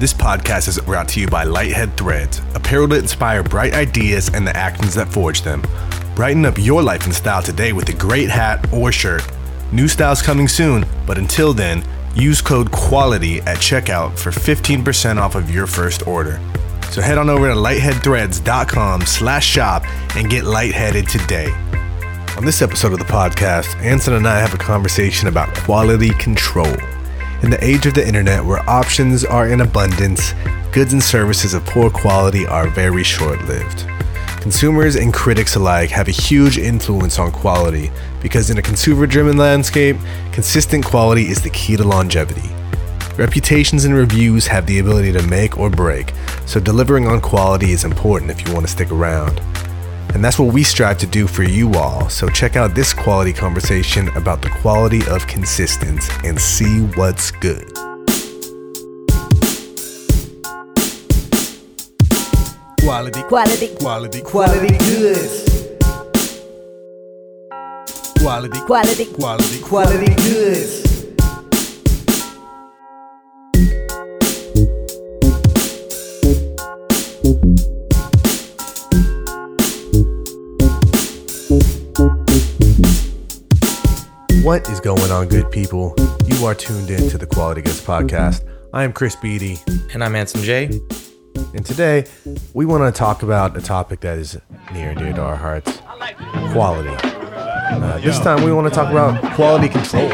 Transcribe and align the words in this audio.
This 0.00 0.14
podcast 0.14 0.66
is 0.66 0.78
brought 0.78 1.08
to 1.08 1.20
you 1.20 1.28
by 1.28 1.44
Lighthead 1.44 1.94
Threads, 1.94 2.40
apparel 2.54 2.88
to 2.88 2.94
inspire 2.94 3.42
bright 3.42 3.74
ideas 3.74 4.30
and 4.32 4.46
the 4.46 4.56
actions 4.56 4.94
that 4.94 5.12
forge 5.12 5.42
them. 5.42 5.62
Brighten 6.16 6.46
up 6.46 6.56
your 6.56 6.82
life 6.82 7.04
and 7.04 7.14
style 7.14 7.42
today 7.42 7.74
with 7.74 7.86
a 7.90 7.92
great 7.92 8.30
hat 8.30 8.66
or 8.72 8.92
shirt. 8.92 9.30
New 9.72 9.88
styles 9.88 10.22
coming 10.22 10.48
soon, 10.48 10.86
but 11.06 11.18
until 11.18 11.52
then, 11.52 11.84
use 12.14 12.40
code 12.40 12.70
QUALITY 12.72 13.40
at 13.40 13.58
checkout 13.58 14.18
for 14.18 14.30
15% 14.30 15.18
off 15.18 15.34
of 15.34 15.50
your 15.50 15.66
first 15.66 16.06
order. 16.06 16.40
So 16.92 17.02
head 17.02 17.18
on 17.18 17.28
over 17.28 17.48
to 17.48 17.54
lightheadthreads.com 17.54 19.02
slash 19.02 19.46
shop 19.46 19.84
and 20.16 20.30
get 20.30 20.44
lightheaded 20.44 21.10
today. 21.10 21.52
On 22.38 22.46
this 22.46 22.62
episode 22.62 22.94
of 22.94 23.00
the 23.00 23.04
podcast, 23.04 23.76
Anson 23.82 24.14
and 24.14 24.26
I 24.26 24.38
have 24.38 24.54
a 24.54 24.56
conversation 24.56 25.28
about 25.28 25.54
quality 25.54 26.08
control. 26.14 26.74
In 27.42 27.48
the 27.48 27.64
age 27.64 27.86
of 27.86 27.94
the 27.94 28.06
internet 28.06 28.44
where 28.44 28.68
options 28.68 29.24
are 29.24 29.48
in 29.48 29.62
abundance, 29.62 30.34
goods 30.72 30.92
and 30.92 31.02
services 31.02 31.54
of 31.54 31.64
poor 31.64 31.88
quality 31.88 32.46
are 32.46 32.68
very 32.68 33.02
short 33.02 33.42
lived. 33.46 33.86
Consumers 34.42 34.94
and 34.94 35.12
critics 35.12 35.56
alike 35.56 35.88
have 35.88 36.06
a 36.06 36.12
huge 36.12 36.58
influence 36.58 37.18
on 37.18 37.32
quality 37.32 37.90
because, 38.20 38.50
in 38.50 38.58
a 38.58 38.62
consumer 38.62 39.06
driven 39.06 39.38
landscape, 39.38 39.96
consistent 40.32 40.84
quality 40.84 41.28
is 41.28 41.40
the 41.40 41.48
key 41.50 41.78
to 41.78 41.84
longevity. 41.84 42.50
Reputations 43.16 43.86
and 43.86 43.94
reviews 43.94 44.46
have 44.46 44.66
the 44.66 44.78
ability 44.78 45.10
to 45.12 45.22
make 45.26 45.58
or 45.58 45.70
break, 45.70 46.12
so 46.44 46.60
delivering 46.60 47.06
on 47.06 47.22
quality 47.22 47.72
is 47.72 47.84
important 47.84 48.30
if 48.30 48.46
you 48.46 48.52
want 48.52 48.66
to 48.66 48.72
stick 48.72 48.90
around. 48.92 49.40
And 50.14 50.24
that's 50.24 50.38
what 50.38 50.52
we 50.52 50.62
strive 50.64 50.98
to 50.98 51.06
do 51.06 51.26
for 51.26 51.42
you 51.44 51.72
all. 51.74 52.08
So 52.08 52.28
check 52.28 52.56
out 52.56 52.74
this 52.74 52.92
quality 52.92 53.32
conversation 53.32 54.08
about 54.16 54.42
the 54.42 54.50
quality 54.50 55.00
of 55.08 55.26
consistence 55.26 56.08
and 56.24 56.38
see 56.40 56.80
what's 56.96 57.30
good. 57.30 57.66
Quality, 62.80 63.22
Quality. 63.22 63.68
quality, 63.76 64.20
Quality 64.22 64.78
goods. 64.78 65.44
quality, 68.20 68.60
Quality. 68.66 69.04
quality, 69.14 69.60
Quality 69.60 70.14
goods. 70.16 70.90
What 84.42 84.68
is 84.70 84.80
going 84.80 85.10
on, 85.10 85.28
good 85.28 85.50
people? 85.50 85.94
You 86.24 86.46
are 86.46 86.54
tuned 86.54 86.88
in 86.90 87.10
to 87.10 87.18
the 87.18 87.26
Quality 87.26 87.60
Goods 87.60 87.80
Podcast. 87.84 88.42
I 88.72 88.84
am 88.84 88.92
Chris 88.92 89.14
Beatty, 89.14 89.58
And 89.92 90.02
I'm 90.02 90.16
Anson 90.16 90.42
J. 90.42 90.64
and 91.54 91.66
today 91.66 92.06
we 92.54 92.64
want 92.64 92.92
to 92.94 92.98
talk 92.98 93.22
about 93.22 93.56
a 93.56 93.60
topic 93.60 94.00
that 94.00 94.16
is 94.16 94.38
near 94.72 94.90
and 94.90 94.98
dear 94.98 95.12
to 95.12 95.20
our 95.22 95.36
hearts 95.36 95.82
quality. 96.52 96.88
Uh, 97.02 97.98
this 97.98 98.18
time 98.18 98.42
we 98.42 98.50
want 98.52 98.66
to 98.66 98.74
talk 98.74 98.90
about 98.90 99.20
quality 99.34 99.68
control. 99.68 100.08
This 100.08 100.12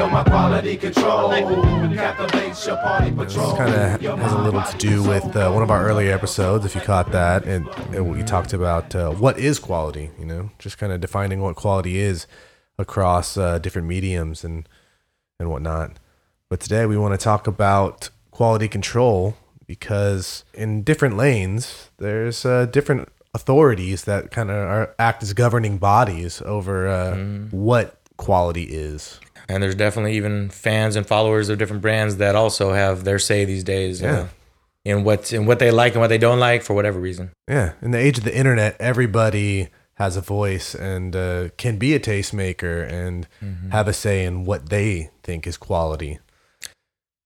kind 3.57 3.75
of 3.75 4.19
has 4.19 4.33
a 4.33 4.39
little 4.39 4.63
to 4.63 4.77
do 4.77 5.03
with 5.03 5.37
uh, 5.37 5.51
one 5.53 5.63
of 5.63 5.71
our 5.71 5.87
earlier 5.87 6.13
episodes, 6.13 6.67
if 6.67 6.75
you 6.75 6.81
caught 6.81 7.13
that, 7.13 7.45
and, 7.45 7.69
and 7.95 8.11
we 8.11 8.23
talked 8.25 8.53
about 8.53 8.95
uh, 8.95 9.11
what 9.13 9.39
is 9.39 9.59
quality. 9.61 10.11
You 10.19 10.27
know, 10.27 10.51
just 10.59 10.79
kind 10.79 10.93
of 10.93 11.01
defining 11.01 11.41
what 11.41 11.55
quality 11.57 11.99
is 11.99 12.27
across 12.79 13.37
uh, 13.37 13.59
different 13.59 13.89
mediums 13.89 14.45
and 14.45 14.69
and 15.39 15.51
whatnot. 15.51 15.99
But 16.49 16.61
today 16.61 16.87
we 16.87 16.97
want 16.97 17.19
to 17.19 17.23
talk 17.23 17.47
about 17.47 18.11
quality 18.31 18.69
control 18.69 19.37
because 19.67 20.45
in 20.55 20.83
different 20.83 21.17
lanes 21.17 21.91
there's 21.99 22.45
uh, 22.45 22.67
different 22.67 23.09
authorities 23.35 24.05
that 24.05 24.31
kind 24.31 24.51
of 24.51 24.57
are 24.57 24.95
act 24.99 25.23
as 25.23 25.33
governing 25.33 25.79
bodies 25.79 26.41
over 26.43 26.89
uh, 26.89 27.17
what 27.51 27.99
quality 28.17 28.65
is. 28.65 29.21
And 29.49 29.63
there's 29.63 29.75
definitely 29.75 30.17
even 30.17 30.51
fans 30.51 30.97
and 30.97 31.07
followers 31.07 31.49
of 31.49 31.59
different 31.59 31.83
brands 31.83 32.17
that 32.17 32.35
also 32.35 32.73
have 32.73 33.05
their 33.05 33.19
say 33.19 33.45
these 33.45 33.63
days. 33.63 34.01
Yeah. 34.01 34.11
Uh, 34.13 34.29
in 34.85 35.03
what 35.03 35.33
in 35.33 35.47
what 35.47 35.59
they 35.59 35.73
like 35.73 35.95
and 35.95 36.01
what 36.01 36.07
they 36.07 36.17
don't 36.19 36.39
like 36.39 36.63
for 36.63 36.73
whatever 36.73 37.01
reason. 37.01 37.33
Yeah, 37.49 37.73
in 37.83 37.91
the 37.91 37.99
age 37.99 38.19
of 38.19 38.25
the 38.25 38.35
internet, 38.35 38.77
everybody 38.79 39.69
has 39.97 40.17
a 40.17 40.21
voice 40.21 40.75
and 40.75 41.17
uh, 41.17 41.49
can 41.57 41.79
be 41.79 41.95
a 41.95 42.01
tastemaker 42.01 42.87
and 42.91 43.27
have 43.71 43.89
a 43.89 43.93
say 43.93 44.25
in 44.25 44.45
what 44.45 44.69
they 44.69 45.11
think 45.23 45.47
is 45.47 45.57
quality. 45.57 46.19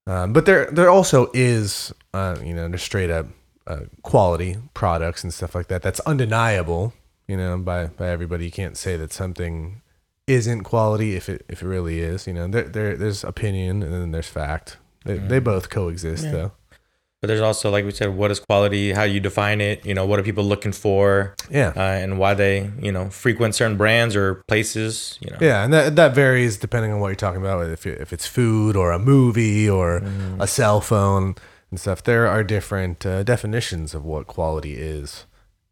Um, 0.06 0.32
but 0.32 0.46
there, 0.46 0.70
there 0.70 0.88
also 0.88 1.30
is, 1.34 1.92
uh, 2.14 2.36
you 2.42 2.54
know, 2.54 2.68
just 2.68 2.84
straight 2.84 3.10
up 3.10 3.26
uh, 3.66 3.80
quality 4.02 4.56
products 4.74 5.22
and 5.22 5.32
stuff 5.34 5.54
like 5.54 5.68
that. 5.68 5.82
That's 5.82 6.00
undeniable, 6.00 6.92
you 7.28 7.36
know, 7.36 7.58
by 7.58 7.86
by 7.86 8.08
everybody. 8.08 8.46
You 8.46 8.50
can't 8.50 8.76
say 8.76 8.96
that 8.96 9.12
something 9.12 9.82
isn't 10.26 10.62
quality 10.62 11.16
if 11.16 11.28
it 11.28 11.44
if 11.48 11.62
it 11.62 11.66
really 11.66 12.00
is. 12.00 12.26
You 12.26 12.34
know, 12.34 12.48
there, 12.48 12.64
there 12.64 12.96
there's 12.96 13.24
opinion 13.24 13.82
and 13.82 13.92
then 13.92 14.10
there's 14.12 14.28
fact. 14.28 14.78
They 15.04 15.18
they 15.18 15.38
both 15.38 15.70
coexist 15.70 16.24
though. 16.32 16.52
But 17.20 17.26
there's 17.26 17.42
also, 17.42 17.70
like 17.70 17.84
we 17.84 17.90
said, 17.90 18.16
what 18.16 18.30
is 18.30 18.40
quality? 18.40 18.92
How 18.92 19.02
you 19.02 19.20
define 19.20 19.60
it? 19.60 19.84
You 19.84 19.92
know, 19.92 20.06
what 20.06 20.18
are 20.18 20.22
people 20.22 20.42
looking 20.44 20.72
for? 20.72 21.34
Yeah. 21.50 21.72
Uh, 21.76 21.80
and 21.80 22.18
why 22.18 22.32
they, 22.32 22.70
you 22.80 22.90
know, 22.90 23.10
frequent 23.10 23.54
certain 23.54 23.76
brands 23.76 24.16
or 24.16 24.36
places. 24.48 25.18
You 25.20 25.32
know. 25.32 25.36
Yeah, 25.38 25.62
and 25.62 25.72
that 25.72 25.96
that 25.96 26.14
varies 26.14 26.56
depending 26.56 26.92
on 26.92 27.00
what 27.00 27.08
you're 27.08 27.16
talking 27.16 27.42
about. 27.42 27.68
If 27.68 27.86
if 27.86 28.14
it's 28.14 28.26
food 28.26 28.74
or 28.74 28.90
a 28.90 28.98
movie 28.98 29.68
or 29.68 30.02
a 30.38 30.46
cell 30.46 30.80
phone 30.80 31.34
and 31.70 31.78
stuff, 31.78 32.02
there 32.02 32.26
are 32.26 32.42
different 32.42 33.04
uh, 33.04 33.22
definitions 33.22 33.92
of 33.94 34.02
what 34.02 34.26
quality 34.26 34.76
is. 34.76 35.26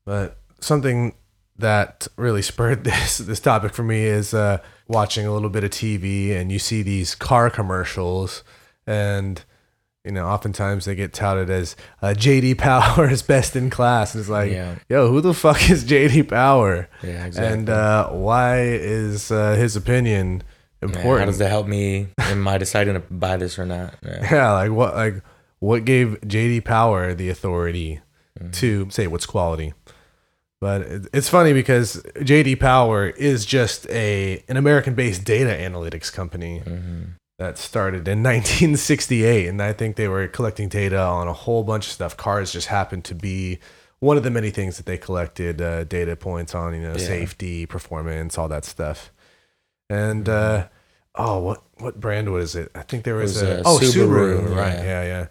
But 0.04 0.38
something 0.60 1.15
that 1.56 2.06
really 2.16 2.42
spurred 2.42 2.84
this 2.84 3.16
this 3.19 3.41
topic 3.41 3.72
for 3.72 3.82
me 3.84 4.04
is 4.04 4.34
uh, 4.34 4.59
watching 4.86 5.26
a 5.26 5.32
little 5.32 5.50
bit 5.50 5.65
of 5.65 5.70
TV, 5.70 6.36
and 6.36 6.53
you 6.53 6.59
see 6.59 6.82
these 6.82 7.15
car 7.15 7.48
commercials, 7.48 8.44
and 8.86 9.44
you 10.04 10.12
know, 10.12 10.26
oftentimes 10.26 10.84
they 10.86 10.94
get 10.94 11.12
touted 11.12 11.50
as 11.50 11.76
uh, 12.03 12.14
JD 12.16 12.56
Power 12.59 13.10
is 13.10 13.22
best 13.22 13.56
in 13.56 13.69
class, 13.70 14.14
and 14.14 14.20
it's 14.20 14.31
like, 14.31 14.50
Yeah. 14.53 14.76
yo, 14.88 15.09
who 15.10 15.20
the 15.20 15.34
fuck 15.34 15.69
is 15.70 15.84
JD 15.84 16.28
Power? 16.28 16.88
Yeah, 17.03 17.26
exactly. 17.26 17.53
And 17.60 17.69
uh, 17.70 18.09
why 18.10 18.60
is 18.62 19.31
uh, 19.31 19.54
his 19.56 19.76
opinion 19.76 20.42
Yeah, 20.82 20.88
important? 20.88 21.20
how 21.20 21.26
does 21.26 21.38
that 21.38 21.50
help 21.50 21.66
me 21.66 22.09
in 22.31 22.41
my 22.41 22.56
deciding 22.59 22.94
to 22.94 23.00
buy 23.10 23.36
this 23.36 23.59
or 23.59 23.66
not? 23.66 23.94
Yeah. 24.03 24.28
yeah, 24.32 24.53
like 24.53 24.70
what 24.70 24.94
like 24.94 25.22
what 25.59 25.84
gave 25.84 26.19
JD 26.26 26.65
Power 26.65 27.15
the 27.15 27.28
authority 27.30 28.00
Mm-hmm. 28.38 28.50
to 28.53 28.88
say 28.91 29.09
what's 29.09 29.26
quality? 29.26 29.75
But 30.60 30.82
it's 31.12 31.28
funny 31.28 31.53
because 31.53 32.00
JD 32.20 32.60
Power 32.60 33.09
is 33.09 33.44
just 33.44 33.88
a 33.91 34.44
an 34.48 34.56
American-based 34.56 35.25
data 35.25 35.50
analytics 35.50 36.12
company 36.12 36.62
Mm-hmm. 36.65 37.03
That 37.38 37.56
started 37.59 38.06
in 38.09 38.22
1968, 38.22 39.47
and 39.49 39.62
I 39.62 39.72
think 39.72 39.97
they 39.97 40.09
were 40.09 40.26
collecting 40.28 40.69
data 40.69 41.00
on 41.00 41.28
a 41.28 41.32
whole 41.32 41.62
bunch 41.65 41.87
of 41.87 41.93
stuff. 41.93 42.16
Cars 42.16 42.53
just 42.53 42.66
happened 42.69 43.04
to 43.04 43.15
be 43.15 43.59
one 44.00 44.16
of 44.16 44.22
the 44.22 44.31
many 44.31 44.50
things 44.50 44.76
that 44.76 44.87
they 44.87 44.99
collected 44.99 45.60
uh, 45.62 45.84
data 45.84 46.16
points 46.16 46.54
on, 46.54 46.75
you 46.75 46.82
know, 46.82 46.93
Yeah. 46.93 46.98
safety, 47.06 47.66
performance, 47.66 48.37
all 48.38 48.48
that 48.48 48.65
stuff. 48.65 49.10
And 49.91 50.28
uh, 50.28 50.69
oh, 51.15 51.38
what 51.41 51.62
what 51.78 51.98
brand 52.00 52.31
was 52.32 52.54
it? 52.54 52.71
I 52.75 52.82
think 52.82 53.04
there 53.04 53.15
was, 53.16 53.34
was, 53.34 53.43
a 53.43 53.59
uh, 53.60 53.62
oh 53.65 53.78
Subaru, 53.81 54.41
Subaru, 54.43 54.56
right? 54.56 54.75
yeah. 54.75 54.82
Yeah, 54.84 55.03
yeah. 55.04 55.27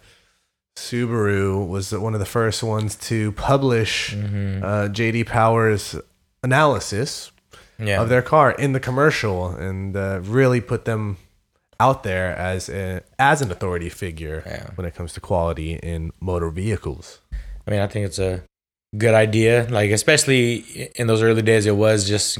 Subaru 0.76 1.66
was 1.68 1.92
one 1.92 2.14
of 2.14 2.20
the 2.20 2.26
first 2.26 2.62
ones 2.62 2.94
to 2.96 3.32
publish 3.32 4.14
Mm-hmm. 4.14 4.64
uh, 4.64 4.88
JD 4.88 5.26
Power's 5.26 5.94
analysis 6.42 7.32
Yeah. 7.78 8.00
of 8.02 8.08
their 8.08 8.22
car 8.22 8.52
in 8.52 8.72
the 8.72 8.80
commercial 8.80 9.48
and 9.48 9.96
uh, 9.96 10.20
really 10.22 10.60
put 10.60 10.84
them 10.84 11.16
out 11.80 12.02
there 12.02 12.36
as 12.36 12.68
a, 12.68 13.02
as 13.18 13.40
an 13.42 13.50
authority 13.50 13.88
figure 13.88 14.42
Yeah. 14.46 14.70
when 14.74 14.86
it 14.86 14.94
comes 14.94 15.12
to 15.14 15.20
quality 15.20 15.74
in 15.74 16.12
motor 16.20 16.50
vehicles. 16.50 17.20
I 17.66 17.70
mean, 17.70 17.80
I 17.80 17.86
think 17.86 18.06
it's 18.06 18.18
a 18.18 18.42
good 18.96 19.14
idea. 19.14 19.66
Like, 19.70 19.90
especially 19.90 20.90
in 20.96 21.06
those 21.06 21.22
early 21.22 21.42
days, 21.42 21.66
it 21.66 21.76
was 21.76 22.08
just 22.08 22.38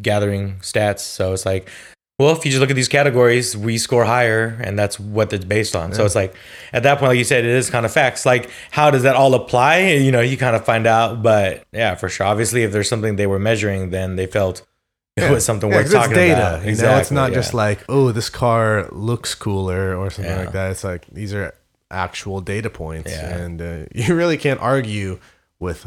gathering 0.00 0.56
stats. 0.60 1.00
So 1.00 1.32
it's 1.32 1.44
like, 1.44 1.68
well, 2.18 2.34
if 2.34 2.44
you 2.44 2.50
just 2.50 2.60
look 2.60 2.70
at 2.70 2.74
these 2.76 2.88
categories, 2.88 3.56
we 3.56 3.78
score 3.78 4.04
higher, 4.04 4.58
and 4.64 4.76
that's 4.76 4.98
what 4.98 5.32
it's 5.32 5.44
based 5.44 5.76
on. 5.76 5.92
So 5.92 6.04
it's 6.04 6.16
like, 6.16 6.34
at 6.72 6.82
that 6.82 6.98
point, 6.98 7.10
like 7.10 7.18
you 7.18 7.22
said, 7.24 7.44
it 7.44 7.50
is 7.50 7.70
kind 7.70 7.86
of 7.86 7.92
facts. 7.92 8.26
Like, 8.26 8.50
how 8.72 8.90
does 8.90 9.04
that 9.04 9.14
all 9.14 9.34
apply? 9.34 9.90
You 9.90 10.10
know, 10.10 10.20
you 10.20 10.36
kind 10.36 10.56
of 10.56 10.64
find 10.64 10.84
out. 10.88 11.22
But 11.22 11.62
yeah, 11.72 11.94
for 11.94 12.08
sure. 12.08 12.26
Obviously, 12.26 12.64
if 12.64 12.72
there's 12.72 12.88
something 12.88 13.14
they 13.14 13.28
were 13.28 13.38
measuring, 13.38 13.90
then 13.90 14.16
they 14.16 14.26
felt 14.26 14.62
it 15.28 15.30
was 15.30 15.44
something 15.44 15.70
Yeah, 15.70 15.76
worth 15.76 15.92
talking 15.92 16.14
data. 16.14 16.34
about. 16.56 16.66
You 16.66 16.76
know, 16.76 16.98
it's 16.98 17.10
not 17.10 17.30
yeah. 17.30 17.36
just 17.36 17.54
like, 17.54 17.84
oh, 17.88 18.12
this 18.12 18.30
car 18.30 18.88
looks 18.92 19.34
cooler 19.34 19.96
or 19.96 20.10
something 20.10 20.32
Yeah. 20.32 20.40
like 20.44 20.52
that. 20.52 20.70
It's 20.72 20.84
like 20.84 21.06
these 21.12 21.32
are 21.34 21.54
actual 21.90 22.40
data 22.40 22.70
points, 22.70 23.10
Yeah. 23.10 23.36
and 23.36 23.62
uh, 23.62 23.78
you 23.94 24.14
really 24.14 24.36
can't 24.36 24.60
argue 24.60 25.18
with 25.58 25.86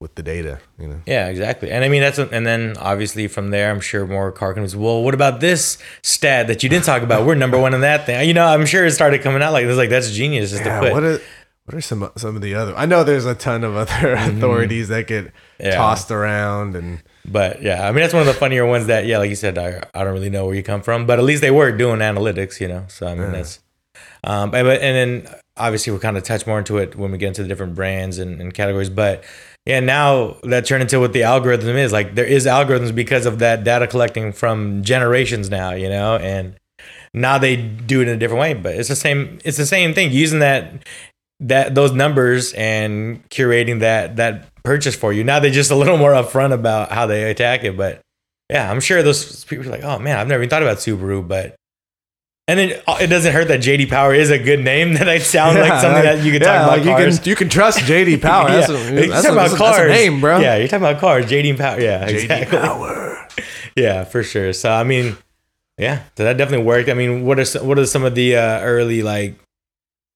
with 0.00 0.14
the 0.14 0.22
data. 0.22 0.58
You 0.78 0.88
know, 0.88 1.00
Yeah, 1.06 1.26
exactly. 1.28 1.70
And 1.70 1.84
I 1.84 1.88
mean, 1.90 2.00
that's, 2.00 2.18
and 2.18 2.46
then 2.46 2.74
obviously 2.78 3.28
from 3.28 3.50
there, 3.50 3.70
I'm 3.70 3.80
sure 3.82 4.06
more 4.06 4.32
car 4.32 4.54
companies, 4.54 4.74
well, 4.74 5.02
what 5.02 5.12
about 5.12 5.40
this 5.40 5.76
stat 6.02 6.46
that 6.46 6.62
you 6.62 6.70
didn't 6.70 6.86
talk 6.86 7.02
about? 7.02 7.26
We're 7.26 7.34
number 7.34 7.58
one 7.60 7.74
in 7.74 7.82
that 7.82 8.06
thing. 8.06 8.26
You 8.26 8.32
know, 8.32 8.46
I'm 8.46 8.64
sure 8.64 8.86
it 8.86 8.92
started 8.92 9.20
coming 9.20 9.42
out 9.42 9.52
like 9.52 9.66
this, 9.66 9.76
like, 9.76 9.90
that's 9.90 10.10
genius 10.10 10.52
just 10.52 10.64
yeah, 10.64 10.80
to 10.80 10.86
put. 10.86 10.92
what 10.94 11.04
a 11.04 11.20
What 11.66 11.74
are 11.74 11.80
some 11.82 12.10
some 12.16 12.34
of 12.34 12.40
the 12.40 12.54
other? 12.54 12.74
I 12.76 12.86
know 12.86 13.04
there's 13.04 13.26
a 13.26 13.34
ton 13.34 13.62
of 13.62 13.76
other 13.76 14.14
authorities 14.28 14.88
that 14.88 15.06
get 15.06 15.24
Mm-hmm. 15.26 15.66
Yeah. 15.66 15.74
tossed 15.76 16.10
around, 16.10 16.74
and 16.76 17.02
But 17.30 17.62
yeah, 17.62 17.86
I 17.86 17.92
mean 17.92 18.00
that's 18.00 18.12
one 18.14 18.22
of 18.22 18.26
the 18.26 18.34
funnier 18.34 18.66
ones 18.66 18.86
that 18.86 19.06
yeah, 19.06 19.18
like 19.18 19.30
you 19.30 19.36
said, 19.36 19.56
I, 19.58 19.82
I 19.94 20.04
don't 20.04 20.12
really 20.12 20.30
know 20.30 20.46
where 20.46 20.54
you 20.54 20.62
come 20.62 20.82
from, 20.82 21.06
but 21.06 21.18
at 21.18 21.24
least 21.24 21.40
they 21.42 21.50
were 21.50 21.70
doing 21.72 22.00
analytics, 22.00 22.60
you 22.60 22.68
know. 22.68 22.84
So 22.88 23.06
I 23.06 23.14
mean 23.14 23.32
that's 23.32 23.60
um 24.24 24.54
and, 24.54 24.66
but- 24.66 24.80
and 24.82 25.24
then 25.26 25.34
obviously 25.56 25.90
we'll 25.90 26.00
kind 26.00 26.16
of 26.16 26.22
touch 26.24 26.46
more 26.46 26.58
into 26.58 26.78
it 26.78 26.96
when 26.96 27.12
we 27.12 27.18
get 27.18 27.28
into 27.28 27.42
the 27.42 27.48
different 27.48 27.74
brands 27.74 28.18
and, 28.18 28.40
and 28.40 28.54
categories. 28.54 28.88
But 28.90 29.24
yeah, 29.66 29.80
now 29.80 30.36
that 30.44 30.64
turned 30.64 30.82
into 30.82 30.98
what 30.98 31.12
the 31.12 31.22
algorithm 31.22 31.76
is. 31.76 31.92
Like 31.92 32.14
there 32.14 32.24
is 32.24 32.46
algorithms 32.46 32.94
because 32.94 33.26
of 33.26 33.38
that 33.40 33.62
data 33.62 33.86
collecting 33.86 34.32
from 34.32 34.82
generations 34.82 35.50
now, 35.50 35.72
you 35.72 35.88
know, 35.88 36.16
and 36.16 36.56
now 37.12 37.36
they 37.38 37.56
do 37.56 38.00
it 38.00 38.08
in 38.08 38.14
a 38.14 38.16
different 38.16 38.40
way. 38.40 38.54
But 38.54 38.74
it's 38.76 38.88
the 38.88 38.96
same 38.96 39.38
it's 39.44 39.56
the 39.58 39.66
same 39.66 39.92
thing. 39.94 40.12
Using 40.12 40.38
that 40.38 40.84
that 41.40 41.74
those 41.74 41.92
numbers 41.92 42.52
and 42.54 43.26
curating 43.30 43.80
that 43.80 44.16
that 44.16 44.48
purchase 44.64 44.94
for 44.96 45.12
you. 45.12 45.24
Now 45.24 45.40
they're 45.40 45.50
just 45.50 45.70
a 45.70 45.76
little 45.76 45.98
more 45.98 46.12
upfront 46.12 46.52
about 46.52 46.90
how 46.92 47.06
they 47.06 47.30
attack 47.30 47.64
it. 47.64 47.76
But 47.76 48.00
yeah, 48.50 48.70
I'm 48.70 48.80
sure 48.80 49.02
those 49.02 49.44
people 49.44 49.66
are 49.66 49.70
like, 49.70 49.84
oh 49.84 49.98
man, 49.98 50.18
I've 50.18 50.28
never 50.28 50.42
even 50.42 50.50
thought 50.50 50.62
about 50.62 50.78
Subaru, 50.78 51.26
but 51.26 51.54
and 52.48 52.58
then 52.58 52.80
uh, 52.88 52.98
it 53.00 53.06
doesn't 53.06 53.32
hurt 53.32 53.46
that 53.48 53.60
JD 53.60 53.88
Power 53.90 54.12
is 54.12 54.30
a 54.30 54.38
good 54.38 54.58
name 54.60 54.94
that 54.98 55.08
I 55.08 55.18
sound 55.18 55.56
like 55.58 55.68
Yeah, 55.68 55.80
something 55.80 56.02
that 56.02 56.24
you 56.24 56.32
could 56.32 56.42
yeah, 56.42 56.48
talk 56.48 56.62
about 56.64 56.78
like 56.78 56.84
you 56.86 56.90
cars. 56.90 57.18
can 57.20 57.28
you 57.28 57.36
can 57.36 57.48
trust 57.48 57.78
JD 57.80 58.20
Power. 58.22 58.48
yeah, 58.48 58.56
That's, 58.56 58.68
a, 58.70 58.72
you're 58.92 59.06
that's, 59.06 59.22
talking 59.22 59.38
a, 59.38 59.44
about 59.44 59.56
cars. 59.56 59.88
name, 59.90 60.20
bro. 60.20 60.40
Yeah, 60.40 60.56
you're 60.56 60.66
talking 60.68 60.84
about 60.84 61.00
cars. 61.00 61.26
JD 61.26 61.56
Power. 61.58 61.80
Yeah, 61.80 62.08
JD 62.08 62.22
exactly. 62.22 62.58
Power. 62.58 63.28
Yeah, 63.76 64.02
for 64.02 64.24
sure. 64.24 64.52
So 64.52 64.68
I 64.70 64.82
mean, 64.82 65.16
yeah, 65.78 66.02
so 66.16 66.24
that 66.24 66.36
definitely 66.36 66.66
worked. 66.66 66.88
I 66.88 66.94
mean, 66.94 67.24
what 67.24 67.38
are 67.38 67.44
some, 67.44 67.64
what 67.68 67.78
are 67.78 67.86
some 67.86 68.02
of 68.02 68.16
the 68.16 68.36
uh, 68.36 68.60
early 68.62 69.02
like 69.02 69.36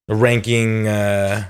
ranking 0.08 0.88
uh, 0.88 1.44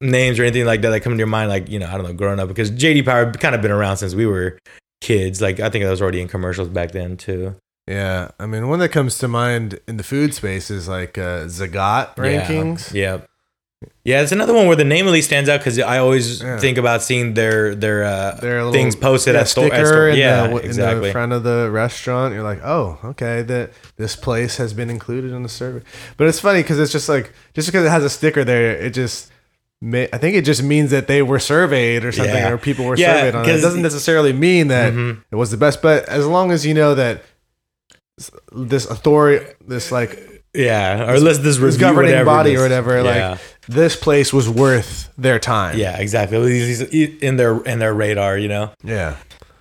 names 0.00 0.38
or 0.38 0.42
anything 0.44 0.64
like 0.66 0.82
that 0.82 0.90
that 0.90 1.00
come 1.00 1.12
to 1.12 1.18
your 1.18 1.26
mind? 1.26 1.48
Like 1.48 1.68
you 1.68 1.78
know, 1.78 1.86
I 1.86 1.92
don't 1.92 2.04
know, 2.04 2.12
growing 2.12 2.38
up 2.40 2.48
because 2.48 2.70
JD 2.70 3.04
Power 3.04 3.30
kind 3.32 3.54
of 3.54 3.62
been 3.62 3.70
around 3.70 3.96
since 3.98 4.14
we 4.14 4.26
were 4.26 4.58
kids. 5.00 5.40
Like 5.40 5.60
I 5.60 5.70
think 5.70 5.84
that 5.84 5.90
was 5.90 6.02
already 6.02 6.20
in 6.20 6.28
commercials 6.28 6.68
back 6.68 6.92
then 6.92 7.16
too. 7.16 7.54
Yeah, 7.88 8.32
I 8.40 8.46
mean, 8.46 8.66
one 8.68 8.80
that 8.80 8.88
comes 8.88 9.16
to 9.18 9.28
mind 9.28 9.78
in 9.86 9.96
the 9.96 10.02
food 10.02 10.34
space 10.34 10.70
is 10.72 10.88
like 10.88 11.16
uh, 11.18 11.44
Zagat 11.44 12.16
rankings. 12.16 12.92
Yeah. 12.92 13.18
Yeah, 14.04 14.22
it's 14.22 14.32
another 14.32 14.54
one 14.54 14.66
where 14.68 14.74
the 14.76 14.84
name 14.84 15.04
really 15.04 15.20
stands 15.20 15.50
out 15.50 15.60
because 15.60 15.78
I 15.78 15.98
always 15.98 16.40
Yeah. 16.42 16.58
think 16.58 16.78
about 16.78 17.02
seeing 17.02 17.34
their 17.34 17.74
their 17.74 18.04
uh, 18.04 18.38
Their 18.40 18.56
little 18.58 18.72
things 18.72 18.96
posted 18.96 19.34
yeah, 19.34 19.40
at 19.42 19.48
store. 19.48 19.66
sticker 19.66 19.80
At 19.82 19.86
store. 19.86 20.08
in, 20.08 20.18
Yeah, 20.18 20.46
the, 20.48 20.56
in 20.56 20.64
exactly. 20.64 21.08
the 21.08 21.12
front 21.12 21.32
of 21.32 21.42
the 21.44 21.68
restaurant. 21.70 22.32
You're 22.34 22.42
like, 22.42 22.60
oh, 22.64 22.98
okay, 23.04 23.42
that 23.42 23.72
this 23.96 24.16
place 24.16 24.56
has 24.56 24.72
been 24.72 24.88
included 24.90 25.30
in 25.32 25.42
the 25.42 25.48
survey. 25.48 25.84
But 26.16 26.26
it's 26.26 26.40
funny 26.40 26.62
because 26.62 26.78
it's 26.80 26.90
just 26.90 27.08
like 27.08 27.32
just 27.54 27.68
because 27.68 27.84
it 27.84 27.90
has 27.90 28.02
a 28.02 28.10
sticker 28.10 28.44
there, 28.44 28.72
it 28.76 28.90
just. 28.94 29.30
I 29.94 30.18
think 30.18 30.36
it 30.36 30.42
just 30.44 30.62
means 30.62 30.90
that 30.90 31.06
they 31.06 31.22
were 31.22 31.38
surveyed 31.38 32.04
or 32.04 32.12
something, 32.12 32.34
Yeah. 32.34 32.50
or 32.50 32.58
people 32.58 32.84
were 32.86 32.96
Yeah, 32.96 33.16
surveyed 33.16 33.34
on 33.34 33.48
it. 33.48 33.54
It 33.56 33.60
doesn't 33.60 33.82
necessarily 33.82 34.32
mean 34.32 34.68
that 34.68 34.92
Mhm. 34.92 35.22
it 35.30 35.36
was 35.36 35.50
the 35.50 35.56
best, 35.56 35.82
but 35.82 36.08
as 36.08 36.26
long 36.26 36.50
as 36.50 36.64
you 36.66 36.74
know 36.74 36.94
that 36.94 37.22
this 38.52 38.86
authority, 38.86 39.44
this 39.66 39.92
like 39.92 40.18
Yeah, 40.54 41.10
or 41.10 41.18
list 41.20 41.42
this 41.42 41.58
this 41.58 41.76
governing 41.76 42.12
whatever 42.12 42.24
body 42.24 42.52
is. 42.54 42.60
or 42.60 42.62
whatever, 42.62 43.02
Yeah. 43.02 43.30
like 43.30 43.38
this 43.68 43.94
place 43.94 44.32
was 44.32 44.48
worth 44.48 45.10
their 45.18 45.38
time. 45.38 45.76
Yeah, 45.76 45.98
exactly. 45.98 46.38
At 46.38 46.42
least 46.44 46.90
he's 46.90 47.10
in 47.20 47.36
their 47.36 47.58
in 47.64 47.78
their 47.78 47.92
radar, 47.92 48.38
you 48.38 48.48
know. 48.48 48.70
yeah. 48.82 49.16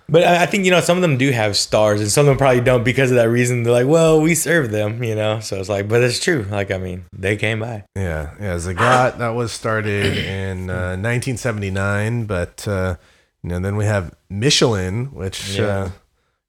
But 0.08 0.24
I 0.24 0.46
think 0.46 0.66
you 0.66 0.72
know 0.72 0.82
some 0.82 0.98
of 0.98 1.02
them 1.02 1.18
do 1.18 1.32
have 1.32 1.58
stars, 1.58 2.00
and 2.00 2.12
some 2.12 2.22
of 2.22 2.28
them 2.28 2.38
probably 2.38 2.62
don't 2.62 2.84
because 2.84 3.10
of 3.10 3.16
that 3.18 3.30
reason. 3.30 3.64
They're 3.64 3.74
like, 3.74 3.88
well, 3.88 4.22
we 4.22 4.36
serve 4.36 4.70
them, 4.72 5.04
you 5.04 5.16
know. 5.16 5.40
So 5.40 5.60
it's 5.60 5.68
like, 5.70 5.88
but 5.88 6.04
it's 6.04 6.20
true. 6.20 6.46
Like, 6.52 6.70
I 6.70 6.78
mean, 6.78 7.06
they 7.12 7.36
came 7.38 7.60
by. 7.62 7.86
Yeah, 7.96 8.36
yeah. 8.40 8.56
Zagat 8.58 9.18
that 9.18 9.30
was 9.30 9.52
started 9.52 10.16
in 10.18 10.70
uh, 10.70 10.96
1979, 10.98 12.26
but 12.26 12.68
uh, 12.68 12.96
you 13.44 13.50
know 13.50 13.60
then 13.60 13.76
we 13.78 13.86
have 13.86 14.14
Michelin, 14.30 15.06
which 15.14 15.58
Yeah. 15.58 15.66
uh, 15.66 15.90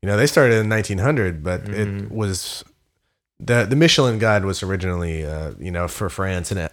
you 0.02 0.06
know 0.08 0.16
they 0.16 0.26
started 0.26 0.56
in 0.60 0.68
1900, 0.68 1.42
but 1.42 1.64
Mm-hmm. 1.64 2.04
it 2.06 2.10
was 2.12 2.62
the 3.40 3.64
the 3.64 3.76
Michelin 3.76 4.18
Guide 4.18 4.44
was 4.44 4.62
originally 4.62 5.24
uh, 5.24 5.52
you 5.58 5.70
know 5.70 5.88
for 5.88 6.08
France 6.10 6.50
and 6.50 6.68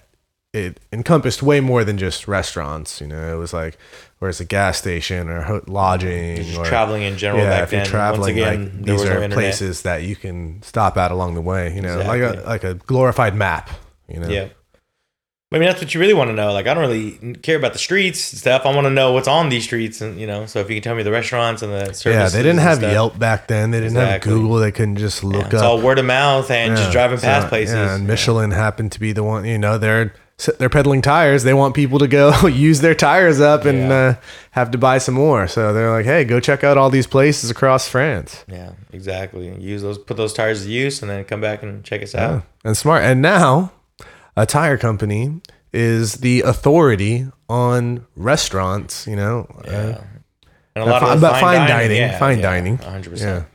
it, 0.53 0.79
encompassed 0.94 1.41
way 1.41 1.59
more 1.59 1.83
than 1.83 1.97
just 1.97 2.27
restaurants. 2.27 3.01
You 3.01 3.07
know, 3.07 3.33
it 3.33 3.38
was 3.38 3.53
like 3.53 3.77
where's 4.19 4.39
a 4.39 4.45
gas 4.45 4.77
station 4.77 5.27
or 5.29 5.61
lodging 5.67 6.38
Just 6.38 6.57
or 6.57 6.65
traveling 6.65 7.01
in 7.03 7.17
general 7.17 7.44
yeah, 7.44 7.50
back 7.50 7.63
if 7.63 7.71
you're 7.73 7.81
then. 7.81 7.89
traveling, 7.89 8.39
again, 8.39 8.63
like 8.65 8.85
these 8.85 9.03
no 9.03 9.09
are 9.09 9.13
internet. 9.15 9.31
places 9.31 9.81
that 9.81 10.03
you 10.03 10.15
can 10.15 10.61
stop 10.63 10.95
at 10.97 11.11
along 11.11 11.33
the 11.35 11.41
way. 11.41 11.73
You 11.75 11.81
know, 11.81 11.97
like 12.00 12.21
a 12.21 12.44
like 12.45 12.63
a 12.63 12.75
glorified 12.75 13.35
map. 13.35 13.69
You 14.07 14.19
know, 14.19 14.27
Yeah. 14.27 14.47
I 15.51 15.59
mean, 15.59 15.67
that's 15.69 15.79
what 15.81 15.94
you 15.94 16.00
really 16.00 16.15
want 16.15 16.31
to 16.31 16.33
know. 16.33 16.51
Like, 16.51 16.65
I 16.65 16.73
don't 16.73 16.81
really 16.81 17.35
care 17.44 17.55
about 17.57 17.73
the 17.73 17.79
streets 17.79 18.31
and 18.33 18.39
stuff. 18.39 18.63
I 18.65 18.73
want 18.73 18.85
to 18.85 18.89
know 18.89 19.11
what's 19.11 19.27
on 19.27 19.50
these 19.50 19.63
streets, 19.65 20.01
and 20.01 20.19
you 20.19 20.25
know. 20.25 20.47
So 20.47 20.59
if 20.61 20.67
you 20.69 20.75
can 20.77 20.81
tell 20.81 20.95
me 20.95 21.03
the 21.03 21.11
restaurants 21.11 21.61
and 21.61 21.71
the 21.71 21.94
services, 21.94 22.05
Yeah, 22.05 22.27
they 22.29 22.41
didn't 22.41 22.61
have 22.61 22.79
stuff. 22.79 22.91
Yelp 22.91 23.19
back 23.19 23.47
then. 23.47 23.69
They 23.69 23.77
didn't 23.77 23.97
Exactly. 23.97 24.31
have 24.31 24.39
Google. 24.41 24.55
They 24.57 24.71
couldn't 24.71 24.95
just 24.95 25.21
Yeah, 25.21 25.29
look 25.29 25.45
it's 25.45 25.55
up. 25.55 25.63
all 25.63 25.79
word 25.81 26.00
of 26.00 26.05
mouth 26.05 26.50
and 26.50 26.71
Yeah, 26.71 26.75
just 26.77 26.91
driving 26.91 27.19
so- 27.19 27.27
past 27.27 27.50
places. 27.50 27.75
Yeah, 27.75 27.94
and 27.94 28.03
Yeah. 28.03 28.07
Michelin 28.07 28.50
happened 28.50 28.94
to 28.94 29.00
be 29.00 29.11
the 29.13 29.21
one. 29.23 29.45
You 29.45 29.59
know, 29.59 29.77
they're 29.77 30.13
they're 30.59 30.69
peddling 30.69 31.01
tires. 31.01 31.44
They 31.44 31.53
want 31.53 31.75
people 31.75 32.00
to 32.00 32.07
go 32.07 32.47
use 32.47 32.81
their 32.81 32.95
tires 32.95 33.39
up 33.39 33.65
and 33.65 33.80
Yeah. 33.89 33.94
uh, 33.94 34.15
have 34.51 34.71
to 34.71 34.77
buy 34.77 34.97
some 34.97 35.15
more. 35.15 35.47
So 35.47 35.74
they're 35.74 35.91
like, 35.91 36.06
hey, 36.06 36.24
go 36.25 36.39
check 36.39 36.63
out 36.63 36.77
all 36.77 36.89
these 36.89 37.07
places 37.07 37.50
across 37.50 37.88
France. 37.88 38.44
Yeah, 38.47 38.71
exactly. 38.91 39.56
Use 39.59 39.81
those, 39.81 39.97
put 39.97 40.18
those 40.18 40.33
tires 40.33 40.63
to 40.63 40.69
use, 40.69 41.01
and 41.01 41.09
then 41.09 41.24
come 41.24 41.39
back 41.41 41.63
and 41.63 41.83
check 41.83 42.01
us 42.03 42.13
Yeah, 42.13 42.25
out. 42.30 42.44
and 42.65 42.75
smart. 42.75 43.03
And 43.03 43.21
now, 43.21 43.71
a 44.35 44.45
tire 44.45 44.77
company 44.77 45.39
is 45.71 46.15
the 46.15 46.41
authority 46.41 47.27
on 47.47 48.06
restaurants. 48.15 49.07
You 49.07 49.15
know, 49.15 49.47
uh, 49.68 49.71
Yeah. 49.71 50.01
And 50.75 50.83
a 50.83 50.88
Uh, 50.88 50.91
lot 50.91 51.01
fi- 51.03 51.13
of 51.13 51.21
but 51.21 51.39
fine 51.39 51.68
dining, 51.68 52.12
fine 52.18 52.41
dining. 52.41 52.77
hundred 52.79 53.03
yeah, 53.06 53.09
percent. 53.12 53.45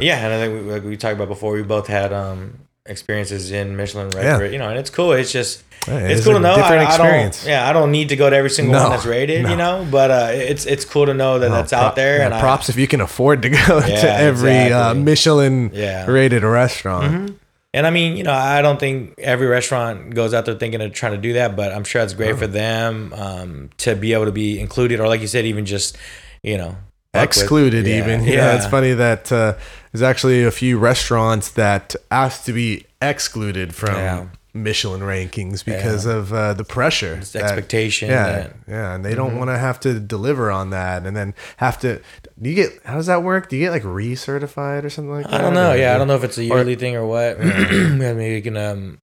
Yeah, 0.00 0.24
and 0.24 0.32
I 0.32 0.38
think 0.38 0.54
we, 0.64 0.70
like 0.72 0.84
we 0.84 0.96
talked 0.96 1.16
about 1.16 1.26
before, 1.26 1.52
we 1.52 1.62
both 1.64 1.88
had 1.88 2.12
um 2.12 2.60
experiences 2.88 3.50
in 3.50 3.76
Michelin, 3.76 4.08
right? 4.10 4.24
Yeah. 4.24 4.42
You 4.44 4.58
know, 4.58 4.68
and 4.68 4.78
it's 4.78 4.90
cool. 4.90 5.12
It's 5.12 5.30
just 5.32 5.62
Yeah, 5.86 5.98
it 5.98 6.10
it's 6.10 6.24
cool 6.24 6.34
to 6.34 6.40
know. 6.40 6.56
different 6.56 6.82
I, 6.82 6.84
I 6.84 6.88
experience. 6.88 7.42
don't, 7.44 7.50
yeah, 7.50 7.68
I 7.68 7.72
don't 7.72 7.90
need 7.92 8.08
to 8.10 8.16
go 8.16 8.28
to 8.30 8.34
every 8.36 8.50
single 8.50 8.74
No, 8.74 8.82
one 8.84 8.90
that's 8.92 9.06
rated, 9.06 9.44
no. 9.44 9.50
you 9.50 9.56
know, 9.56 9.86
but 9.90 10.10
uh, 10.10 10.28
it's 10.32 10.66
it's 10.66 10.84
cool 10.84 11.06
to 11.06 11.14
know 11.14 11.38
that 11.38 11.50
that's 11.50 11.72
Pro- 11.72 11.80
out 11.82 11.96
there. 11.96 12.22
and 12.22 12.34
I- 12.34 12.40
props 12.40 12.68
if 12.68 12.76
you 12.76 12.86
can 12.88 13.00
afford 13.00 13.42
to 13.42 13.50
go 13.66 13.80
to 13.80 13.88
Yeah, 13.88 14.16
every 14.30 14.72
uh. 14.72 14.94
Michelin 14.94 15.70
Yeah. 15.72 16.02
Mm-hmm. 16.02 16.10
rated 16.12 16.42
restaurant. 16.42 17.36
And 17.74 17.86
I 17.86 17.90
mean, 17.90 18.16
you 18.16 18.24
know, 18.24 18.32
I 18.32 18.62
don't 18.62 18.80
think 18.80 19.14
every 19.18 19.46
restaurant 19.46 20.14
goes 20.14 20.32
out 20.32 20.46
there 20.46 20.54
thinking 20.54 20.80
of 20.80 20.90
trying 20.94 21.12
to 21.12 21.18
do 21.18 21.34
that, 21.34 21.54
but 21.54 21.70
I'm 21.70 21.84
sure 21.84 22.00
it's 22.00 22.14
great 22.14 22.36
for 22.38 22.46
them 22.46 23.12
um, 23.12 23.68
to 23.78 23.94
be 23.94 24.14
able 24.14 24.24
to 24.24 24.32
be 24.32 24.58
included, 24.58 25.00
or 25.00 25.06
like 25.06 25.20
you 25.20 25.26
said, 25.26 25.44
even 25.44 25.66
just, 25.66 25.96
you 26.42 26.56
know, 26.56 26.76
fuck 27.12 27.28
with- 27.28 27.36
excluded 27.36 27.86
even 27.86 28.24
yeah, 28.24 28.32
Yeah, 28.32 28.56
it's 28.56 28.66
funny 28.66 28.94
that 28.94 29.30
uh, 29.30 29.54
there's 29.92 30.02
actually 30.02 30.44
a 30.44 30.50
few 30.50 30.78
restaurants 30.78 31.50
that 31.52 31.94
asked 32.10 32.46
to 32.46 32.52
be 32.52 32.84
excluded 33.00 33.74
from 33.74 33.94
Yeah. 33.94 34.26
michelin 34.54 35.02
rankings 35.02 35.64
because 35.64 36.04
of 36.04 36.32
uh, 36.32 36.52
the 36.54 36.64
pressure 36.64 37.16
that- 37.16 37.36
expectation 37.44 38.08
yeah 38.10 38.32
that- 38.32 38.56
yeah 38.66 38.94
and 38.94 39.04
they 39.04 39.14
don't 39.14 39.30
Mm-hmm. 39.30 39.38
want 39.38 39.50
to 39.50 39.58
have 39.58 39.78
to 39.80 40.00
deliver 40.00 40.50
on 40.50 40.70
that 40.70 41.06
and 41.06 41.16
then 41.16 41.32
have 41.58 41.78
to 41.80 42.00
do 42.40 42.50
you 42.50 42.56
get 42.56 42.72
how 42.84 42.94
does 42.96 43.06
that 43.06 43.22
work 43.22 43.48
do 43.48 43.56
you 43.56 43.62
get 43.66 43.70
like 43.70 43.84
recertified 43.84 44.84
or 44.84 44.90
something 44.90 45.12
like 45.12 45.26
that 45.26 45.34
I 45.34 45.38
don't 45.42 45.54
know. 45.54 45.72
Or- 45.72 45.76
Yeah, 45.76 45.94
I 45.94 45.98
don't 45.98 46.08
know 46.08 46.16
if 46.16 46.24
it's 46.24 46.38
a 46.38 46.44
yearly 46.44 46.74
thing 46.76 46.96
or 46.96 47.06
what. 47.06 47.38
Yeah, 47.42 48.12
Maybe 48.14 48.34
you 48.34 48.42
can 48.42 48.56
um, 48.56 48.98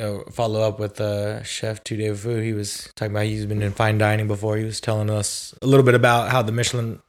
uh, 0.00 0.18
follow 0.30 0.60
up 0.62 0.78
with 0.78 1.00
uh, 1.00 1.42
Chef 1.42 1.82
Two 1.84 1.96
Day 1.96 2.14
Food. 2.14 2.44
He 2.44 2.52
was 2.52 2.88
talking 2.96 3.12
about 3.12 3.24
he's 3.26 3.46
been 3.46 3.62
in 3.62 3.72
fine 3.72 3.98
dining 3.98 4.26
before. 4.28 4.56
He 4.56 4.64
was 4.64 4.80
telling 4.80 5.10
us 5.10 5.54
a 5.62 5.66
little 5.66 5.84
bit 5.84 5.94
about 5.94 6.30
how 6.30 6.42
the 6.42 6.52
Michelin 6.52 7.00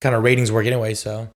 kind 0.00 0.14
of 0.14 0.22
ratings 0.22 0.50
work 0.52 0.66
anyway. 0.66 0.94
So, 0.94 1.28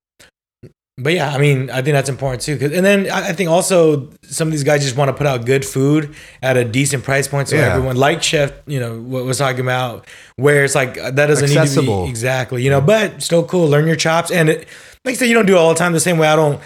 but 1.02 1.12
yeah, 1.14 1.32
I 1.32 1.38
mean, 1.38 1.70
I 1.70 1.82
think 1.82 1.94
that's 1.94 2.08
important 2.08 2.42
too. 2.42 2.56
'Cause- 2.58 2.72
and 2.72 2.84
then 2.84 3.10
I 3.10 3.32
think 3.32 3.48
also 3.50 4.08
some 4.22 4.48
of 4.48 4.52
these 4.52 4.64
guys 4.64 4.82
just 4.82 4.96
want 4.96 5.08
to 5.08 5.12
put 5.14 5.26
out 5.26 5.44
good 5.46 5.64
food 5.64 6.14
at 6.42 6.56
a 6.56 6.64
decent 6.64 7.02
price 7.04 7.26
point, 7.28 7.48
so 7.48 7.56
Yeah. 7.56 7.74
everyone, 7.74 7.96
like 7.96 8.22
Chef, 8.22 8.52
you 8.66 8.78
know, 8.80 8.94
what 8.98 9.24
was 9.24 9.38
talking 9.38 9.60
about, 9.60 10.06
where 10.36 10.64
it's 10.64 10.74
like 10.74 10.94
that 10.94 11.14
doesn't 11.16 11.44
Accessible. 11.50 11.94
need 11.94 12.00
to 12.00 12.04
be 12.06 12.10
exactly, 12.10 12.62
you 12.62 12.70
know, 12.70 12.80
but 12.80 13.22
still 13.22 13.42
cool. 13.44 13.68
Learn 13.68 13.86
your 13.86 13.96
chops, 13.96 14.30
and 14.30 14.48
it, 14.48 14.66
like 15.04 15.14
I 15.14 15.18
said, 15.18 15.28
you 15.28 15.34
don't 15.34 15.46
do 15.46 15.54
it 15.54 15.58
all 15.58 15.70
the 15.72 15.78
time 15.78 15.92
the 15.92 16.00
same 16.00 16.18
way. 16.18 16.28
I 16.28 16.36
don't, 16.36 16.60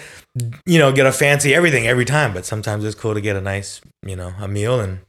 you 0.65 0.79
know, 0.79 0.91
get 0.91 1.05
a 1.05 1.11
fancy 1.11 1.55
everything 1.55 1.87
every 1.87 2.05
time, 2.05 2.33
but 2.33 2.45
sometimes 2.45 2.83
it's 2.83 2.95
cool 2.95 3.13
to 3.13 3.21
get 3.21 3.35
a 3.35 3.41
nice, 3.41 3.81
you 4.05 4.15
know, 4.15 4.33
a 4.41 4.47
meal 4.47 4.79
and 4.79 4.99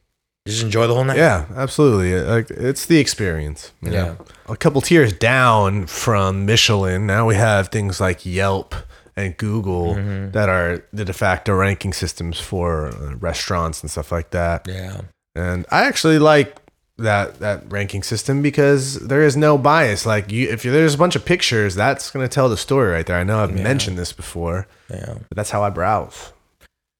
just 0.47 0.63
enjoy 0.63 0.87
the 0.87 0.93
whole 0.93 1.03
night. 1.03 1.17
yeah 1.17 1.43
absolutely 1.57 2.17
like 2.21 2.49
it's 2.51 2.85
the 2.85 2.99
experience 2.99 3.73
Yeah. 3.83 3.91
know? 3.91 4.17
a 4.47 4.55
couple 4.55 4.79
tiers 4.79 5.11
down 5.11 5.87
from 5.87 6.45
michelin 6.45 7.05
now 7.05 7.25
we 7.27 7.35
have 7.35 7.67
things 7.67 7.99
like 7.99 8.25
yelp 8.25 8.73
and 9.17 9.35
google 9.37 9.95
Mm-hmm. 9.95 10.31
that 10.31 10.47
are 10.47 10.83
the 10.93 11.03
de 11.03 11.13
facto 11.13 11.53
ranking 11.53 11.91
systems 11.93 12.39
for 12.39 12.87
uh, 12.87 13.15
restaurants 13.15 13.81
and 13.81 13.89
stuff 13.91 14.11
like 14.11 14.29
that. 14.29 14.65
Yeah, 14.67 15.01
and 15.35 15.65
i 15.71 15.83
actually 15.85 16.19
like 16.19 16.55
that 16.97 17.39
that 17.39 17.69
ranking 17.71 18.03
system 18.03 18.41
because 18.41 18.95
there 19.07 19.21
is 19.21 19.35
no 19.37 19.57
bias. 19.57 20.05
Like 20.05 20.31
you 20.31 20.49
if 20.49 20.63
there's 20.63 20.95
a 20.95 20.97
bunch 20.97 21.15
of 21.15 21.25
pictures 21.25 21.75
that's 21.75 22.09
going 22.11 22.23
to 22.27 22.33
tell 22.33 22.49
the 22.49 22.57
story 22.57 22.91
right 22.91 23.05
there. 23.05 23.17
I 23.19 23.23
know 23.23 23.39
i've 23.43 23.53
mentioned 23.53 23.97
this 23.97 24.13
before 24.13 24.67
yeah. 24.89 25.15
but 25.29 25.35
that's 25.35 25.51
how 25.51 25.61
i 25.63 25.69
browse 25.69 26.31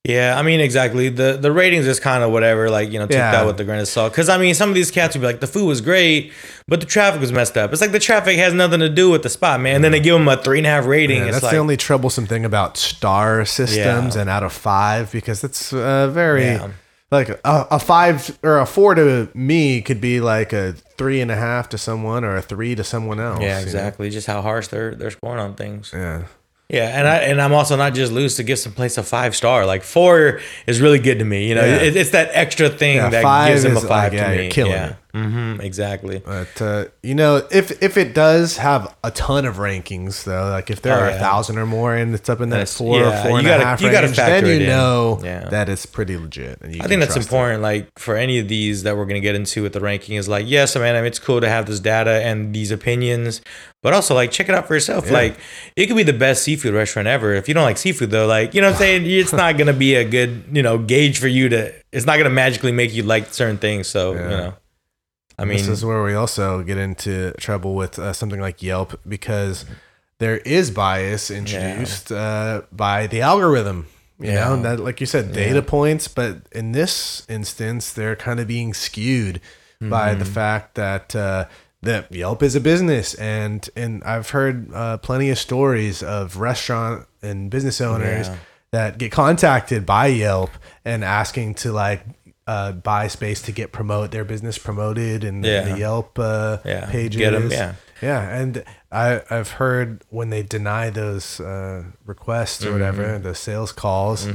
Yeah, 0.07 0.39
I 0.39 0.41
mean 0.41 0.59
exactly. 0.61 1.09
The 1.09 1.37
the 1.39 1.51
ratings 1.51 1.85
is 1.85 1.99
kind 1.99 2.23
of 2.23 2.31
whatever, 2.31 2.69
like 2.69 2.91
you 2.91 2.99
know, 2.99 3.07
take 3.07 3.17
Yeah. 3.17 3.31
that 3.33 3.45
with 3.45 3.59
a 3.59 3.63
grain 3.65 3.79
of 3.79 3.87
salt. 3.87 4.13
Because 4.13 4.29
I 4.29 4.37
mean, 4.37 4.53
some 4.55 4.69
of 4.69 4.75
these 4.75 4.89
cats 4.89 5.15
would 5.15 5.21
be 5.21 5.27
like, 5.27 5.41
the 5.41 5.47
food 5.47 5.65
was 5.67 5.81
great, 5.81 6.31
but 6.67 6.79
the 6.79 6.85
traffic 6.85 7.19
was 7.19 7.31
messed 7.33 7.57
up. 7.57 7.73
It's 7.73 7.81
like 7.81 7.91
the 7.91 7.99
traffic 7.99 8.37
has 8.37 8.53
nothing 8.53 8.79
to 8.79 8.89
do 8.89 9.09
with 9.09 9.23
the 9.23 9.29
spot, 9.29 9.59
man. 9.59 9.75
And 9.75 9.83
then 9.83 9.91
they 9.91 9.99
give 9.99 10.13
them 10.17 10.27
a 10.27 10.37
three 10.37 10.59
and 10.59 10.67
a 10.67 10.69
half 10.69 10.85
rating. 10.85 11.19
Yeah, 11.25 11.31
that's 11.31 11.43
like, 11.43 11.51
the 11.51 11.57
only 11.57 11.77
troublesome 11.77 12.25
thing 12.25 12.45
about 12.45 12.77
star 12.77 13.43
systems 13.45 14.15
Yeah. 14.15 14.21
and 14.21 14.29
out 14.29 14.43
of 14.43 14.53
five 14.53 15.11
because 15.11 15.43
it's 15.43 15.73
uh, 15.73 16.07
very 16.07 16.57
like 17.11 17.29
a, 17.29 17.39
a 17.71 17.79
five 17.79 18.37
or 18.43 18.59
a 18.59 18.65
four 18.65 18.95
to 18.95 19.29
me 19.33 19.81
could 19.81 19.99
be 20.01 20.19
like 20.19 20.53
a 20.53 20.73
three 20.97 21.21
and 21.21 21.31
a 21.31 21.35
half 21.35 21.69
to 21.69 21.77
someone 21.77 22.23
or 22.25 22.35
a 22.37 22.41
three 22.41 22.75
to 22.75 22.83
someone 22.83 23.19
else. 23.19 23.39
yeah, 23.41 23.47
you 23.59 23.65
know? 23.65 23.71
exactly. 23.71 24.09
Just 24.09 24.27
how 24.27 24.41
harsh 24.41 24.67
they're 24.67 24.95
they're 24.95 25.11
scoring 25.11 25.39
on 25.39 25.53
things. 25.55 25.91
Yeah. 25.93 26.23
Yeah, 26.69 26.99
and 26.99 27.07
I 27.07 27.15
and 27.19 27.41
I'm 27.41 27.53
also 27.53 27.77
not 27.77 27.93
just 27.93 28.11
loose 28.11 28.35
to 28.35 28.43
give 28.43 28.59
some 28.59 28.73
place 28.73 28.97
a 28.97 29.03
five 29.03 29.35
star. 29.35 29.65
Like 29.65 29.83
four 29.83 30.41
is 30.67 30.81
really 30.81 30.99
good 30.99 31.19
to 31.19 31.25
me. 31.25 31.47
You 31.47 31.55
know, 31.55 31.63
Yeah. 31.65 31.77
it, 31.77 31.95
it's 31.95 32.09
that 32.09 32.29
extra 32.33 32.67
thing 32.69 32.97
Yeah, 32.97 33.09
that 33.09 33.47
gives 33.49 33.63
them 33.63 33.77
a 33.77 33.79
five 33.81 34.11
like, 34.11 34.13
yeah, 34.13 34.27
to 34.29 34.33
you're 34.35 34.43
me. 34.43 34.49
killing 34.49 34.71
yeah, 34.73 34.89
it. 34.89 34.95
Hmm 35.13 35.59
exactly. 35.61 36.21
But 36.23 36.61
uh, 36.61 36.85
you 37.01 37.15
know, 37.15 37.41
if 37.51 37.81
if 37.81 37.97
it 37.97 38.13
does 38.13 38.57
have 38.57 38.95
a 39.03 39.11
ton 39.11 39.45
of 39.45 39.55
rankings 39.55 40.23
though, 40.25 40.49
like 40.49 40.69
if 40.69 40.81
there 40.81 40.93
Oh, 40.95 40.99
are 41.03 41.07
a 41.07 41.11
yeah. 41.11 41.19
thousand 41.19 41.57
or 41.57 41.65
more 41.65 41.95
and 41.95 42.13
it's 42.13 42.29
up 42.29 42.41
in 42.41 42.49
that 42.49 42.57
That's- 42.57 42.77
four, 42.77 42.99
yeah, 42.99 43.21
four 43.23 43.31
you 43.31 43.37
and 43.37 43.47
gotta- 43.47 43.63
half 43.65 43.81
you 43.81 43.91
gotta 43.91 44.07
range, 44.07 44.17
factor 44.17 44.47
then 44.47 44.61
you 44.61 44.67
know 44.67 45.19
Yeah. 45.23 45.49
that 45.49 45.69
it's 45.69 45.85
pretty 45.85 46.17
legit. 46.17 46.59
And 46.61 46.75
you 46.75 46.81
I 46.83 46.87
think 46.87 46.99
that's 46.99 47.13
trust 47.13 47.29
it. 47.29 47.31
important. 47.33 47.61
Like 47.63 47.87
for 47.97 48.15
any 48.15 48.39
of 48.39 48.47
these 48.47 48.83
that 48.83 48.95
we're 48.97 49.05
gonna 49.05 49.19
get 49.19 49.35
into 49.35 49.63
with 49.63 49.73
the 49.73 49.79
ranking 49.81 50.15
is 50.15 50.27
like, 50.27 50.45
yes, 50.47 50.75
man, 50.75 50.95
I 50.95 50.99
mean, 50.99 51.07
it's 51.07 51.19
cool 51.19 51.41
to 51.41 51.49
have 51.49 51.65
this 51.65 51.79
data 51.79 52.21
and 52.23 52.53
these 52.53 52.71
opinions, 52.71 53.41
but 53.81 53.93
also 53.93 54.13
like 54.13 54.31
check 54.31 54.49
it 54.49 54.55
out 54.55 54.67
for 54.67 54.73
yourself. 54.75 55.09
Like 55.09 55.37
it 55.75 55.87
could 55.87 55.97
be 55.97 56.03
the 56.03 56.13
best 56.13 56.43
seafood 56.43 56.73
restaurant 56.73 57.07
ever. 57.07 57.33
If 57.33 57.47
you 57.47 57.53
don't 57.53 57.63
like 57.63 57.77
seafood 57.77 58.11
though, 58.11 58.27
like 58.27 58.53
you 58.53 58.61
know 58.61 58.67
what 58.67 58.73
I'm 58.75 58.79
saying, 58.79 59.05
it's 59.05 59.33
not 59.33 59.57
gonna 59.57 59.73
be 59.73 59.95
a 59.95 60.03
good 60.03 60.43
you 60.51 60.61
know 60.61 60.77
gauge 60.77 61.17
for 61.19 61.27
you 61.27 61.49
to. 61.49 61.73
It's 61.93 62.05
not 62.05 62.17
gonna 62.17 62.29
magically 62.29 62.71
make 62.71 62.93
you 62.93 63.03
like 63.03 63.33
certain 63.33 63.57
things. 63.57 63.87
So 63.87 64.11
you 64.13 64.19
know, 64.19 64.53
I 65.39 65.45
mean, 65.45 65.57
this 65.57 65.67
is 65.67 65.85
where 65.85 66.03
we 66.03 66.15
also 66.15 66.63
get 66.63 66.77
into 66.77 67.31
trouble 67.39 67.75
with 67.75 67.99
uh, 67.99 68.11
something 68.13 68.39
like 68.41 68.63
Yelp 68.63 68.99
because 69.07 69.65
there 70.19 70.37
is 70.39 70.71
bias 70.71 71.29
introduced 71.29 72.11
uh, 72.11 72.63
by 72.71 73.05
the 73.07 73.21
algorithm. 73.21 73.85
You 74.19 74.27
know, 74.27 74.33
Yeah. 74.33 74.53
and 74.55 74.65
that 74.65 74.79
like 74.79 74.99
you 74.99 75.05
said, 75.05 75.31
data 75.33 75.61
points, 75.61 76.07
but 76.07 76.37
in 76.51 76.71
this 76.71 77.23
instance, 77.29 77.93
they're 77.93 78.15
kind 78.15 78.39
of 78.39 78.47
being 78.47 78.73
skewed 78.73 79.39
by 79.79 80.09
Mm-hmm. 80.09 80.19
the 80.19 80.25
fact 80.25 80.73
that 80.73 81.15
uh, 81.15 81.45
that 81.83 82.11
Yelp 82.11 82.41
is 82.41 82.55
a 82.55 82.59
business, 82.59 83.13
and 83.13 83.69
and 83.75 84.03
I've 84.03 84.31
heard 84.31 84.73
uh, 84.73 84.97
plenty 84.97 85.29
of 85.29 85.37
stories 85.37 86.01
of 86.01 86.37
restaurant 86.37 87.05
and 87.21 87.51
business 87.51 87.79
owners 87.79 88.27
Yeah. 88.27 88.35
that 88.71 88.97
get 88.97 89.11
contacted 89.11 89.85
by 89.85 90.07
Yelp 90.07 90.49
and 90.83 91.03
asking 91.03 91.53
to 91.61 91.71
like 91.71 92.01
uh, 92.47 92.71
buy 92.71 93.07
space 93.07 93.41
to 93.43 93.51
get 93.51 93.71
promote 93.71 94.11
their 94.11 94.23
business 94.23 94.57
promoted 94.57 95.23
and 95.23 95.43
Yeah. 95.45 95.61
the 95.73 95.77
Yelp 95.79 96.17
uh, 96.17 96.57
Yeah, 96.65 96.85
pages. 96.89 97.17
get 97.19 97.33
'em, 97.35 97.51
yeah. 97.51 97.73
yeah, 98.01 98.21
and 98.39 98.63
I 98.91 99.21
I've 99.29 99.51
heard 99.51 100.03
when 100.09 100.29
they 100.29 100.43
deny 100.43 100.89
those 100.89 101.39
uh, 101.41 101.83
requests 102.05 102.63
or 102.63 102.69
Mm-hmm. 102.69 102.73
whatever, 102.79 103.19
the 103.19 103.35
sales 103.35 103.71
calls, 103.73 104.25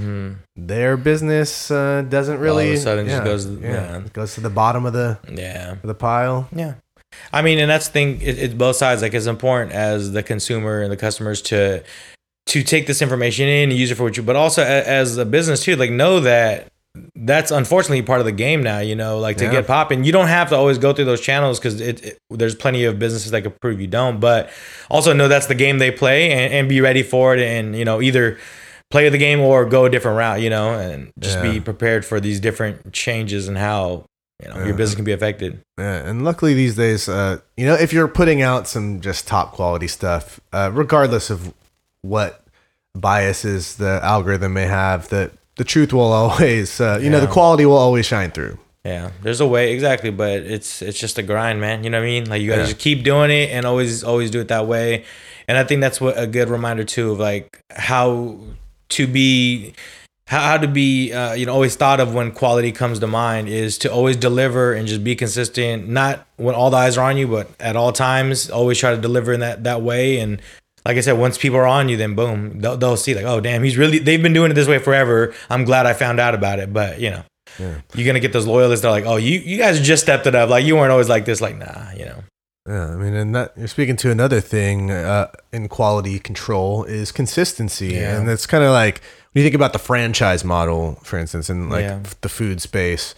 their 0.57 0.97
business 0.97 1.71
uh, 1.71 2.03
doesn't 2.09 2.39
really 2.39 2.67
All 2.67 2.73
of 2.73 2.79
a 2.79 2.83
sudden 2.83 3.07
just 3.07 3.19
yeah, 3.19 3.25
goes- 3.25 3.47
yeah, 3.47 3.73
yeah. 3.73 4.03
goes 4.13 4.35
to 4.35 4.41
the 4.41 4.51
bottom 4.51 4.85
of 4.87 4.93
the 4.93 5.19
yeah. 5.33 5.73
of 5.73 5.83
the 5.83 5.95
pile. 5.95 6.49
Yeah. 6.55 6.75
I 7.33 7.43
mean, 7.43 7.59
and 7.59 7.71
that's 7.71 7.89
the 7.89 7.93
thing. 7.93 8.21
It, 8.23 8.39
it's 8.39 8.55
both 8.55 8.77
sides. 8.77 9.03
Like, 9.03 9.13
it's 9.13 9.27
important 9.27 9.73
as 9.73 10.13
the 10.13 10.23
consumer 10.23 10.81
and 10.81 10.91
the 10.91 10.97
customers 10.97 11.43
to 11.43 11.83
to 12.47 12.63
take 12.63 12.87
this 12.87 13.01
information 13.03 13.49
in 13.49 13.71
and 13.71 13.79
use 13.79 13.91
it 13.91 13.95
for 13.97 14.03
what 14.05 14.17
you. 14.17 14.23
But 14.23 14.35
also 14.37 14.63
as 14.63 15.17
a 15.19 15.25
business 15.25 15.63
too, 15.63 15.77
like 15.77 15.91
know 15.91 16.21
that 16.21 16.72
that's 17.15 17.51
unfortunately 17.51 18.03
part 18.03 18.21
of 18.21 18.27
the 18.27 18.33
game 18.33 18.63
now. 18.63 18.81
You 18.81 18.95
know, 18.95 19.19
like 19.19 19.39
to 19.39 19.45
Yeah. 19.45 19.53
get 19.53 19.67
popping, 19.67 20.05
you 20.05 20.13
don't 20.13 20.29
have 20.29 20.49
to 20.51 20.57
always 20.57 20.79
go 20.79 20.93
through 20.93 21.07
those 21.07 21.21
channels 21.21 21.59
because 21.59 21.81
it, 21.81 22.05
it- 22.05 22.19
There's 22.31 22.55
plenty 22.55 22.85
of 22.85 22.99
businesses 22.99 23.31
that 23.31 23.43
could 23.43 23.61
prove 23.61 23.81
you 23.81 23.87
don't. 23.87 24.21
But 24.21 24.51
also 24.91 25.13
know 25.13 25.29
that's 25.29 25.47
the 25.47 25.55
game 25.55 25.79
they 25.79 25.91
play 25.91 26.31
and, 26.33 26.53
and 26.53 26.69
be 26.69 26.81
ready 26.81 27.03
for 27.03 27.35
it. 27.37 27.41
And 27.41 27.77
you 27.77 27.85
know, 27.85 28.01
either 28.03 28.39
play 28.91 29.09
the 29.09 29.19
game 29.19 29.41
or 29.41 29.65
go 29.65 29.87
a 29.87 29.91
different 29.91 30.19
route. 30.19 30.41
You 30.43 30.51
know, 30.51 30.75
and 30.75 31.13
just 31.19 31.39
Yeah. 31.39 31.53
be 31.53 31.61
prepared 31.61 32.05
for 32.05 32.21
these 32.21 32.41
different 32.41 32.93
changes 32.93 33.49
and 33.49 33.57
how 33.57 34.05
you 34.43 34.49
know 34.51 34.57
Yeah. 34.59 34.67
your 34.67 34.75
business 34.75 34.97
can 34.97 35.05
be 35.05 35.13
affected. 35.13 35.61
Yeah, 35.79 35.95
and 36.07 36.25
luckily 36.25 36.53
these 36.53 36.75
days, 36.77 37.09
uh, 37.09 37.39
you 37.57 37.65
know, 37.65 37.75
if 37.75 37.93
you're 37.95 38.09
putting 38.09 38.43
out 38.43 38.69
some 38.69 39.01
just 39.01 39.27
top 39.27 39.53
quality 39.53 39.89
stuff, 39.89 40.41
uh, 40.53 40.71
regardless 40.73 41.31
of 41.31 41.55
what 42.03 42.43
biases 42.95 43.77
the 43.77 44.01
algorithm 44.03 44.53
may 44.53 44.67
have, 44.67 45.09
that 45.09 45.33
the 45.57 45.65
truth 45.65 45.93
will 45.93 46.13
always, 46.13 46.81
uh, 46.81 46.99
you 47.03 47.11
know, 47.11 47.21
the 47.21 47.27
quality 47.27 47.67
will 47.67 47.77
always 47.77 48.07
shine 48.07 48.31
through. 48.31 48.59
Yeah, 48.85 49.11
there's 49.23 49.41
a 49.41 49.47
way 49.47 49.73
exactly, 49.73 50.11
but 50.11 50.41
it's 50.43 50.83
it's 50.83 50.99
just 50.99 51.17
a 51.19 51.23
grind, 51.23 51.61
man. 51.61 51.85
You 51.85 51.91
know 51.91 52.01
what 52.01 52.05
I 52.05 52.09
mean? 52.09 52.29
Like 52.29 52.43
you 52.43 52.49
gotta 52.49 52.63
Yeah. 52.63 52.67
just 52.69 52.79
keep 52.81 53.05
doing 53.05 53.31
it 53.31 53.51
and 53.51 53.65
always 53.65 54.03
always 54.03 54.31
do 54.31 54.41
it 54.41 54.49
that 54.49 54.67
way. 54.67 55.05
And 55.47 55.57
I 55.57 55.63
think 55.65 55.81
that's 55.81 56.01
what 56.01 56.19
a 56.19 56.27
good 56.27 56.49
reminder 56.49 56.83
too 56.83 57.13
of 57.13 57.21
like 57.21 57.61
how 57.71 58.39
to 58.91 59.07
be 59.07 59.75
how, 60.27 60.41
how 60.41 60.57
to 60.57 60.67
be 60.67 61.13
uh, 61.13 61.35
you 61.35 61.47
know 61.47 61.53
always 61.55 61.77
thought 61.77 62.01
of 62.01 62.13
when 62.13 62.33
quality 62.33 62.73
comes 62.73 62.99
to 62.99 63.07
mind 63.07 63.49
is 63.49 63.79
to 63.79 63.93
always 63.93 64.17
deliver 64.17 64.73
and 64.73 64.89
just 64.89 65.05
be 65.05 65.15
consistent. 65.15 65.89
Not 65.89 66.27
when 66.37 66.57
all 66.57 66.71
the 66.71 66.77
eyes 66.79 66.99
are 66.99 67.09
on 67.09 67.17
you, 67.17 67.29
but 67.29 67.51
at 67.61 67.77
all 67.77 67.93
times, 67.93 68.51
always 68.51 68.79
try 68.79 68.91
to 68.93 69.01
deliver 69.01 69.33
in 69.33 69.39
that 69.41 69.63
that 69.63 69.83
way. 69.83 70.19
And 70.19 70.43
like 70.85 70.97
I 70.97 71.01
said, 71.01 71.13
once 71.13 71.39
people 71.39 71.59
are 71.59 71.67
on 71.67 71.89
you, 71.89 71.97
then 71.97 72.15
boom, 72.15 72.61
they'll, 72.61 72.77
they'll 72.77 72.97
see 72.97 73.15
like, 73.15 73.25
oh 73.25 73.41
damn, 73.41 73.63
he's 73.63 73.77
really 73.77 73.99
they've 73.99 74.23
been 74.23 74.33
doing 74.33 74.51
it 74.51 74.55
this 74.55 74.69
way 74.69 74.79
forever. 74.79 75.33
I'm 75.51 75.65
glad 75.65 75.87
I 75.87 75.93
found 75.93 76.19
out 76.21 76.35
about 76.35 76.59
it. 76.59 76.73
But 76.73 77.01
you 77.01 77.11
know 77.11 77.23
you're 77.95 78.07
gonna 78.07 78.21
get 78.21 78.33
those 78.33 78.47
loyalists. 78.47 78.83
They're 78.83 78.91
like, 78.91 79.05
oh, 79.07 79.17
you 79.17 79.39
you 79.41 79.59
guys 79.59 79.81
just 79.81 80.03
stepped 80.03 80.27
it 80.27 80.35
up. 80.35 80.49
Like 80.51 80.65
you 80.65 80.77
weren't 80.77 80.91
always 80.93 81.09
like 81.09 81.25
this. 81.25 81.41
Like 81.41 81.57
nah, 81.59 81.91
you 81.97 82.07
know. 82.07 82.23
Yeah, 82.69 82.91
I 82.93 82.97
mean, 82.97 83.15
and 83.15 83.35
that 83.35 83.53
you're 83.57 83.67
speaking 83.67 83.97
to 83.97 84.11
another 84.13 84.41
thing 84.41 84.93
uh, 84.93 85.33
in 85.53 85.69
quality 85.69 86.21
control 86.21 86.85
is 86.85 87.11
consistency, 87.11 87.95
Yeah. 87.95 88.17
and 88.21 88.31
it's 88.31 88.47
kind 88.47 88.63
of 88.63 88.71
like 88.71 89.01
when 89.33 89.43
you 89.43 89.45
think 89.45 89.57
about 89.57 89.73
the 89.73 89.81
franchise 89.81 90.45
model, 90.45 91.01
for 91.03 91.19
instance, 91.19 91.51
in 91.51 91.69
like 91.69 91.83
Yeah. 91.85 92.01
the 92.21 92.29
food 92.29 92.61
space. 92.63 93.15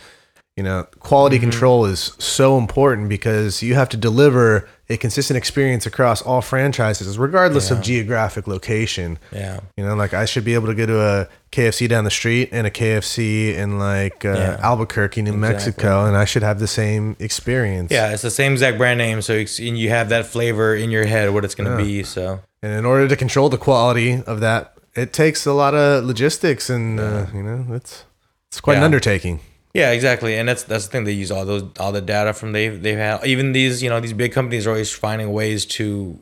You 0.56 0.62
know, 0.62 0.86
quality 1.00 1.36
Mm-hmm. 1.36 1.50
control 1.50 1.84
is 1.84 2.12
so 2.18 2.56
important 2.56 3.08
because 3.10 3.62
you 3.62 3.74
have 3.74 3.88
to 3.90 3.96
deliver 3.98 4.66
a 4.90 4.96
consistent 4.98 5.36
experience 5.38 5.86
across 5.86 6.20
all 6.20 6.42
franchises, 6.42 7.18
regardless 7.18 7.70
of 7.70 7.80
geographic 7.80 8.46
location. 8.46 9.18
Yeah. 9.32 9.60
You 9.78 9.84
know, 9.86 9.94
like 9.94 10.12
I 10.12 10.26
should 10.26 10.44
be 10.44 10.52
able 10.54 10.66
to 10.66 10.74
go 10.74 10.84
to 10.84 11.00
a 11.00 11.28
KFC 11.52 11.88
down 11.88 12.04
the 12.04 12.10
street 12.10 12.50
and 12.52 12.66
a 12.66 12.70
KFC 12.70 13.54
in 13.54 13.78
like 13.78 14.24
uh, 14.24 14.32
Yeah. 14.32 14.60
Albuquerque, 14.62 15.22
New 15.22 15.32
Mexico, 15.32 16.04
and 16.04 16.16
I 16.16 16.26
should 16.26 16.42
have 16.42 16.58
the 16.58 16.66
same 16.66 17.16
experience. 17.18 17.90
Yeah, 17.90 18.12
it's 18.12 18.22
the 18.22 18.30
same 18.30 18.52
exact 18.52 18.76
brand 18.76 18.98
name, 18.98 19.22
so 19.22 19.32
you 19.58 19.88
have 19.88 20.10
that 20.10 20.26
flavor 20.26 20.74
in 20.74 20.90
your 20.90 21.06
head 21.06 21.30
what 21.32 21.44
it's 21.44 21.54
gonna 21.54 21.70
Yeah. 21.78 21.84
be. 21.84 22.02
So 22.02 22.40
And 22.62 22.72
in 22.72 22.84
order 22.84 23.08
to 23.08 23.16
control 23.16 23.48
the 23.48 23.58
quality 23.58 24.22
of 24.26 24.40
that, 24.40 24.74
it 24.94 25.12
takes 25.12 25.46
a 25.46 25.52
lot 25.52 25.74
of 25.74 26.04
logistics, 26.04 26.68
and 26.70 27.00
uh, 27.00 27.26
you 27.34 27.42
know, 27.42 27.66
it's 27.74 28.04
it's 28.50 28.60
quite 28.60 28.76
an 28.76 28.84
undertaking. 28.84 29.40
Yeah, 29.74 29.90
exactly, 29.90 30.36
and 30.36 30.48
that's 30.48 30.62
that's 30.62 30.86
the 30.86 30.92
thing. 30.92 31.04
They 31.04 31.12
use 31.12 31.32
all 31.32 31.44
those 31.44 31.64
all 31.80 31.90
the 31.90 32.00
data 32.00 32.32
from 32.32 32.52
they 32.52 32.68
they've 32.68 32.96
had. 32.96 33.26
Even 33.26 33.52
these 33.52 33.82
you 33.82 33.90
know 33.90 33.98
these 33.98 34.12
big 34.12 34.32
companies 34.32 34.66
are 34.66 34.70
always 34.70 34.92
finding 34.92 35.32
ways 35.32 35.66
to 35.66 36.18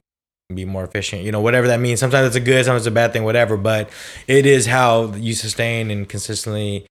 be 0.54 0.64
more 0.64 0.84
efficient. 0.84 1.22
You 1.22 1.32
know 1.32 1.40
whatever 1.40 1.68
that 1.68 1.78
means. 1.78 2.00
Sometimes 2.00 2.28
it's 2.28 2.36
a 2.36 2.40
good, 2.40 2.64
sometimes 2.64 2.82
it's 2.82 2.88
a 2.88 2.90
bad 2.90 3.12
thing, 3.12 3.24
whatever. 3.24 3.58
But 3.58 3.90
it 4.26 4.46
is 4.46 4.66
how 4.66 5.12
you 5.14 5.34
sustain 5.34 5.90
and 5.90 6.08
consistently, 6.08 6.86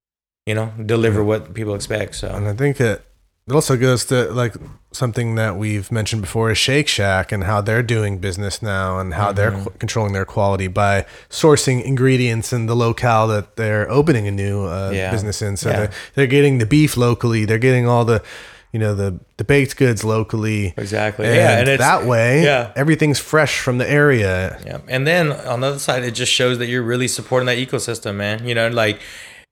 you 0.46 0.54
know, 0.54 0.72
deliver 0.86 1.24
what 1.24 1.54
people 1.56 1.74
expect. 1.74 2.16
So 2.16 2.30
And 2.30 2.48
I 2.48 2.54
think 2.54 2.80
it 2.80 3.04
it 3.48 3.54
also 3.54 3.76
goes 3.78 4.06
to 4.06 4.32
like 4.32 4.56
something 4.94 5.36
that 5.36 5.56
we've 5.56 5.92
mentioned 5.92 6.22
before 6.22 6.52
is 6.52 6.58
Shake 6.58 6.88
Shack 6.88 7.32
and 7.32 7.44
how 7.46 7.62
they're 7.62 7.82
doing 7.84 8.20
business 8.20 8.62
now 8.62 9.00
and 9.00 9.14
how 9.14 9.32
they're 9.32 9.52
Mm-hmm. 9.52 9.64
qu- 9.64 9.74
controlling 9.80 10.14
their 10.14 10.26
quality 10.26 10.68
by 10.68 11.06
sourcing 11.30 11.84
ingredients 11.84 12.52
in 12.54 12.66
the 12.68 12.76
locale 12.76 13.28
that 13.28 13.56
they're 13.56 13.90
opening 13.90 14.28
a 14.28 14.32
new 14.32 14.66
uh, 14.66 14.92
Yeah. 14.94 15.10
business 15.12 15.42
in. 15.42 15.58
So 15.58 15.70
Yeah. 15.70 15.76
they're, 15.78 15.92
they're 16.16 16.28
getting 16.28 16.58
the 16.60 16.66
beef 16.66 16.98
locally, 16.98 17.46
they're 17.46 17.58
getting 17.58 17.88
all 17.88 18.06
the 18.06 18.22
you 18.74 18.80
know 18.80 18.96
the 18.96 19.20
the 19.38 19.44
baked 19.44 19.76
goods 19.76 20.04
locally. 20.04 20.74
Exactly. 20.78 21.26
And 21.26 21.36
Yeah, 21.36 21.60
and 21.60 21.68
it's- 21.70 21.80
that 21.80 22.06
way, 22.08 22.44
yeah. 22.44 22.72
everything's 22.76 23.20
fresh 23.20 23.60
from 23.60 23.78
the 23.80 23.90
area. 23.90 24.60
Yeah. 24.66 24.78
And 24.88 25.06
then 25.08 25.32
on 25.32 25.60
the 25.62 25.68
other 25.68 25.80
side, 25.80 26.04
it 26.04 26.12
just 26.12 26.32
shows 26.32 26.58
that 26.60 26.68
you're 26.68 26.84
really 26.84 27.08
supporting 27.10 27.48
that 27.48 27.58
ecosystem, 27.58 28.16
man. 28.16 28.48
You 28.48 28.56
know, 28.56 28.70
like 28.70 29.00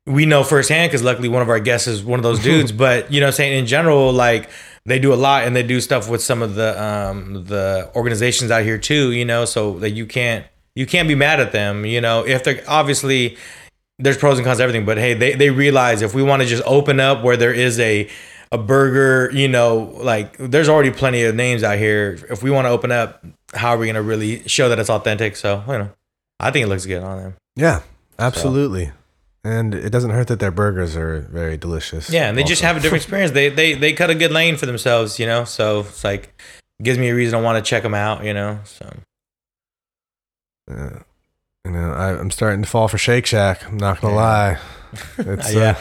we 0.06 0.26
know 0.26 0.44
firsthand 0.44 0.90
because 0.90 1.04
luckily 1.04 1.30
one 1.30 1.42
of 1.42 1.50
our 1.50 1.60
guests 1.60 1.88
is 1.88 2.04
one 2.04 2.20
of 2.20 2.24
those 2.24 2.42
dudes. 2.42 2.72
but 2.86 3.12
you 3.12 3.22
know, 3.22 3.32
saying 3.32 3.58
in 3.58 3.66
general, 3.66 4.12
like 4.12 4.50
they 4.86 5.00
do 5.00 5.14
a 5.14 5.16
lot 5.16 5.44
and 5.46 5.56
they 5.56 5.64
do 5.64 5.80
stuff 5.82 6.10
with 6.10 6.22
some 6.22 6.42
of 6.42 6.56
the 6.56 6.82
um 6.82 7.46
the 7.46 7.92
organizations 7.96 8.52
out 8.52 8.64
here 8.64 8.78
too. 8.78 9.12
You 9.12 9.26
know, 9.26 9.46
so 9.46 9.80
that 9.80 9.92
you 9.92 10.06
can't 10.06 10.46
you 10.76 10.86
can't 10.86 11.08
be 11.08 11.16
mad 11.16 11.40
at 11.40 11.52
them. 11.52 11.86
You 11.86 12.02
know, 12.02 12.26
if 12.26 12.44
they're 12.44 12.64
obviously 12.68 13.38
there's 14.00 14.18
pros 14.18 14.38
and 14.38 14.46
cons 14.46 14.58
to 14.58 14.64
everything, 14.64 14.86
but 14.86 14.98
hey, 14.98 15.14
they 15.14 15.34
they 15.34 15.50
realize 15.50 16.02
if 16.02 16.14
we 16.14 16.24
want 16.24 16.42
to 16.42 16.48
just 16.48 16.64
open 16.66 17.00
up 17.00 17.24
where 17.24 17.38
there 17.38 17.54
is 17.54 17.80
a 17.80 18.10
a 18.52 18.58
burger, 18.58 19.30
you 19.36 19.48
know, 19.48 19.94
like 19.98 20.36
there's 20.38 20.70
already 20.70 20.90
plenty 20.90 21.24
of 21.24 21.36
names 21.36 21.64
out 21.64 21.78
here. 21.78 22.18
If 22.30 22.42
we 22.42 22.50
want 22.50 22.66
to 22.66 22.70
open 22.70 22.92
up, 22.92 23.24
how 23.54 23.70
are 23.72 23.78
we 23.78 23.88
gonna 23.88 24.02
really 24.02 24.48
show 24.48 24.70
that 24.70 24.80
it's 24.80 24.90
authentic? 24.90 25.36
So 25.36 25.64
you 25.68 25.74
know, 25.74 25.90
I 26.40 26.52
think 26.52 26.66
it 26.66 26.70
looks 26.70 26.86
good 26.86 27.04
on 27.04 27.18
them. 27.18 27.36
Yeah, 27.56 27.82
absolutely. 28.18 28.92
And 29.44 29.74
it 29.74 29.90
doesn't 29.92 30.12
hurt 30.12 30.28
that 30.28 30.40
their 30.40 30.52
burgers 30.52 30.96
are 30.96 31.22
very 31.22 31.58
delicious. 31.58 32.10
Yeah, 32.10 32.28
and 32.30 32.38
they 32.38 32.44
just 32.44 32.62
have 32.62 32.78
a 32.78 32.80
different 32.80 33.04
experience. 33.04 33.32
They 33.32 33.50
they 33.50 33.74
they 33.74 33.94
cut 33.94 34.10
a 34.10 34.16
good 34.16 34.32
lane 34.32 34.58
for 34.58 34.66
themselves, 34.66 35.20
you 35.20 35.26
know. 35.26 35.44
So 35.46 35.82
it's 35.82 36.04
like 36.04 36.42
gives 36.82 36.98
me 36.98 37.10
a 37.10 37.16
reason 37.16 37.38
to 37.40 37.44
want 37.44 37.64
to 37.64 37.68
check 37.70 37.84
them 37.84 37.94
out, 37.94 38.24
you 38.24 38.34
know. 38.34 38.60
So 38.66 38.90
Yeah. 40.70 41.00
You 41.66 41.72
know, 41.72 41.92
I, 41.92 42.18
I'm 42.18 42.32
starting 42.32 42.62
to 42.64 42.70
fall 42.70 42.88
for 42.88 42.98
Shake 42.98 43.26
Shack. 43.26 43.66
I'm 43.68 43.78
not 43.78 44.00
gonna 44.02 44.14
Yeah. 44.16 44.20
lie. 44.22 44.58
It's, 45.20 45.54
yeah, 45.54 45.78